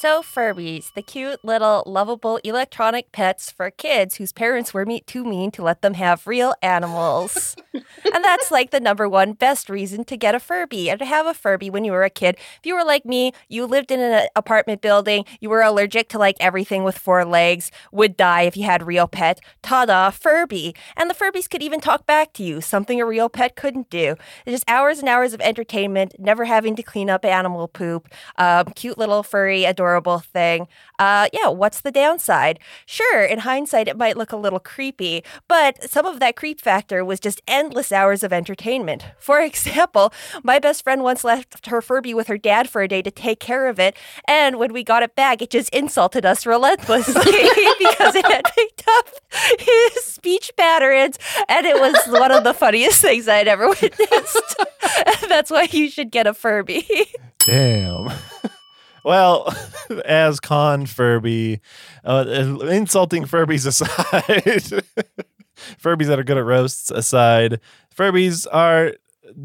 So, 0.00 0.22
Furbies, 0.22 0.94
the 0.94 1.02
cute 1.02 1.44
little 1.44 1.82
lovable 1.84 2.38
electronic 2.42 3.12
pets 3.12 3.50
for 3.50 3.70
kids 3.70 4.14
whose 4.14 4.32
parents 4.32 4.72
were 4.72 4.86
me- 4.86 5.02
too 5.02 5.24
mean 5.24 5.50
to 5.50 5.62
let 5.62 5.82
them 5.82 5.92
have 5.92 6.26
real 6.26 6.54
animals. 6.62 7.54
and 7.74 8.24
that's 8.24 8.50
like 8.50 8.70
the 8.70 8.80
number 8.80 9.06
one 9.10 9.34
best 9.34 9.68
reason 9.68 10.04
to 10.04 10.16
get 10.16 10.34
a 10.34 10.40
Furby 10.40 10.88
and 10.88 10.98
to 11.00 11.04
have 11.04 11.26
a 11.26 11.34
Furby 11.34 11.68
when 11.68 11.84
you 11.84 11.92
were 11.92 12.02
a 12.02 12.08
kid. 12.08 12.36
If 12.38 12.64
you 12.64 12.76
were 12.76 12.82
like 12.82 13.04
me, 13.04 13.32
you 13.50 13.66
lived 13.66 13.90
in 13.90 14.00
an 14.00 14.26
apartment 14.34 14.80
building, 14.80 15.26
you 15.38 15.50
were 15.50 15.60
allergic 15.60 16.08
to 16.08 16.18
like 16.18 16.36
everything 16.40 16.82
with 16.82 16.96
four 16.96 17.26
legs, 17.26 17.70
would 17.92 18.16
die 18.16 18.44
if 18.44 18.56
you 18.56 18.64
had 18.64 18.82
real 18.86 19.06
pet. 19.06 19.38
Ta 19.60 19.84
da, 19.84 20.08
Furby. 20.08 20.74
And 20.96 21.10
the 21.10 21.14
Furbies 21.14 21.50
could 21.50 21.62
even 21.62 21.78
talk 21.78 22.06
back 22.06 22.32
to 22.34 22.42
you, 22.42 22.62
something 22.62 23.02
a 23.02 23.04
real 23.04 23.28
pet 23.28 23.54
couldn't 23.54 23.90
do. 23.90 24.16
It's 24.46 24.54
just 24.54 24.64
hours 24.66 25.00
and 25.00 25.10
hours 25.10 25.34
of 25.34 25.42
entertainment, 25.42 26.14
never 26.18 26.46
having 26.46 26.74
to 26.76 26.82
clean 26.82 27.10
up 27.10 27.22
animal 27.22 27.68
poop. 27.68 28.08
Um, 28.38 28.64
cute 28.74 28.96
little 28.96 29.22
furry, 29.22 29.66
adorable 29.66 29.89
thing. 29.98 30.68
Uh, 30.98 31.26
yeah, 31.33 31.48
what's 31.48 31.81
the 31.81 31.90
downside? 31.90 32.59
Sure, 32.87 33.24
in 33.24 33.40
hindsight, 33.40 33.88
it 33.88 33.96
might 33.96 34.16
look 34.16 34.33
a 34.33 34.37
little 34.37 34.61
creepy, 34.61 35.24
but 35.48 35.90
some 35.90 36.07
of 36.07 36.20
that 36.20 36.37
creep 36.37 36.61
factor 36.61 37.05
was 37.05 37.18
just 37.18 37.40
endless 37.48 37.90
hours 37.90 38.22
of 38.22 38.33
entertainment. 38.33 39.07
For 39.18 39.40
example, 39.50 40.12
my 40.42 40.59
best 40.59 40.85
friend 40.85 41.03
once 41.03 41.24
left 41.24 41.66
her 41.66 41.81
Furby 41.83 42.14
with 42.14 42.29
her 42.29 42.38
dad 42.38 42.68
for 42.68 42.83
a 42.83 42.88
day 42.88 43.03
to 43.03 43.11
take 43.11 43.40
care 43.40 43.66
of 43.68 43.81
it, 43.81 43.96
and 44.29 44.59
when 44.59 44.72
we 44.72 44.85
got 44.85 45.03
it 45.03 45.16
back, 45.16 45.42
it 45.42 45.50
just 45.50 45.70
insulted 45.70 46.24
us 46.24 46.46
relentlessly 46.46 47.14
because 47.79 48.14
it 48.14 48.26
had 48.26 48.44
picked 48.44 48.85
up 48.87 49.09
his 49.59 50.05
speech 50.05 50.53
patterns, 50.57 51.18
and 51.48 51.66
it 51.66 51.81
was 51.81 51.96
one 52.09 52.31
of 52.31 52.44
the 52.44 52.55
funniest 52.55 53.00
things 53.00 53.26
I 53.26 53.37
had 53.37 53.48
ever 53.48 53.68
witnessed. 53.68 54.57
That's 55.29 55.50
why 55.50 55.68
you 55.70 55.88
should 55.88 56.11
get 56.11 56.26
a 56.26 56.35
Furby. 56.35 56.87
Damn. 57.38 58.11
Well, 59.04 59.54
as 60.04 60.40
con 60.40 60.86
Furby, 60.86 61.60
uh, 62.04 62.24
insulting 62.70 63.24
Furbies 63.24 63.66
aside, 63.66 63.88
Furbies 65.82 66.06
that 66.06 66.18
are 66.18 66.24
good 66.24 66.38
at 66.38 66.44
roasts 66.44 66.90
aside, 66.90 67.60
Furbies 67.94 68.46
are 68.52 68.94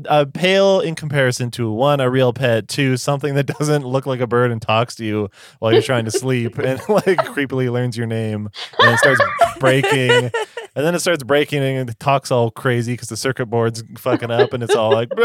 uh, 0.08 0.26
pale 0.34 0.80
in 0.80 0.96
comparison 0.96 1.52
to 1.52 1.72
one, 1.72 2.00
a 2.00 2.10
real 2.10 2.34
pet, 2.34 2.68
two, 2.68 2.98
something 2.98 3.36
that 3.36 3.46
doesn't 3.46 3.86
look 3.86 4.06
like 4.06 4.20
a 4.20 4.28
bird 4.28 4.52
and 4.52 4.62
talks 4.62 4.96
to 4.96 5.06
you 5.06 5.30
while 5.60 5.72
you're 5.72 5.82
trying 5.82 6.06
to 6.06 6.12
sleep 6.20 6.58
and 6.58 6.80
like 6.90 7.18
creepily 7.20 7.72
learns 7.72 7.98
your 7.98 8.08
name 8.08 8.50
and 8.80 8.98
starts 9.00 9.22
breaking. 9.60 10.32
And 10.76 10.86
then 10.86 10.94
it 10.94 11.00
starts 11.00 11.24
breaking 11.24 11.64
and 11.64 11.90
it 11.90 12.00
talks 12.00 12.32
all 12.32 12.52
crazy 12.52 12.94
because 12.94 13.08
the 13.08 13.16
circuit 13.16 13.46
board's 13.46 13.82
fucking 13.98 14.30
up 14.30 14.52
and 14.52 14.62
it's 14.62 14.76
all 14.76 14.92
like. 14.92 15.10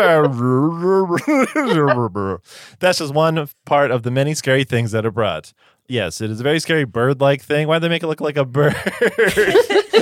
That's 2.78 2.98
just 2.98 3.12
one 3.12 3.48
part 3.64 3.90
of 3.90 4.04
the 4.04 4.12
many 4.12 4.34
scary 4.34 4.62
things 4.62 4.92
that 4.92 5.04
are 5.04 5.10
brought. 5.10 5.52
Yes, 5.88 6.20
it 6.20 6.30
is 6.30 6.38
a 6.38 6.44
very 6.44 6.60
scary 6.60 6.84
bird 6.84 7.20
like 7.20 7.42
thing. 7.42 7.66
Why'd 7.66 7.82
they 7.82 7.88
make 7.88 8.04
it 8.04 8.06
look 8.06 8.20
like 8.20 8.36
a 8.36 8.44
bird? 8.44 8.76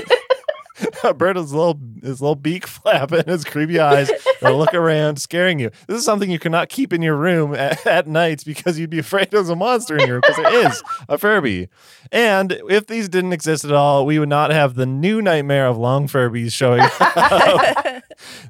a 1.04 1.14
bird 1.14 1.36
with 1.36 1.44
his 1.46 1.52
little 1.52 1.78
his 2.02 2.20
little 2.20 2.34
beak 2.34 2.66
flapping, 2.68 3.24
his 3.26 3.44
creepy 3.44 3.78
eyes, 3.80 4.10
and 4.42 4.56
look 4.56 4.74
around, 4.74 5.20
scaring 5.20 5.58
you. 5.58 5.70
This 5.86 5.98
is 5.98 6.04
something 6.04 6.30
you 6.30 6.38
cannot 6.38 6.68
keep 6.68 6.92
in 6.92 7.02
your 7.02 7.16
room 7.16 7.54
at, 7.54 7.86
at 7.86 8.06
night 8.06 8.42
because 8.46 8.78
you'd 8.78 8.90
be 8.90 8.98
afraid 9.00 9.30
there's 9.30 9.48
a 9.48 9.56
monster 9.56 9.96
in 9.96 10.06
your 10.06 10.16
room 10.16 10.22
because 10.26 10.36
there 10.36 10.66
is 10.66 10.82
a 11.08 11.18
Furby. 11.18 11.68
And 12.12 12.60
if 12.68 12.86
these 12.86 13.08
didn't 13.08 13.32
exist 13.32 13.64
at 13.64 13.72
all, 13.72 14.06
we 14.06 14.18
would 14.18 14.28
not 14.28 14.50
have 14.50 14.74
the 14.74 14.86
new 14.86 15.20
nightmare 15.22 15.66
of 15.66 15.76
long 15.76 16.06
Furbies 16.08 16.52
showing 16.52 16.80
up. 17.00 18.02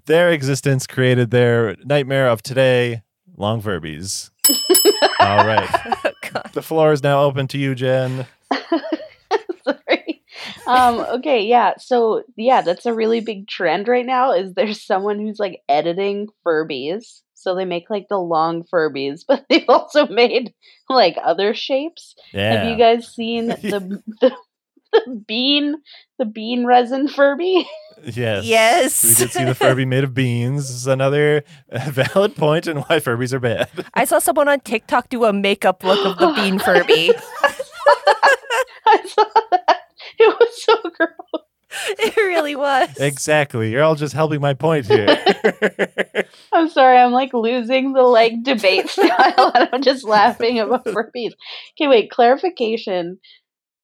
their 0.06 0.30
existence 0.30 0.86
created 0.86 1.30
their 1.30 1.76
nightmare 1.84 2.28
of 2.28 2.42
today, 2.42 3.02
long 3.36 3.62
Furbies. 3.62 4.30
all 5.20 5.46
right. 5.46 5.68
Oh, 6.04 6.42
The 6.52 6.62
floor 6.62 6.92
is 6.92 7.02
now 7.02 7.22
open 7.22 7.48
to 7.48 7.58
you, 7.58 7.74
Jen. 7.74 8.26
Sorry. 10.68 11.00
Um, 11.00 11.18
okay, 11.18 11.44
yeah. 11.44 11.74
So 11.78 12.24
yeah, 12.36 12.60
that's 12.60 12.86
a 12.86 12.92
really 12.94 13.20
big 13.20 13.48
trend 13.48 13.88
right 13.88 14.04
now. 14.04 14.32
Is 14.32 14.54
there's 14.54 14.84
someone 14.84 15.18
who's 15.18 15.38
like 15.38 15.62
editing 15.68 16.28
Furbies. 16.46 17.22
So 17.34 17.54
they 17.54 17.64
make 17.64 17.88
like 17.88 18.08
the 18.08 18.18
long 18.18 18.64
Furbies, 18.64 19.22
but 19.28 19.46
they've 19.48 19.68
also 19.68 20.06
made 20.06 20.52
like 20.88 21.16
other 21.22 21.54
shapes. 21.54 22.14
Yeah. 22.32 22.52
Have 22.52 22.68
you 22.70 22.76
guys 22.76 23.08
seen 23.08 23.46
the, 23.48 24.02
the 24.20 24.32
the 24.92 25.22
bean 25.26 25.76
the 26.18 26.24
bean 26.24 26.66
resin 26.66 27.08
Furby? 27.08 27.66
Yes. 28.04 28.44
Yes. 28.44 29.04
We 29.04 29.14
did 29.14 29.32
see 29.32 29.44
the 29.44 29.54
Furby 29.54 29.86
made 29.86 30.04
of 30.04 30.14
beans. 30.14 30.68
This 30.68 30.76
is 30.76 30.86
another 30.86 31.44
uh, 31.72 31.90
valid 31.90 32.36
point 32.36 32.66
in 32.66 32.78
why 32.78 33.00
Furbies 33.00 33.32
are 33.32 33.40
bad. 33.40 33.68
I 33.94 34.04
saw 34.04 34.18
someone 34.18 34.48
on 34.48 34.60
TikTok 34.60 35.08
do 35.08 35.24
a 35.24 35.32
makeup 35.32 35.82
look 35.82 36.04
of 36.04 36.18
the 36.18 36.32
bean 36.34 36.58
Furby. 36.64 37.12
I 38.86 39.06
saw 39.06 39.24
that. 39.50 39.77
It 40.20 40.36
was 40.40 40.62
so 40.64 40.74
gross. 40.82 41.44
It 41.98 42.16
really 42.16 42.56
was. 42.56 42.96
exactly. 42.98 43.70
You're 43.70 43.82
all 43.82 43.94
just 43.94 44.14
helping 44.14 44.40
my 44.40 44.54
point 44.54 44.86
here. 44.86 45.06
I'm 46.52 46.68
sorry, 46.70 46.96
I'm 46.98 47.12
like 47.12 47.34
losing 47.34 47.92
the 47.92 48.02
like 48.02 48.42
debate 48.42 48.88
style 48.88 49.52
and 49.54 49.68
I'm 49.72 49.82
just 49.82 50.04
laughing 50.04 50.58
about 50.58 50.86
Furbies. 50.86 51.34
Okay, 51.76 51.88
wait, 51.88 52.10
clarification. 52.10 53.18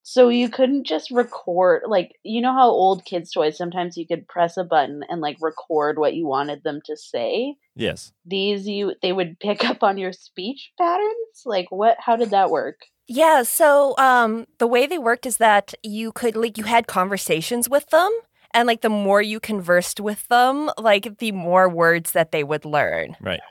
So 0.07 0.29
you 0.29 0.49
couldn't 0.49 0.85
just 0.85 1.09
record 1.09 1.81
like 1.87 2.19
you 2.21 2.39
know 2.39 2.53
how 2.53 2.69
old 2.69 3.05
kids' 3.05 3.31
toys 3.31 3.57
sometimes 3.57 3.97
you 3.97 4.05
could 4.05 4.27
press 4.27 4.55
a 4.55 4.63
button 4.63 5.03
and 5.09 5.19
like 5.19 5.37
record 5.41 5.97
what 5.97 6.13
you 6.13 6.27
wanted 6.27 6.63
them 6.63 6.79
to 6.85 6.95
say? 6.95 7.55
yes. 7.75 8.13
These 8.23 8.67
you 8.67 8.93
they 9.01 9.11
would 9.11 9.39
pick 9.39 9.65
up 9.65 9.81
on 9.81 9.97
your 9.97 10.13
speech 10.13 10.71
patterns? 10.77 11.41
Like 11.43 11.71
what 11.71 11.97
how 11.99 12.15
did 12.17 12.29
that 12.29 12.51
work? 12.51 12.81
Yeah, 13.07 13.41
so 13.41 13.95
um 13.97 14.45
the 14.59 14.67
way 14.67 14.85
they 14.85 14.99
worked 14.99 15.25
is 15.25 15.37
that 15.37 15.73
you 15.81 16.11
could 16.11 16.35
like 16.35 16.59
you 16.59 16.65
had 16.65 16.85
conversations 16.85 17.67
with 17.67 17.89
them 17.89 18.11
and 18.53 18.67
like 18.67 18.81
the 18.81 18.89
more 18.89 19.23
you 19.23 19.39
conversed 19.39 19.99
with 19.99 20.27
them, 20.27 20.69
like 20.77 21.17
the 21.17 21.31
more 21.31 21.67
words 21.67 22.11
that 22.11 22.31
they 22.31 22.43
would 22.43 22.63
learn. 22.63 23.17
Right. 23.19 23.41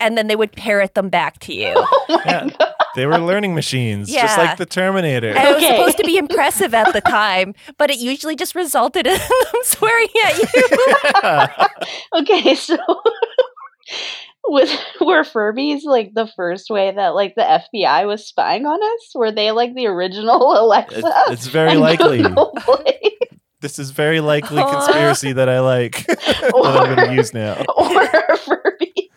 And 0.00 0.16
then 0.16 0.28
they 0.28 0.36
would 0.36 0.52
parrot 0.52 0.94
them 0.94 1.10
back 1.10 1.40
to 1.40 1.52
you. 1.60 1.74
Oh 1.76 2.06
my 2.08 2.22
Yeah. 2.24 2.70
God. 2.94 3.00
They 3.00 3.06
were 3.06 3.18
learning 3.18 3.54
machines, 3.54 4.10
just 4.10 4.36
like 4.38 4.56
the 4.58 4.66
Terminator. 4.66 5.30
And 5.30 5.48
it 5.48 5.54
was 5.54 5.64
supposed 5.64 5.96
to 5.98 6.04
be 6.04 6.16
impressive 6.16 6.74
at 6.74 6.92
the 6.92 7.00
time, 7.00 7.54
but 7.78 7.90
it 7.90 7.98
usually 7.98 8.36
just 8.36 8.54
resulted 8.54 9.06
in 9.06 9.14
them 9.18 9.62
swearing 9.64 10.08
at 10.24 10.38
you. 10.38 11.66
Okay, 12.20 12.54
so 12.54 12.76
with 14.48 14.70
were 15.00 15.22
Furbies 15.22 15.84
like 15.84 16.12
the 16.14 16.26
first 16.26 16.70
way 16.70 16.90
that 16.94 17.14
like 17.14 17.34
the 17.36 17.42
FBI 17.42 18.06
was 18.06 18.26
spying 18.26 18.66
on 18.66 18.82
us? 18.82 19.12
Were 19.14 19.30
they 19.32 19.52
like 19.52 19.74
the 19.74 19.86
original 19.86 20.58
Alexa? 20.58 20.98
it's, 21.04 21.32
it's 21.32 21.46
very 21.46 21.76
likely. 21.76 22.22
This 23.60 23.78
is 23.78 23.90
very 23.90 24.20
likely 24.20 24.60
Aw. 24.62 24.70
conspiracy 24.72 25.32
that 25.34 25.48
I 25.48 25.60
like 25.60 26.06
that 26.06 26.52
I'm 26.54 26.96
going 26.96 27.08
to 27.10 27.14
use 27.14 27.34
now. 27.34 27.62
or 27.76 28.02
are 28.02 28.36
Furbies 28.38 29.10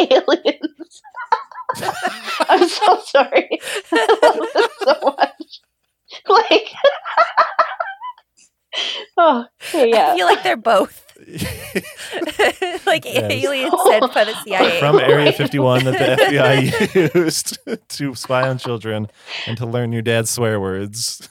aliens? 0.00 1.02
I'm 2.48 2.68
so 2.68 3.00
sorry. 3.06 3.48
I 3.92 4.18
love 4.22 4.48
this 4.54 4.70
so 4.82 5.14
much. 5.18 5.60
Like, 6.28 6.68
oh, 9.16 9.46
okay, 9.62 9.92
I 9.92 10.16
feel 10.16 10.26
like 10.26 10.42
they're 10.42 10.56
both 10.56 11.03
like 12.86 13.04
Yes. 13.04 13.30
aliens 13.30 13.74
sent 13.86 14.12
by 14.14 14.24
the 14.24 14.34
CIA. 14.44 14.80
From 14.80 14.98
Area 14.98 15.32
51 15.36 15.84
that 15.84 15.92
the 15.92 16.24
FBI 16.24 17.14
used 17.24 17.58
to 17.88 18.14
spy 18.14 18.48
on 18.48 18.58
children 18.58 19.08
and 19.46 19.56
to 19.56 19.66
learn 19.66 19.92
your 19.92 20.02
dad's 20.02 20.30
swear 20.30 20.60
words. 20.60 21.28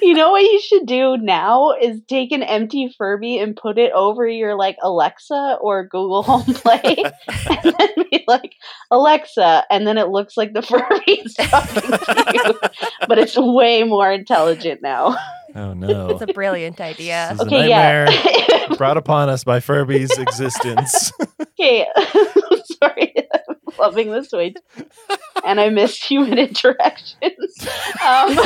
You 0.00 0.14
know 0.14 0.30
what 0.30 0.42
you 0.42 0.60
should 0.60 0.86
do 0.86 1.16
now 1.18 1.72
is 1.80 2.00
take 2.08 2.32
an 2.32 2.42
empty 2.42 2.94
Furby 2.96 3.38
and 3.38 3.54
put 3.56 3.76
it 3.76 3.92
over 3.92 4.26
your 4.26 4.54
like 4.56 4.76
Alexa 4.82 5.58
or 5.60 5.84
Google 5.86 6.22
Home 6.22 6.42
Play, 6.54 6.96
and 7.48 7.74
then 7.78 7.88
be 8.10 8.24
like 8.26 8.54
Alexa, 8.90 9.66
and 9.70 9.86
then 9.86 9.98
it 9.98 10.08
looks 10.08 10.36
like 10.38 10.54
the 10.54 10.62
Furby's 10.62 11.34
talking 11.34 11.82
to 11.82 12.32
you, 12.34 12.70
but 13.08 13.18
it's 13.18 13.36
way 13.36 13.82
more 13.82 14.10
intelligent 14.10 14.80
now. 14.80 15.16
Oh 15.54 15.72
no. 15.72 16.10
It's 16.10 16.22
a 16.22 16.32
brilliant 16.32 16.80
idea. 16.80 17.28
This 17.32 17.40
is 17.40 17.46
a 17.46 17.50
nightmare 17.50 18.10
yeah. 18.10 18.74
brought 18.76 18.96
upon 18.96 19.28
us 19.28 19.44
by 19.44 19.60
Furby's 19.60 20.16
existence. 20.16 21.12
okay, 21.40 21.86
sorry, 22.82 23.14
I'm 23.48 23.56
loving 23.78 24.10
this 24.10 24.30
way, 24.32 24.54
and 25.44 25.60
I 25.60 25.68
miss 25.70 25.96
human 26.02 26.38
interactions. 26.38 27.66
Um, 28.04 28.38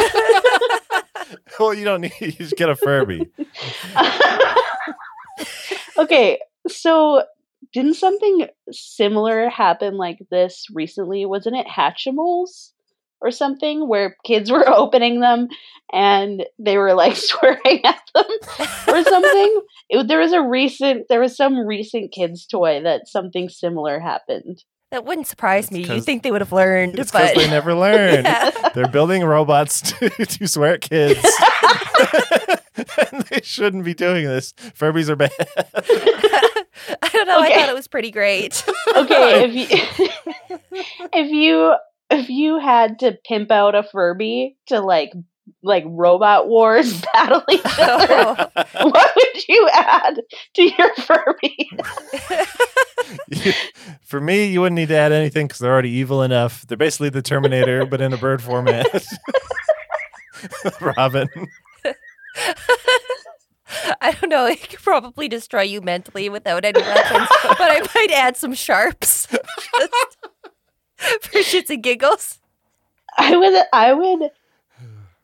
well, 1.59 1.75
you 1.75 1.85
don't 1.85 2.03
need 2.03 2.13
you 2.21 2.33
just 2.33 2.57
get 2.57 2.71
a 2.71 2.77
Furby. 2.77 3.31
okay, 5.99 6.41
so 6.69 7.25
didn't 7.73 7.95
something 7.95 8.47
similar 8.71 9.49
happen 9.49 9.97
like 9.97 10.19
this 10.31 10.67
recently? 10.73 11.27
Wasn't 11.27 11.57
it 11.57 11.67
Hatchimals 11.67 12.71
or 13.25 13.31
something 13.33 13.89
where 13.89 14.17
kids 14.25 14.51
were 14.53 14.69
opening 14.69 15.19
them 15.21 15.49
and 15.93 16.45
they 16.59 16.77
were 16.77 16.95
like 16.95 17.17
swearing 17.31 17.85
at 17.85 18.01
them 18.15 18.25
or 18.89 19.03
something? 19.03 19.61
It, 19.91 20.09
there 20.09 20.19
was 20.21 20.33
a 20.33 20.41
recent, 20.41 21.07
there 21.11 21.21
was 21.21 21.37
some 21.37 21.59
recent 21.67 22.11
kids 22.11 22.47
toy 22.47 22.81
that 22.85 23.07
something 23.07 23.51
similar 23.51 24.01
happened. 24.01 24.65
That 24.93 25.05
wouldn't 25.05 25.27
surprise 25.27 25.65
It's 25.65 25.73
me. 25.73 25.81
You'd 25.81 25.89
'cause- 25.89 26.05
think 26.07 26.23
they 26.23 26.31
would 26.31 26.41
have 26.41 26.53
learned, 26.53 26.99
It's 26.99 27.11
because 27.13 27.33
but 27.35 27.37
they 27.43 27.51
never 27.51 27.75
learn. 27.75 28.25
Yeah. 28.25 28.51
They're 28.75 28.89
building 28.89 29.23
robots 29.25 29.81
to, 29.93 30.09
to 30.09 30.47
swear 30.49 30.75
at 30.75 30.81
kids. 30.81 31.21
and 33.13 33.23
they 33.31 33.41
shouldn't 33.43 33.85
be 33.85 33.93
doing 33.93 34.25
this. 34.25 34.53
Furbies 34.55 35.09
are 35.11 35.17
bad. 35.17 35.33
I 35.37 37.09
don't 37.13 37.27
know. 37.27 37.41
I 37.41 37.55
thought 37.55 37.69
it 37.69 37.75
was 37.75 37.89
pretty 37.89 38.11
great. 38.11 38.65
Okay, 38.97 39.45
if 39.45 39.55
you 39.55 40.09
if 41.13 41.31
you 41.31 41.75
if 42.15 42.29
you 42.29 42.59
had 42.59 43.01
to 43.01 43.19
pimp 43.27 43.51
out 43.51 43.75
a 43.75 43.83
Furby 43.83 44.57
to 44.67 44.81
like 44.81 45.13
like 45.63 45.85
robot 45.87 46.49
wars 46.49 47.01
battle 47.13 47.43
each 47.51 47.61
other, 47.79 48.51
what 48.83 49.13
would 49.17 49.49
you 49.49 49.69
add 49.73 50.21
to 50.55 50.63
your 50.63 50.95
Furby? 50.97 51.71
For 54.03 54.21
me, 54.21 54.47
you 54.47 54.61
wouldn't 54.61 54.77
need 54.77 54.89
to 54.89 54.97
add 54.97 55.13
anything 55.13 55.47
because 55.47 55.61
they're 55.61 55.73
already 55.73 55.91
evil 55.91 56.23
enough. 56.23 56.67
They're 56.67 56.77
basically 56.77 57.11
the 57.11 57.23
Terminator, 57.23 57.85
but 57.87 58.01
in 58.01 58.13
a 58.13 58.17
bird 58.17 58.43
format. 58.43 58.87
Robin. 60.81 61.29
I 64.01 64.13
don't 64.13 64.31
know. 64.31 64.47
It 64.47 64.69
could 64.69 64.81
probably 64.81 65.29
destroy 65.29 65.63
you 65.63 65.81
mentally 65.81 66.29
without 66.29 66.65
any 66.65 66.81
weapons, 66.81 67.29
but 67.43 67.61
I 67.61 67.87
might 67.95 68.11
add 68.13 68.37
some 68.37 68.55
sharps 68.55 69.27
just 69.27 70.17
for 71.23 71.39
shits 71.41 71.71
and 71.71 71.83
giggles. 71.83 72.39
I 73.17 73.37
would 73.37 73.63
I 73.73 73.93
would 73.93 74.31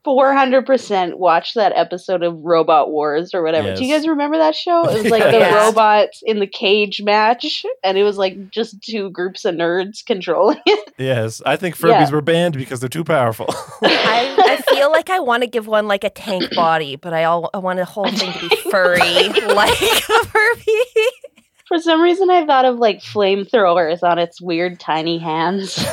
400% 0.05 1.17
watch 1.19 1.53
that 1.53 1.73
episode 1.75 2.23
of 2.23 2.35
Robot 2.43 2.89
Wars 2.89 3.35
or 3.35 3.43
whatever. 3.43 3.75
Do 3.75 3.85
you 3.85 3.93
guys 3.93 4.07
remember 4.07 4.37
that 4.39 4.55
show? 4.55 4.87
It 4.87 5.03
was 5.03 5.11
like 5.11 5.23
the 5.31 5.37
Yes. 5.41 5.53
robots 5.53 6.23
in 6.25 6.39
the 6.39 6.47
cage 6.47 7.01
match 7.03 7.63
and 7.83 7.97
it 7.99 8.03
was 8.03 8.17
like 8.17 8.49
just 8.49 8.81
two 8.81 9.11
groups 9.11 9.45
of 9.45 9.53
nerds 9.55 10.03
controlling 10.03 10.59
it. 10.65 10.93
Yes, 10.97 11.41
I 11.45 11.55
think 11.55 11.77
Furbies 11.77 11.89
Yeah. 12.07 12.09
were 12.11 12.21
banned 12.21 12.55
because 12.55 12.79
they're 12.79 12.89
too 12.89 13.03
powerful. 13.03 13.45
I, 13.83 14.35
I 14.39 14.73
feel 14.73 14.91
like 14.91 15.11
I 15.11 15.19
want 15.19 15.43
to 15.43 15.47
give 15.47 15.67
one 15.67 15.87
like 15.87 16.03
a 16.03 16.09
tank 16.09 16.49
body, 16.55 16.95
but 16.95 17.13
I 17.13 17.25
all 17.25 17.51
I 17.53 17.59
want 17.59 17.77
the 17.77 17.85
whole 17.85 18.09
thing 18.09 18.33
to 18.33 18.49
be 18.49 18.55
furry, 18.71 18.97
like 18.99 19.81
a 19.81 20.25
Furby. 20.25 20.81
For 21.71 21.79
some 21.79 22.01
reason 22.01 22.29
I 22.29 22.45
thought 22.45 22.65
of 22.65 22.79
like 22.79 22.99
flamethrowers 22.99 24.03
on 24.03 24.19
its 24.19 24.41
weird 24.41 24.77
tiny 24.77 25.17
hands. 25.17 25.77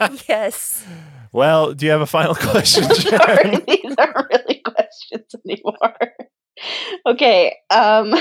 yes. 0.30 0.82
well, 1.30 1.74
do 1.74 1.84
you 1.84 1.92
have 1.92 2.00
a 2.00 2.06
final 2.06 2.34
question, 2.38 2.84
Sorry, 2.84 3.56
these 3.68 3.94
aren't 3.98 4.30
really 4.32 4.62
questions 4.64 5.34
anymore. 5.44 6.14
Okay. 7.04 7.54
Um, 7.68 8.14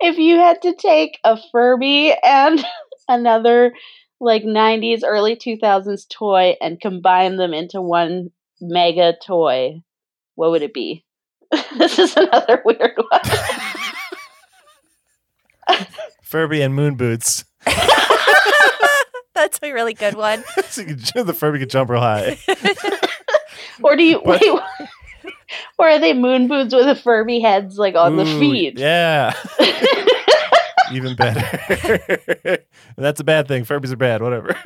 if 0.00 0.18
you 0.18 0.36
had 0.36 0.60
to 0.60 0.74
take 0.74 1.18
a 1.24 1.38
Furby 1.52 2.12
and 2.22 2.62
another 3.08 3.72
like 4.20 4.42
90s, 4.42 5.00
early 5.06 5.36
2000s 5.36 6.06
toy 6.06 6.56
and 6.60 6.78
combine 6.78 7.38
them 7.38 7.54
into 7.54 7.80
one 7.80 8.28
mega 8.60 9.14
toy, 9.24 9.80
what 10.34 10.50
would 10.50 10.60
it 10.60 10.74
be? 10.74 11.06
this 11.78 11.98
is 11.98 12.16
another 12.16 12.62
weird 12.64 12.96
one. 12.96 13.20
Furby 16.22 16.62
and 16.62 16.74
moon 16.74 16.94
boots. 16.96 17.44
That's 19.34 19.58
a 19.62 19.72
really 19.72 19.94
good 19.94 20.14
one. 20.14 20.44
so 20.68 20.84
can, 20.84 20.96
the 21.26 21.34
Furby 21.34 21.58
can 21.58 21.68
jump 21.68 21.90
real 21.90 22.00
high. 22.00 22.38
or 23.82 23.96
do 23.96 24.02
you 24.02 24.18
What? 24.20 24.40
wait? 24.40 24.60
Or 25.78 25.88
are 25.88 25.98
they 25.98 26.12
moon 26.14 26.48
boots 26.48 26.74
with 26.74 26.86
the 26.86 26.94
Furby 26.94 27.40
heads 27.40 27.76
like 27.76 27.94
on 27.94 28.16
the 28.16 28.24
feet? 28.24 28.78
Yeah. 28.78 29.34
Even 30.92 31.16
better. 31.16 32.58
That's 32.96 33.20
a 33.20 33.24
bad 33.24 33.48
thing. 33.48 33.64
Furbies 33.64 33.92
are 33.92 33.96
bad. 33.96 34.22
Whatever. 34.22 34.56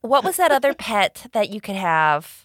What 0.00 0.24
was 0.24 0.36
that 0.36 0.52
other 0.52 0.74
pet 0.74 1.26
that 1.32 1.50
you 1.50 1.60
could 1.60 1.76
have? 1.76 2.43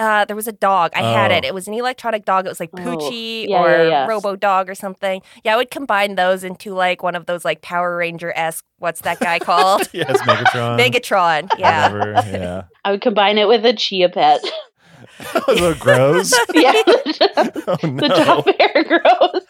Uh, 0.00 0.24
there 0.24 0.34
was 0.34 0.48
a 0.48 0.52
dog. 0.52 0.92
I 0.94 1.02
had 1.02 1.30
it. 1.30 1.44
Oh. 1.44 1.48
It 1.48 1.52
was 1.54 1.68
an 1.68 1.74
electronic 1.74 2.24
dog. 2.24 2.46
It 2.46 2.48
was 2.48 2.58
like 2.58 2.70
Oh, 2.72 2.82
Poo-Chi 2.82 3.46
yeah, 3.50 3.62
or 3.62 3.68
yeah, 3.70 3.88
yeah. 3.88 4.06
Robo 4.06 4.34
Dog 4.34 4.70
or 4.70 4.74
something. 4.74 5.20
Yeah, 5.44 5.52
I 5.52 5.56
would 5.56 5.70
combine 5.70 6.14
those 6.14 6.42
into 6.42 6.72
like 6.72 7.02
one 7.02 7.14
of 7.14 7.26
those 7.26 7.44
like 7.44 7.60
Power 7.60 7.96
Ranger 7.96 8.32
esque. 8.34 8.64
What's 8.78 9.02
that 9.02 9.20
guy 9.20 9.38
called? 9.38 9.82
yes, 9.92 10.18
Megatron. 10.22 10.78
Megatron. 10.80 11.50
Yeah. 11.58 11.92
Whatever. 11.92 12.12
Yeah. 12.38 12.62
I 12.84 12.92
would 12.92 13.02
combine 13.02 13.36
it 13.36 13.46
with 13.46 13.64
a 13.66 13.74
chia 13.74 14.08
pet. 14.08 14.40
Those 15.46 15.78
grows. 15.78 16.32
yeah, 16.54 16.72
the, 16.72 17.64
Oh 17.66 17.76
the 17.86 18.08
no. 18.08 18.24
top 18.24 18.46
hair 18.58 18.84
grows. 18.84 19.42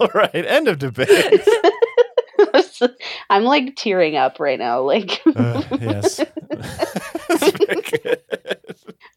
All 0.00 0.08
right. 0.14 0.34
End 0.46 0.66
of 0.68 0.78
debate. 0.78 1.42
I'm 3.30 3.44
like 3.44 3.76
tearing 3.76 4.16
up 4.16 4.40
right 4.40 4.58
now. 4.58 4.80
Like 4.82 5.20
Uh, 5.34 5.62
yes. 5.80 6.16
That's 6.48 7.50
very 7.58 7.82
good. 7.82 8.22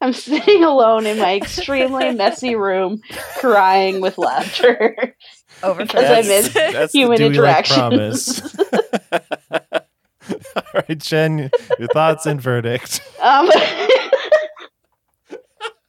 I'm 0.00 0.12
sitting 0.12 0.64
alone 0.64 1.06
in 1.06 1.18
my 1.18 1.36
extremely 1.36 2.10
messy 2.14 2.54
room, 2.56 3.00
crying 3.38 4.00
with 4.00 4.18
laughter. 4.18 5.14
Over 5.62 5.82
Because 5.82 6.04
I 6.04 6.22
miss 6.28 6.52
that's 6.52 6.92
human 6.92 7.18
Do 7.18 7.28
We 7.30 7.38
Like 7.38 7.70
interactions. 7.70 8.40
promise. 8.40 8.56
All 10.56 10.62
right, 10.74 10.98
Jen, 10.98 11.50
your 11.78 11.88
thoughts 11.88 12.26
and 12.26 12.40
verdict. 12.40 13.00
Um, 13.22 13.46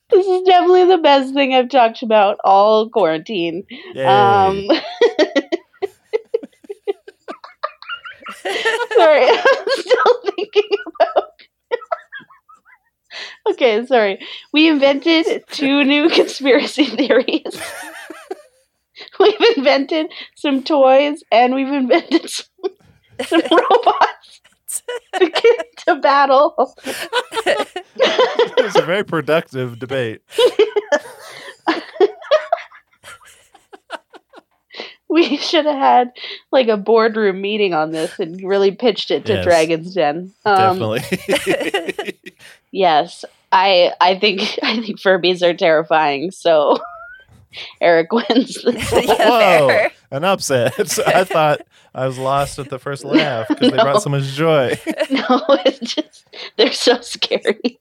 this 0.09 0.27
is 0.27 0.43
definitely 0.43 0.85
the 0.85 0.99
best 0.99 1.33
thing 1.33 1.53
I've 1.55 1.69
talked 1.69 2.03
about 2.03 2.37
all 2.43 2.89
quarantine. 2.89 3.63
Yay. 3.95 4.05
Um, 4.05 4.67
sorry, 8.95 9.25
I'm 9.29 9.67
still 9.67 10.21
thinking 10.35 10.69
about. 11.01 11.29
okay, 13.51 13.85
sorry. 13.85 14.19
We 14.51 14.67
invented 14.67 15.45
two 15.49 15.83
new 15.83 16.09
conspiracy 16.09 16.85
theories. 16.85 17.61
we've 19.19 19.57
invented 19.57 20.07
some 20.35 20.63
toys, 20.63 21.23
and 21.31 21.55
we've 21.55 21.71
invented 21.71 22.29
some, 22.29 22.71
some 23.25 23.41
robots 23.41 24.41
to 25.13 25.29
get 25.29 25.77
to 25.85 25.95
battle. 25.95 26.75
it 26.85 28.63
was 28.63 28.75
a 28.75 28.81
very 28.81 29.03
productive 29.03 29.79
debate. 29.79 30.21
we 35.29 35.37
should 35.37 35.65
have 35.65 35.77
had 35.77 36.11
like 36.51 36.67
a 36.67 36.77
boardroom 36.77 37.39
meeting 37.41 37.73
on 37.73 37.91
this 37.91 38.19
and 38.19 38.41
really 38.43 38.71
pitched 38.71 39.11
it 39.11 39.25
to 39.25 39.33
Yes. 39.33 39.45
Dragon's 39.45 39.93
Den. 39.93 40.33
Um, 40.45 40.79
Definitely. 40.79 42.19
Yes, 42.75 43.23
I 43.51 43.93
I 44.01 44.17
think 44.17 44.41
I 44.63 44.81
think 44.81 44.99
Furbies 44.99 45.43
are 45.43 45.53
terrifying. 45.53 46.31
So 46.31 46.79
Eric 47.79 48.11
wins. 48.11 48.63
This. 48.63 48.91
Yeah, 48.91 49.29
Whoa, 49.29 49.67
fair. 49.67 49.91
An 50.13 50.23
upset. 50.23 50.73
I 51.07 51.23
thought 51.23 51.61
I 51.93 52.05
was 52.07 52.17
lost 52.17 52.59
at 52.59 52.69
the 52.69 52.79
first 52.79 53.03
laugh 53.03 53.47
because 53.49 53.71
they 53.71 53.77
brought 53.77 54.01
so 54.03 54.09
much 54.09 54.23
joy. 54.33 54.79
no, 55.11 55.41
it's 55.65 55.79
just 55.95 56.25
they're 56.57 56.71
so 56.71 57.01
scary, 57.01 57.79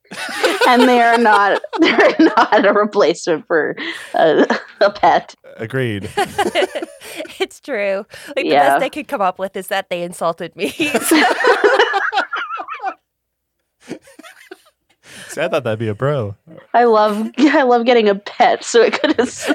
and 0.67 0.83
they 0.83 1.01
are 1.01 1.19
not 1.19 1.61
they're 1.79 2.17
not 2.19 2.65
a 2.67 2.73
replacement 2.73 3.47
for 3.47 3.77
a, 4.15 4.59
a 4.81 4.91
pet. 4.91 5.35
Agreed. 5.59 6.09
it's 7.39 7.61
true. 7.61 8.07
Like 8.29 8.37
the 8.37 8.47
Yeah. 8.47 8.71
best 8.75 8.83
I 8.85 8.89
could 8.89 9.07
come 9.09 9.21
up 9.21 9.39
with 9.39 9.55
is 9.57 9.69
that 9.69 9.91
they 9.91 10.03
insulted 10.03 10.57
me. 10.57 10.71
See, 15.29 15.41
I 15.41 15.49
thought 15.49 15.65
that'd 15.65 15.79
be 15.79 15.89
a 15.89 15.95
bro. 15.95 16.37
I 16.75 16.85
love 16.85 17.31
I 17.39 17.63
love 17.63 17.85
getting 17.85 18.09
a 18.09 18.15
pet, 18.15 18.65
so 18.65 18.83
it 18.83 18.99
could 19.01 19.19
ins- 19.19 19.47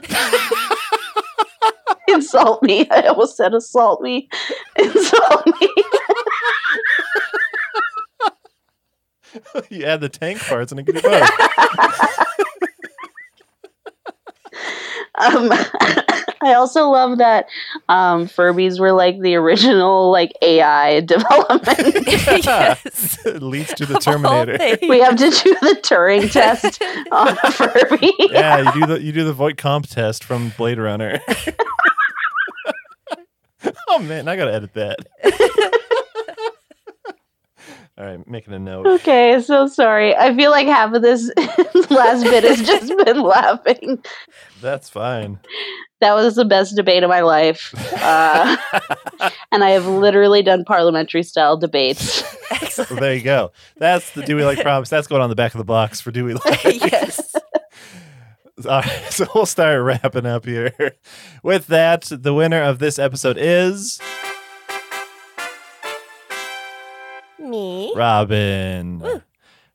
insult 2.14 2.64
me. 2.64 2.90
I 2.90 3.02
almost 3.08 3.38
said 3.38 3.54
assault 3.54 4.02
me. 4.02 4.30
Insult 4.80 5.46
me. 5.60 5.70
you 9.70 9.86
add 9.86 10.02
the 10.02 10.10
tank 10.10 10.40
parts 10.40 10.72
and 10.72 10.80
it 10.80 10.86
can 10.86 10.96
do 10.96 11.02
both. 11.02 11.30
Um, 15.20 15.52
I 16.44 16.54
also 16.54 16.90
love 16.90 17.18
that 17.18 17.48
um, 17.90 18.28
Furbies 18.28 18.80
were 18.80 18.92
like 18.92 19.20
the 19.20 19.36
original 19.36 20.12
like 20.12 20.32
AI 20.44 21.00
development. 21.02 22.08
yes. 22.46 23.26
it 23.26 23.42
leads 23.42 23.74
to 23.74 23.86
the 23.88 23.98
Terminator. 24.00 24.58
things. 24.58 24.80
we 24.84 25.00
have 25.00 25.16
to 25.16 25.30
do 25.30 25.56
the 25.62 25.80
Turing 25.82 26.32
test 26.32 26.82
on 27.12 27.30
a 27.30 27.52
Furby. 27.52 28.12
Yeah, 28.32 28.74
you 28.76 28.82
do 28.82 28.86
the 28.94 29.02
you 29.02 29.12
do 29.12 29.24
the 29.24 29.34
Voight-Kampff 29.34 29.90
test 29.90 30.24
from 30.24 30.50
Blade 30.58 30.78
Runner. 30.78 31.20
oh 33.90 34.00
man, 34.00 34.28
I 34.28 34.36
gotta 34.36 34.54
edit 34.54 34.74
that. 34.74 35.00
All 38.00 38.06
right, 38.06 38.28
making 38.28 38.54
a 38.54 38.60
note. 38.60 38.86
Okay, 38.86 39.42
so 39.42 39.66
sorry. 39.66 40.16
I 40.16 40.36
feel 40.36 40.52
like 40.52 40.68
half 40.68 40.94
of 40.94 41.02
this 41.02 41.32
last 41.90 42.24
bit 42.26 42.44
has 42.44 42.62
just 42.62 42.96
been 43.06 43.22
laughing. 43.22 44.04
That's 44.62 44.88
fine. 44.88 45.40
That 46.00 46.14
was 46.14 46.36
the 46.36 46.46
best 46.46 46.76
debate 46.76 47.02
of 47.02 47.10
my 47.10 47.22
life. 47.22 47.74
Uh, 48.00 48.56
and 49.52 49.64
I 49.64 49.72
have 49.72 49.88
literally 49.88 50.44
done 50.44 50.64
parliamentary 50.64 51.24
style 51.24 51.58
debates. 51.58 52.24
Well, 52.78 53.00
there 53.00 53.16
you 53.16 53.24
go. 53.24 53.52
That's 53.78 54.12
the 54.12 54.22
Do 54.22 54.36
We 54.36 54.46
Like 54.46 54.62
promise. 54.62 54.90
That's 54.90 55.08
going 55.08 55.24
on 55.24 55.30
the 55.30 55.36
back 55.36 55.56
of 55.56 55.58
the 55.58 55.66
box 55.66 56.00
for 56.00 56.12
Do 56.12 56.26
We 56.26 56.36
Like. 56.36 56.64
yes. 56.92 57.27
All 58.66 58.82
right, 58.82 59.04
so 59.12 59.26
we'll 59.36 59.46
start 59.46 59.84
wrapping 59.84 60.26
up 60.26 60.46
here. 60.46 60.74
With 61.44 61.68
that, 61.68 62.04
the 62.10 62.34
winner 62.34 62.62
of 62.62 62.80
this 62.80 62.98
episode 62.98 63.38
is 63.40 64.00
Me. 67.40 67.94
Robin. 67.96 69.02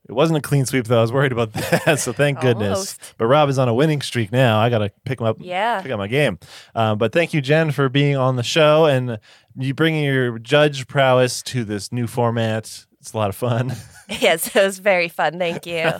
It 0.08 0.12
wasn't 0.12 0.38
a 0.38 0.42
clean 0.42 0.66
sweep 0.66 0.86
though. 0.86 0.98
I 0.98 1.02
was 1.02 1.12
worried 1.12 1.30
about 1.32 1.52
that, 1.86 2.00
so 2.00 2.12
thank 2.12 2.40
goodness. 2.40 2.98
But 3.18 3.26
Rob 3.26 3.48
is 3.48 3.58
on 3.58 3.68
a 3.68 3.74
winning 3.74 4.02
streak 4.02 4.32
now. 4.32 4.58
I 4.58 4.68
gotta 4.68 4.90
pick 5.04 5.20
him 5.20 5.26
up. 5.26 5.36
Yeah. 5.38 5.80
Pick 5.80 5.92
up 5.92 5.98
my 5.98 6.08
game. 6.08 6.38
Um, 6.74 6.98
but 6.98 7.12
thank 7.12 7.32
you, 7.32 7.40
Jen, 7.40 7.70
for 7.70 7.88
being 7.88 8.16
on 8.16 8.34
the 8.34 8.42
show 8.42 8.86
and 8.86 9.18
you 9.56 9.74
bringing 9.74 10.02
your 10.04 10.38
judge 10.40 10.88
prowess 10.88 11.40
to 11.44 11.64
this 11.64 11.92
new 11.92 12.08
format. 12.08 12.84
It's 13.00 13.12
a 13.12 13.16
lot 13.16 13.28
of 13.28 13.36
fun. 13.36 13.74
Yes, 14.20 14.54
it 14.54 14.62
was 14.62 14.78
very 14.78 15.08
fun. 15.08 15.38
Thank 15.38 15.64
you. 15.64 15.90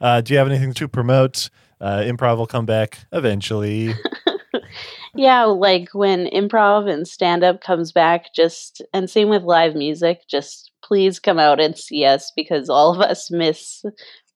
Uh, 0.00 0.22
do 0.22 0.32
you 0.32 0.38
have 0.38 0.48
anything 0.48 0.72
to 0.74 0.88
promote? 0.88 1.50
Uh, 1.80 2.00
improv 2.00 2.36
will 2.36 2.46
come 2.46 2.66
back 2.66 2.98
eventually. 3.12 3.94
Yeah, 5.14 5.44
like 5.44 5.88
when 5.92 6.26
improv 6.26 6.88
and 6.90 7.06
stand 7.06 7.42
up 7.42 7.60
comes 7.60 7.92
back, 7.92 8.32
just 8.34 8.82
and 8.94 9.10
same 9.10 9.28
with 9.28 9.42
live 9.42 9.74
music, 9.74 10.20
just 10.28 10.70
please 10.84 11.18
come 11.18 11.38
out 11.38 11.60
and 11.60 11.76
see 11.76 12.04
us 12.04 12.32
because 12.36 12.68
all 12.68 12.94
of 12.94 13.00
us 13.00 13.30
miss 13.30 13.84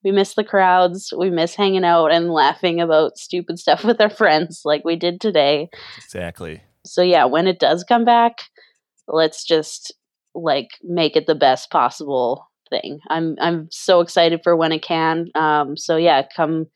we 0.03 0.11
miss 0.11 0.35
the 0.35 0.43
crowds, 0.43 1.11
we 1.17 1.31
miss 1.31 1.55
hanging 1.55 1.85
out 1.85 2.11
and 2.11 2.29
laughing 2.29 2.79
about 2.79 3.17
stupid 3.17 3.57
stuff 3.57 3.83
with 3.83 3.99
our 3.99 4.09
friends 4.09 4.61
like 4.65 4.83
we 4.85 4.95
did 4.95 5.19
today. 5.21 5.69
exactly. 5.97 6.61
So 6.85 7.01
yeah, 7.01 7.25
when 7.25 7.47
it 7.47 7.59
does 7.59 7.83
come 7.83 8.05
back, 8.05 8.41
let's 9.07 9.43
just 9.43 9.93
like 10.35 10.69
make 10.83 11.15
it 11.15 11.25
the 11.25 11.35
best 11.35 11.71
possible 11.71 12.47
thing. 12.69 12.99
I'm 13.09 13.37
I'm 13.39 13.69
so 13.71 14.01
excited 14.01 14.41
for 14.43 14.55
when 14.57 14.73
it 14.73 14.83
can. 14.83 15.27
Um 15.35 15.77
so 15.77 15.95
yeah, 15.95 16.23
come 16.35 16.67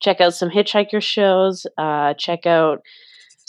check 0.00 0.20
out 0.20 0.34
some 0.34 0.50
hitchhiker 0.50 1.02
shows, 1.02 1.66
uh 1.78 2.14
check 2.14 2.46
out 2.46 2.80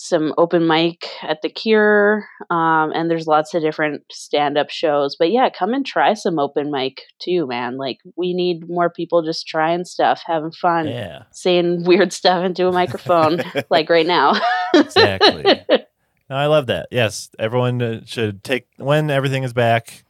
some 0.03 0.33
open 0.39 0.67
mic 0.67 1.05
at 1.21 1.43
the 1.43 1.49
Cure, 1.49 2.25
um, 2.49 2.91
and 2.95 3.07
there's 3.09 3.27
lots 3.27 3.53
of 3.53 3.61
different 3.61 4.01
stand-up 4.11 4.71
shows. 4.71 5.15
But 5.15 5.29
yeah, 5.31 5.47
come 5.51 5.75
and 5.75 5.85
try 5.85 6.15
some 6.15 6.39
open 6.39 6.71
mic 6.71 7.03
too, 7.19 7.45
man. 7.45 7.77
Like 7.77 7.99
we 8.15 8.33
need 8.33 8.67
more 8.67 8.89
people 8.89 9.21
just 9.21 9.47
trying 9.47 9.85
stuff, 9.85 10.23
having 10.25 10.51
fun, 10.53 10.87
Yeah, 10.87 11.23
saying 11.31 11.83
weird 11.85 12.11
stuff 12.13 12.43
into 12.43 12.67
a 12.67 12.71
microphone, 12.71 13.43
like 13.69 13.89
right 13.89 14.07
now. 14.07 14.33
exactly. 14.73 15.61
No, 16.29 16.37
I 16.37 16.45
love 16.45 16.67
that. 16.67 16.87
Yes, 16.91 17.29
everyone 17.37 17.81
uh, 17.81 18.01
should 18.05 18.41
take 18.41 18.65
when 18.77 19.09
everything 19.11 19.43
is 19.43 19.51
back. 19.51 20.05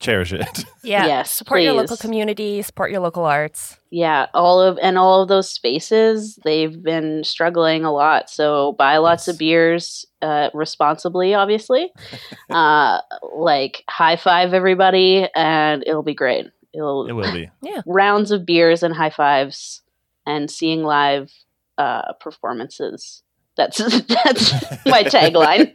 Cherish 0.00 0.32
it. 0.32 0.64
Yeah. 0.82 1.06
Yes, 1.06 1.30
Support 1.30 1.60
your 1.60 1.74
local 1.74 1.98
community, 1.98 2.62
support 2.62 2.90
your 2.90 3.00
local 3.00 3.26
arts. 3.26 3.76
Yeah, 3.90 4.26
all 4.32 4.60
of 4.62 4.78
and 4.82 4.96
all 4.96 5.20
of 5.22 5.28
those 5.28 5.50
spaces 5.50 6.36
they've 6.42 6.82
been 6.82 7.22
struggling 7.22 7.84
a 7.84 7.92
lot. 7.92 8.30
So 8.30 8.72
buy 8.78 8.96
lots 8.96 9.26
Yes. 9.28 9.34
of 9.34 9.38
beers 9.38 10.06
uh, 10.22 10.48
responsibly, 10.54 11.34
obviously. 11.34 11.92
uh, 12.50 13.00
like 13.34 13.84
high 13.90 14.16
five 14.16 14.54
everybody, 14.54 15.28
and 15.36 15.84
it'll 15.86 16.02
be 16.02 16.14
great. 16.14 16.46
It'll 16.72 17.06
It 17.06 17.12
will 17.12 17.32
be. 17.32 17.50
Yeah. 17.62 17.82
Rounds 17.86 18.30
of 18.30 18.46
beers 18.46 18.82
and 18.82 18.94
high 18.94 19.10
fives, 19.10 19.82
and 20.24 20.50
seeing 20.50 20.82
live 20.82 21.30
uh, 21.76 22.14
performances. 22.20 23.22
That's 23.56 23.76
that's 24.06 24.52
my 24.86 25.02
tagline. 25.04 25.74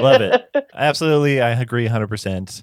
Love 0.00 0.20
it. 0.20 0.44
Absolutely, 0.74 1.40
I 1.40 1.60
agree 1.60 1.88
100%. 1.88 2.62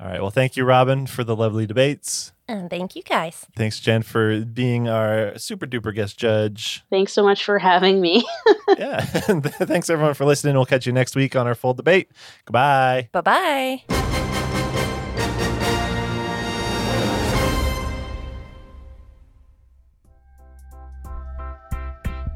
All 0.00 0.06
right. 0.06 0.20
Well, 0.20 0.30
thank 0.30 0.56
you, 0.56 0.64
Robin, 0.64 1.06
for 1.06 1.24
the 1.24 1.34
lovely 1.34 1.66
debates. 1.66 2.32
And 2.46 2.70
thank 2.70 2.94
you 2.94 3.02
guys. 3.02 3.46
Thanks, 3.56 3.80
Jen, 3.80 4.02
for 4.02 4.40
being 4.40 4.88
our 4.88 5.36
super 5.36 5.66
duper 5.66 5.94
guest 5.94 6.16
judge. 6.16 6.84
Thanks 6.88 7.12
so 7.12 7.22
much 7.24 7.44
for 7.44 7.58
having 7.58 8.00
me. 8.00 8.24
yeah. 8.78 9.00
Thanks, 9.04 9.90
everyone, 9.90 10.14
for 10.14 10.24
listening. 10.24 10.54
We'll 10.54 10.66
catch 10.66 10.86
you 10.86 10.92
next 10.92 11.16
week 11.16 11.34
on 11.34 11.46
our 11.46 11.54
full 11.54 11.74
debate. 11.74 12.10
Goodbye. 12.46 13.08
Bye 13.12 13.20
bye. 13.20 13.82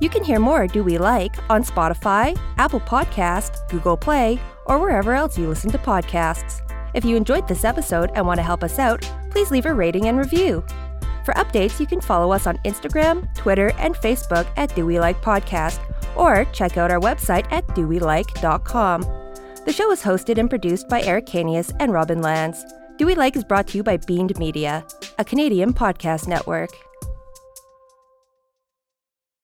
You 0.00 0.08
can 0.08 0.24
hear 0.24 0.40
more 0.40 0.66
Do 0.66 0.82
We 0.82 0.98
Like 0.98 1.36
on 1.48 1.62
Spotify, 1.62 2.36
Apple 2.58 2.80
Podcast, 2.80 3.68
Google 3.70 3.96
Play, 3.96 4.40
or 4.66 4.80
wherever 4.80 5.14
else 5.14 5.38
you 5.38 5.48
listen 5.48 5.70
to 5.70 5.78
podcasts. 5.78 6.60
If 6.94 7.04
you 7.04 7.16
enjoyed 7.16 7.48
this 7.48 7.64
episode 7.64 8.10
and 8.14 8.26
want 8.26 8.38
to 8.38 8.44
help 8.44 8.62
us 8.62 8.78
out, 8.78 9.02
please 9.30 9.50
leave 9.50 9.66
a 9.66 9.74
rating 9.74 10.08
and 10.08 10.18
review. 10.18 10.64
For 11.24 11.34
updates, 11.34 11.78
you 11.78 11.86
can 11.86 12.00
follow 12.00 12.32
us 12.32 12.46
on 12.46 12.58
Instagram, 12.58 13.32
Twitter, 13.34 13.72
and 13.78 13.94
Facebook 13.94 14.46
at 14.56 14.74
Do 14.74 14.84
We 14.84 14.98
Like 14.98 15.22
Podcast, 15.22 15.80
or 16.16 16.44
check 16.52 16.76
out 16.76 16.90
our 16.90 17.00
website 17.00 17.50
at 17.52 17.66
dowelike.com. 17.68 19.02
The 19.64 19.72
show 19.72 19.92
is 19.92 20.02
hosted 20.02 20.38
and 20.38 20.50
produced 20.50 20.88
by 20.88 21.02
Eric 21.02 21.26
Canius 21.26 21.74
and 21.78 21.92
Robin 21.92 22.20
Lands. 22.20 22.64
Do 22.98 23.06
We 23.06 23.14
Like 23.14 23.36
is 23.36 23.44
brought 23.44 23.68
to 23.68 23.78
you 23.78 23.82
by 23.82 23.96
Beamed 23.96 24.38
Media, 24.38 24.84
a 25.18 25.24
Canadian 25.24 25.72
podcast 25.72 26.26
network. 26.26 26.70